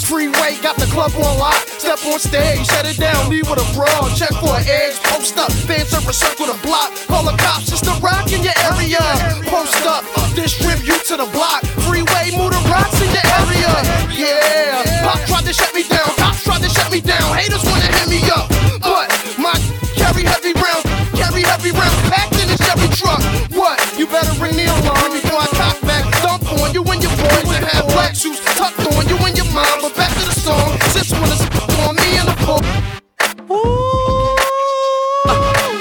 Freeway 0.06 0.60
got 0.62 0.76
the 0.76 0.86
club 0.91 1.12
on 1.16 1.39
lock, 1.39 1.56
step 1.80 2.04
on 2.06 2.20
stage, 2.20 2.68
shut 2.68 2.86
it 2.86 2.99
down, 2.99 3.30
leave 3.30 3.49
with 3.49 3.58
a 3.58 3.68
brawl, 3.74 4.12
check 4.14 4.30
for 4.43 4.60
an 4.60 4.68
edge, 4.68 4.99
post 5.08 5.38
up, 5.39 5.52
fans 5.66 5.88
circle 5.89 6.14
circle 6.14 6.45
the 6.45 6.60
block, 6.62 6.91
call 7.08 7.24
the 7.24 7.36
cops, 7.39 7.72
it's 7.72 7.82
the 7.82 7.95
rock 8.04 8.28
in 8.32 8.43
your 8.43 8.54
area. 8.70 9.02
Post 9.47 9.82
up, 9.88 10.04
distribute 10.36 11.02
to 11.08 11.16
the 11.16 11.30
block, 11.32 11.64
freeway 11.88 12.30
move 12.36 12.52
the 12.52 12.62
rocks 12.70 12.99
in 12.99 13.10
your 13.10 13.26
area. 13.39 13.72
Yeah, 14.12 15.08
pop 15.08 15.20
tried 15.26 15.45
to 15.47 15.54
shut 15.54 15.74
me 15.74 15.88
down, 15.88 16.12
tried 16.44 16.62
to 16.62 16.70
shut 16.70 16.92
me 16.92 17.02
down, 17.02 17.38
haters 17.38 17.64
wanna 17.64 17.86
hit 17.86 18.10
me 18.10 18.22
up, 18.32 18.50
but 18.82 19.08
my 19.38 19.54
carry 19.94 20.24
heavy 20.24 20.54
rounds, 20.54 20.86
carry 21.14 21.44
heavy 21.44 21.72
rounds, 21.72 21.96
packed 22.10 22.34
in 22.42 22.48
this 22.48 22.62
Chevy 22.66 22.88
truck. 22.96 23.22
What? 23.54 23.78
You 23.98 24.08
better 24.08 24.34
ring 24.42 24.56
the 24.56 24.66
alarm 24.66 25.12
before 25.14 25.38
I 25.38 25.48
cock 25.54 25.80
back, 25.82 26.04
dump 26.22 26.52
on 26.54 26.74
you 26.74 26.84
and 26.84 27.02
your 27.02 27.14
boys 27.18 27.50
and 27.54 27.66
have 27.66 27.88
black 27.94 28.16
shoes 28.16 28.39
tucked 28.58 28.80
on 28.80 29.08
you 29.08 29.18
and 29.22 29.38
your 29.38 29.50
mom. 29.54 29.82
But 29.82 29.96
back 29.96 30.10
to 30.10 30.26
the 30.26 30.34
song, 30.34 30.80
since 30.89 31.12
when 31.14 31.30
it's 31.30 31.46
on 31.86 31.96
me 31.96 32.18
and 32.18 32.28
the 32.28 32.36
book. 32.46 32.66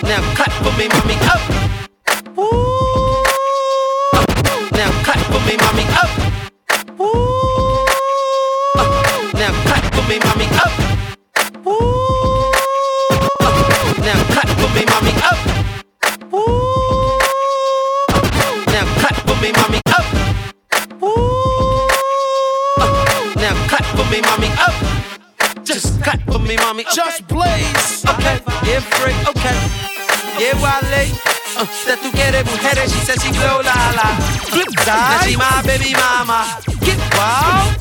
Now 0.05 0.21
clap 0.35 0.53
for 0.61 0.73
me, 0.77 0.89
mommy, 0.93 1.17
up. 1.25 1.41
Now 4.77 4.91
clap 5.07 5.21
for 5.33 5.41
me, 5.49 5.57
mommy, 5.57 5.87
up. 5.97 6.11
Now 9.35 9.53
clap 9.65 9.85
for 9.95 10.05
me, 10.09 10.19
mommy, 10.25 10.50
clap 26.01 26.21
for 26.31 26.39
me, 26.39 26.57
mommy. 26.57 26.85
Just 26.93 27.27
blaze. 27.29 28.05
Okay, 28.07 28.41
yeah, 28.67 28.81
free, 28.81 29.15
okay. 29.29 29.57
Yeah, 30.39 30.57
Wale. 30.63 31.05
Uh, 31.57 31.67
that 31.87 31.99
tú 32.01 32.11
quieres 32.13 32.45
mujeres, 32.45 32.93
she 32.93 33.01
said 33.05 33.21
she 33.21 33.31
blow 33.33 33.61
la 33.61 33.77
la. 33.99 34.09
Flip 34.49 34.71
side. 34.81 34.87
Now 34.87 35.27
she 35.27 35.37
my 35.37 35.63
baby 35.67 35.93
mama. 35.95 36.47
Get 36.81 36.99
wild. 37.15 37.77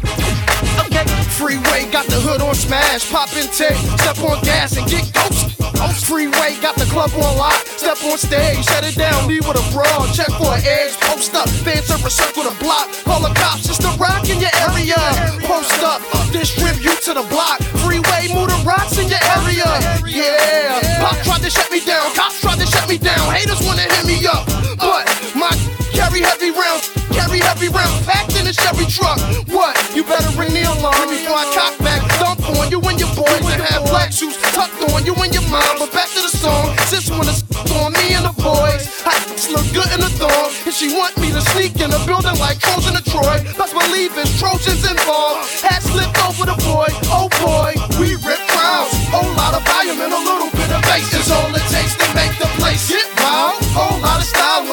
Okay. 0.85 1.05
Freeway 1.37 1.89
got 1.91 2.05
the 2.07 2.19
hood 2.19 2.41
on 2.41 2.53
smash, 2.55 3.09
pop 3.09 3.31
in 3.37 3.47
take, 3.55 3.77
step 3.99 4.19
on 4.19 4.41
gas 4.43 4.75
and 4.75 4.89
get 4.89 5.07
ghost. 5.13 5.48
Freeway 5.79 6.57
got 6.59 6.75
the 6.75 6.89
club 6.89 7.13
on 7.21 7.37
lock, 7.37 7.53
step 7.77 8.01
on 8.03 8.17
stage, 8.17 8.65
shut 8.65 8.83
it 8.83 8.95
down, 8.95 9.27
leave 9.27 9.47
with 9.47 9.61
a 9.61 9.65
brawl, 9.71 10.09
check 10.09 10.27
for 10.41 10.57
an 10.57 10.65
edge, 10.65 10.97
post 11.05 11.35
up, 11.35 11.47
fans 11.61 11.85
circle 11.85 12.09
circle 12.09 12.43
the 12.43 12.55
block, 12.59 12.89
call 13.05 13.21
the 13.21 13.29
cops, 13.37 13.69
it's 13.69 13.77
the 13.77 13.93
rock 14.01 14.27
in 14.27 14.41
your 14.41 14.51
area. 14.65 14.97
Post 15.45 15.79
up, 15.85 16.01
distribute 16.33 16.99
to 17.05 17.13
the 17.13 17.21
block, 17.29 17.61
freeway 17.85 18.27
move 18.33 18.49
the 18.49 18.59
rocks 18.65 18.97
in 18.97 19.07
your 19.07 19.21
area. 19.37 19.69
Yeah, 20.03 20.99
pop 20.99 21.15
tried 21.21 21.45
to 21.45 21.49
shut 21.49 21.71
me 21.71 21.79
down, 21.85 22.09
cops 22.17 22.41
tried 22.41 22.59
to 22.59 22.65
shut 22.65 22.89
me 22.89 22.97
down, 22.97 23.21
haters 23.31 23.61
wanna 23.61 23.85
hit 23.85 24.03
me 24.09 24.17
up, 24.25 24.49
but 24.81 25.05
my 25.37 25.53
carry 25.93 26.19
heavy 26.25 26.49
rounds, 26.51 26.89
carry 27.13 27.39
heavy 27.39 27.69
rounds, 27.69 28.03
packed 28.03 28.35
in 28.35 28.47
a 28.47 28.53
Chevy 28.53 28.89
truck. 28.89 29.19
What? 29.47 29.77
You 29.95 30.03
better 30.03 30.33
ring 30.35 30.51
the 30.51 30.67
alarm 30.67 31.07
before 31.07 31.37
I 31.37 31.45
cock 31.53 31.78
boys 33.59 33.69
have 33.69 33.83
black 33.85 34.11
shoes 34.11 34.35
tucked 34.55 34.81
on 34.91 35.05
you 35.05 35.13
and 35.15 35.33
your 35.33 35.43
mom. 35.49 35.79
But 35.79 35.91
back 35.91 36.07
to 36.09 36.21
the 36.21 36.31
song, 36.31 36.77
since 36.87 37.09
when 37.09 37.27
it's 37.27 37.43
on 37.75 37.93
me 37.93 38.15
and 38.15 38.25
the 38.25 38.35
boys, 38.39 38.87
I 39.05 39.15
look 39.51 39.67
good 39.73 39.89
in 39.93 39.99
the 39.99 40.11
thong, 40.19 40.51
and 40.65 40.73
she 40.73 40.93
want 40.95 41.17
me 41.17 41.31
to 41.31 41.41
sneak 41.53 41.79
in 41.79 41.89
the 41.89 42.01
building 42.05 42.37
like 42.39 42.59
Trojan 42.59 42.95
to 42.95 43.03
Troy. 43.03 43.43
Best 43.57 43.73
believe 43.73 44.15
it's 44.17 44.31
Trojans 44.39 44.83
involved. 44.83 45.47
Hat 45.63 45.83
slipped 45.83 46.17
over 46.23 46.45
the 46.45 46.57
boy, 46.63 46.87
oh 47.11 47.27
boy, 47.43 47.75
we 47.99 48.15
rip 48.23 48.41
crowds. 48.53 48.93
Whole 49.11 49.31
lot 49.35 49.53
of 49.55 49.63
volume 49.65 49.99
and 49.99 50.13
a 50.13 50.21
little 50.21 50.51
bit 50.53 50.69
of 50.71 50.81
bass 50.87 51.09
is 51.13 51.31
all 51.31 51.49
it 51.55 51.65
takes 51.73 51.95
to 51.97 52.07
make 52.15 52.33
the 52.39 52.49
place 52.59 52.89
get 52.89 53.07
wild. 53.19 53.59
Whole 53.75 53.99
lot 54.01 54.21
of 54.21 54.27
style 54.27 54.68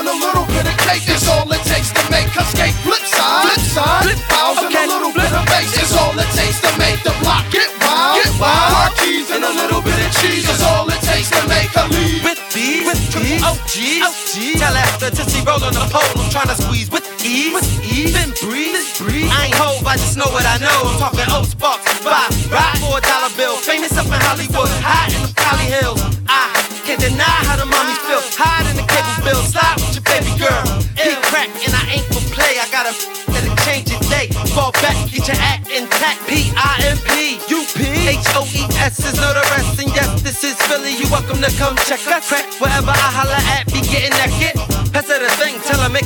after 15.07 15.22
Tootsie 15.22 15.46
roll 15.46 15.62
on 15.62 15.70
the 15.70 15.86
pole, 15.94 16.02
I'm 16.18 16.30
trying 16.30 16.50
to 16.50 16.59
squeeze 16.59 16.90
with 16.90 17.07
ease, 17.22 17.54
with 17.54 17.66
ease. 17.86 18.12
Then 18.12 18.34
breathe, 18.42 18.74
breathe. 18.98 19.30
I 19.30 19.46
ain't 19.46 19.54
hove, 19.54 19.86
I 19.86 19.94
just 19.94 20.18
know 20.18 20.26
what 20.34 20.42
I 20.42 20.59
know. 20.59 20.78
I'm 20.82 20.98
talking 20.98 21.26
old 21.30 21.46
sparks, 21.46 21.86
five, 22.02 22.30
right 22.50 22.74
for 22.82 22.98
a 22.98 23.00
dollar 23.00 23.30
bill. 23.38 23.54
Famous 23.62 23.94
up 23.94 24.11
in 24.11 24.18
Hollywood, 24.26 24.70
high 24.82 25.07
in 25.14 25.22
the 25.22 25.30
Cali 25.38 25.70
Hills. 25.70 26.02
I 26.26 26.50
can't 26.82 26.98
deny 26.98 27.38
how 27.46 27.54
the 27.54 27.70
mommies 27.70 28.02
feel. 28.02 28.22
Hide 28.34 28.66
in 28.66 28.76
the 28.82 28.86
cable 28.86 29.18
bill, 29.22 29.42
slide 29.46 29.78
with 29.78 29.94
your 29.94 30.07
baby 30.11 30.32
girl. 30.42 30.64
He 30.98 31.14
crack 31.30 31.54
and 31.54 31.74
I 31.74 32.02
ain't 32.02 32.07
for 32.11 32.22
play. 32.34 32.59
I 32.59 32.66
got 32.74 32.90
a 32.90 32.92
that'll 33.30 33.54
change 33.62 33.94
your 33.94 34.02
day. 34.11 34.26
Fall 34.59 34.74
back, 34.82 34.96
get 35.07 35.30
your 35.30 35.38
act 35.38 35.70
intact. 35.70 36.18
P 36.26 36.50
I 36.59 36.82
M 36.82 36.98
P 37.07 37.38
U 37.54 37.62
P 37.78 38.11
H 38.11 38.26
O 38.34 38.42
E 38.42 38.66
S 38.82 38.98
is 39.07 39.14
know 39.22 39.30
the 39.30 39.44
rest. 39.54 39.78
And 39.78 39.90
yes, 39.94 40.11
this 40.26 40.42
is 40.42 40.59
Philly. 40.66 40.98
You 40.98 41.07
welcome 41.14 41.38
to 41.38 41.50
come 41.54 41.78
check 41.86 42.02
us. 42.11 42.26
Crack 42.26 42.50
wherever 42.59 42.90
I 42.90 43.11
holla 43.14 43.38
at, 43.54 43.70
be 43.70 43.86
getting 43.86 44.11
that 44.18 44.34
get. 44.42 44.75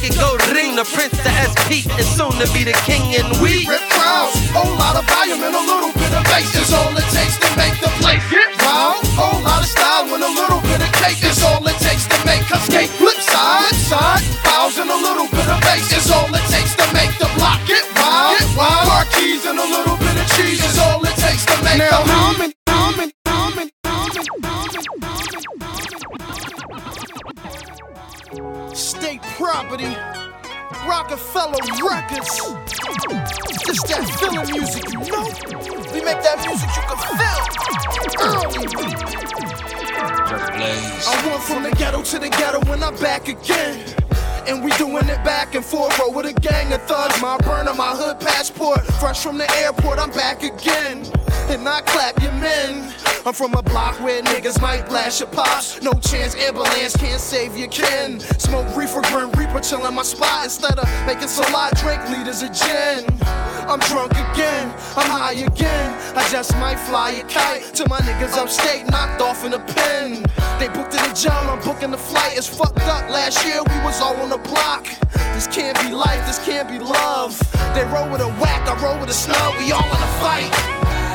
Pass 0.01 0.09
her 0.09 0.09
the 0.09 0.09
thing, 0.09 0.13
tell 0.13 0.33
her 0.33 0.41
make 0.41 0.41
it 0.41 0.41
go 0.41 0.53
ring. 0.53 0.77
The 0.77 0.85
prince, 0.85 1.17
the 1.21 1.33
SP, 1.45 1.85
is 1.99 2.09
soon 2.09 2.33
to 2.41 2.47
be 2.53 2.65
the 2.65 2.77
king. 2.89 3.03
And 3.21 3.29
we 3.41 3.67
rip 3.69 3.85
crowds, 3.93 4.37
whole 4.53 4.73
lot 4.77 4.97
of 4.97 5.05
volume 5.05 5.43
and 5.45 5.55
a 5.55 5.61
little 5.61 5.93
bit 5.93 6.13
of 6.15 6.25
bass 6.25 6.55
is 6.57 6.73
all 6.73 6.93
it 6.97 7.05
takes 7.13 7.37
to 7.37 7.49
make 7.57 7.77
the 7.81 7.93
place 8.01 8.25
get 8.31 8.49
wild. 8.65 9.05
Whole 9.17 9.43
lot 9.45 9.61
of 9.61 9.69
style 9.69 10.09
and 10.09 10.25
a 10.25 10.33
little 10.33 10.61
bit 10.63 10.81
of 10.81 10.93
cake 11.01 11.23
is 11.25 11.43
all 11.45 11.61
it 11.67 11.77
takes 11.85 12.07
to 12.09 12.19
make 12.25 12.49
us 12.49 12.65
skate. 12.67 12.91
Flip 12.97 13.21
side, 13.21 13.69
flip 13.69 13.81
side, 13.93 14.25
fouls 14.45 14.79
and 14.79 14.91
a 14.91 14.97
little 14.97 15.29
bit 15.29 15.49
of 15.49 15.61
bass 15.61 15.93
is 15.93 16.11
all 16.11 16.29
it 16.33 16.47
takes 16.49 16.75
to 16.77 16.87
make 16.97 17.13
the 17.21 17.29
block 17.37 17.61
get 17.69 17.85
wild. 17.97 18.39
Get 18.41 18.49
wild. 18.57 18.89
Car 18.89 19.05
keys 19.13 19.45
and 19.45 19.59
a 19.59 19.69
little 19.69 19.97
bit 20.01 20.17
of 20.17 20.27
cheese 20.37 20.65
is 20.65 20.79
all 20.81 21.05
it 21.05 21.17
takes 21.21 21.45
to 21.45 21.57
make 21.65 21.79
now, 21.79 22.01
a 22.01 22.09
how 22.09 22.33
many, 22.39 22.55
how 22.67 22.91
many, 22.97 23.13
how 23.27 23.51
many, 23.53 23.73
how 23.85 24.09
many, 24.09 24.31
State 29.01 29.23
property, 29.23 29.97
Roc-A-Fella 30.87 31.57
Records. 31.83 32.37
This 33.65 33.83
that 33.85 34.05
feeling 34.21 34.45
music, 34.53 34.93
you 34.93 35.01
know. 35.09 35.25
We 35.95 36.05
make 36.05 36.21
that 36.21 36.45
music 36.45 36.69
you 36.77 36.83
can 36.85 36.99
feel 37.01 37.17
early. 38.21 38.69
I 41.07 41.27
went 41.27 41.43
from 41.45 41.63
the 41.63 41.71
ghetto 41.79 42.03
to 42.03 42.19
the 42.19 42.29
ghetto 42.29 42.61
when 42.69 42.83
I'm 42.83 42.95
back 42.97 43.29
again. 43.29 43.97
And 44.47 44.63
we 44.63 44.71
doing 44.73 45.09
it 45.09 45.25
back 45.25 45.55
and 45.55 45.65
forth, 45.65 45.97
bro, 45.97 46.11
with 46.11 46.27
a 46.27 46.35
gang 46.39 46.71
of 46.75 46.83
thugs. 46.83 47.19
My 47.23 47.39
burner, 47.39 47.73
my 47.73 47.97
hood 47.97 48.21
passport. 48.21 48.81
Fresh 49.01 49.23
from 49.23 49.39
the 49.39 49.51
airport, 49.63 49.99
I'm 49.99 50.11
back 50.11 50.43
again. 50.43 51.07
And 51.49 51.67
I 51.67 51.81
clap 51.81 52.21
your 52.23 52.33
men. 52.33 52.93
I'm 53.27 53.35
from 53.35 53.55
a 53.55 53.63
block 53.63 54.01
where 54.01 54.23
niggas 54.23 54.61
might 54.63 54.89
blast 54.89 55.21
your 55.21 55.29
pops. 55.29 55.83
No 55.83 55.93
chance, 55.93 56.35
ambulance 56.37 56.97
can't 56.97 57.21
save 57.21 57.57
your 57.57 57.69
kin. 57.69 58.19
Smoke 58.19 58.75
reefer, 58.75 59.03
grim 59.03 59.31
reaper, 59.33 59.61
chillin' 59.61 59.93
my 59.93 60.03
spot. 60.03 60.45
Instead 60.45 60.79
of 60.79 60.89
making 61.07 61.29
some 61.29 61.45
salad, 61.45 61.75
drink 61.77 62.01
liters 62.11 62.43
of 62.43 62.53
gin. 62.53 63.05
I'm 63.69 63.79
drunk 63.81 64.13
again, 64.13 64.73
I'm 64.97 65.11
high 65.11 65.33
again. 65.35 66.17
I 66.17 66.27
just 66.31 66.57
might 66.57 66.77
fly 66.77 67.11
a 67.11 67.25
kite 67.29 67.63
to 67.75 67.89
my 67.89 67.99
niggas 68.01 68.37
upstate, 68.37 68.87
knocked 68.91 69.21
off 69.21 69.45
in 69.45 69.53
a 69.53 69.61
pen. 69.61 70.23
They 70.59 70.69
booked 70.69 70.95
in 70.95 71.03
the 71.09 71.15
job, 71.15 71.47
I'm 71.49 71.63
booking 71.65 71.91
the 71.91 71.99
flight. 71.99 72.37
It's 72.37 72.49
fucked 72.49 72.81
up. 72.83 73.09
Last 73.11 73.45
year 73.45 73.63
we 73.63 73.85
was 73.85 74.01
all 74.01 74.17
on 74.17 74.31
the 74.31 74.39
block. 74.39 74.87
This 75.35 75.47
can't 75.47 75.79
be 75.81 75.93
life, 75.93 76.27
this 76.27 76.39
can't 76.45 76.69
be 76.69 76.79
love. 76.79 77.39
They 77.75 77.85
roll 77.85 78.11
with 78.11 78.23
a 78.23 78.29
whack, 78.41 78.67
I 78.67 78.83
roll 78.83 78.99
with 78.99 79.11
a 79.11 79.15
snub. 79.15 79.57
We 79.59 79.73
all 79.73 79.85
in 79.85 80.03
a 80.03 80.13
fight. 80.21 81.10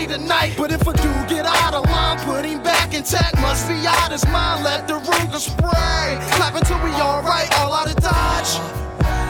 body 0.00 0.18
tonight. 0.18 0.54
But 0.56 0.72
if 0.72 0.82
a 0.82 0.92
dude 0.92 1.28
get 1.28 1.46
out 1.46 1.74
of 1.74 1.84
line, 1.86 2.18
put 2.20 2.44
him 2.44 2.62
back 2.62 2.94
intact. 2.94 3.36
Must 3.40 3.68
be 3.68 3.86
out 3.86 4.12
his 4.12 4.24
mind. 4.26 4.64
Let 4.64 4.88
the 4.88 4.94
Ruger 4.94 5.38
spray. 5.38 6.18
Clap 6.36 6.54
until 6.54 6.78
we 6.84 6.90
alright, 6.92 7.48
all 7.58 7.72
out 7.72 7.88
of 7.88 7.96
dodge. 7.96 8.58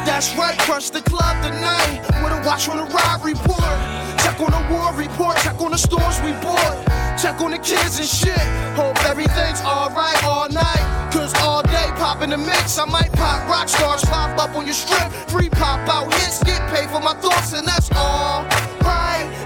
That's 0.06 0.34
right, 0.36 0.58
crush 0.60 0.90
the 0.90 1.02
club 1.02 1.42
tonight. 1.42 2.00
With 2.22 2.32
a 2.32 2.42
watch 2.46 2.68
on 2.68 2.76
the 2.76 2.84
ride 2.84 3.20
report. 3.24 3.76
Check 4.22 4.40
on 4.40 4.50
the 4.50 4.74
war 4.74 4.92
report. 4.94 5.36
Check 5.38 5.60
on 5.60 5.72
the 5.72 5.78
stores 5.78 6.20
we 6.22 6.32
bought. 6.42 6.86
Check 7.20 7.40
on 7.40 7.50
the 7.50 7.58
kids 7.58 7.98
and 7.98 8.08
shit. 8.08 8.46
Hope 8.76 8.98
everything's 9.04 9.60
alright 9.60 10.24
all 10.24 10.48
night. 10.48 11.10
Cause 11.12 11.34
all 11.42 11.62
day 11.62 11.88
pop 11.96 12.22
in 12.22 12.30
the 12.30 12.38
mix. 12.38 12.78
I 12.78 12.84
might 12.86 13.12
pop 13.12 13.48
rock 13.48 13.68
stars, 13.68 14.04
pop 14.04 14.38
up 14.38 14.56
on 14.56 14.64
your 14.64 14.74
strip. 14.74 15.10
Free 15.28 15.50
pop 15.50 15.86
out 15.88 16.12
hits, 16.14 16.42
get 16.44 16.60
paid 16.70 16.88
for 16.88 17.00
my 17.00 17.14
thoughts, 17.14 17.52
and 17.52 17.66
that's 17.66 17.90
all. 17.92 18.46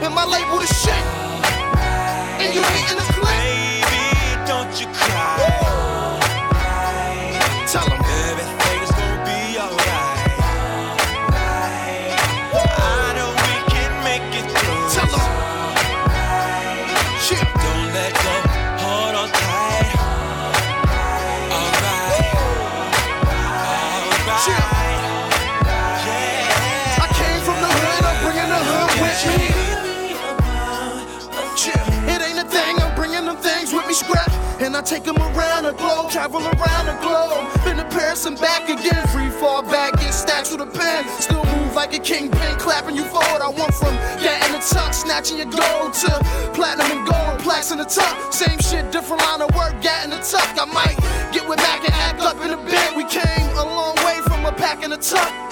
And 0.05 0.15
my 0.15 0.27
label 0.27 0.59
the 0.59 0.67
shit. 0.67 0.93
And 0.93 2.55
you 2.55 2.61
hating 2.61 2.99
the 2.99 3.13
clip. 3.15 3.64
take 34.85 35.07
him 35.07 35.17
around 35.17 35.65
the 35.65 35.73
globe, 35.73 36.11
travel 36.11 36.41
around 36.41 36.87
the 36.87 36.97
globe. 37.01 37.49
Been 37.65 37.79
to 37.79 37.85
Paris 37.85 38.27
and 38.27 38.39
back 38.39 38.69
again, 38.69 39.07
free 39.09 39.31
fall 39.31 39.63
back, 39.63 39.95
get 39.95 40.13
stacks 40.13 40.51
with 40.53 40.61
a 40.61 40.67
pen. 40.67 41.05
Still 41.21 41.45
move 41.57 41.75
like 41.75 41.95
a 41.95 41.99
kingpin, 41.99 42.57
clapping 42.59 42.95
you 42.95 43.05
for 43.05 43.25
what 43.33 43.41
I 43.41 43.49
want 43.49 43.73
from 43.75 43.95
that 43.95 44.47
in 44.47 44.53
the 44.53 44.61
tuck, 44.61 44.93
snatching 44.93 45.39
your 45.39 45.47
gold 45.47 45.95
to 46.05 46.11
platinum 46.53 46.99
and 46.99 47.07
gold, 47.09 47.41
plaques 47.41 47.73
in 47.73 47.79
the 47.79 47.85
tuck. 47.85 48.33
Same 48.33 48.59
shit, 48.61 48.93
different 48.93 49.23
line 49.23 49.41
of 49.41 49.55
work, 49.57 49.81
gat 49.81 50.05
in 50.05 50.11
the 50.11 50.21
tuck. 50.21 50.53
I 50.61 50.67
might 50.67 50.97
get 51.33 51.49
with 51.49 51.59
back 51.59 51.81
and 51.85 51.95
act 51.95 52.21
up 52.21 52.37
in 52.45 52.51
the 52.51 52.61
bit. 52.69 52.97
We 52.97 53.05
came 53.05 53.49
a 53.57 53.65
long 53.65 53.97
way 54.05 54.21
from 54.29 54.45
a 54.45 54.53
pack 54.53 54.85
in 54.85 54.91
the 54.91 54.99
tuck. 54.99 55.44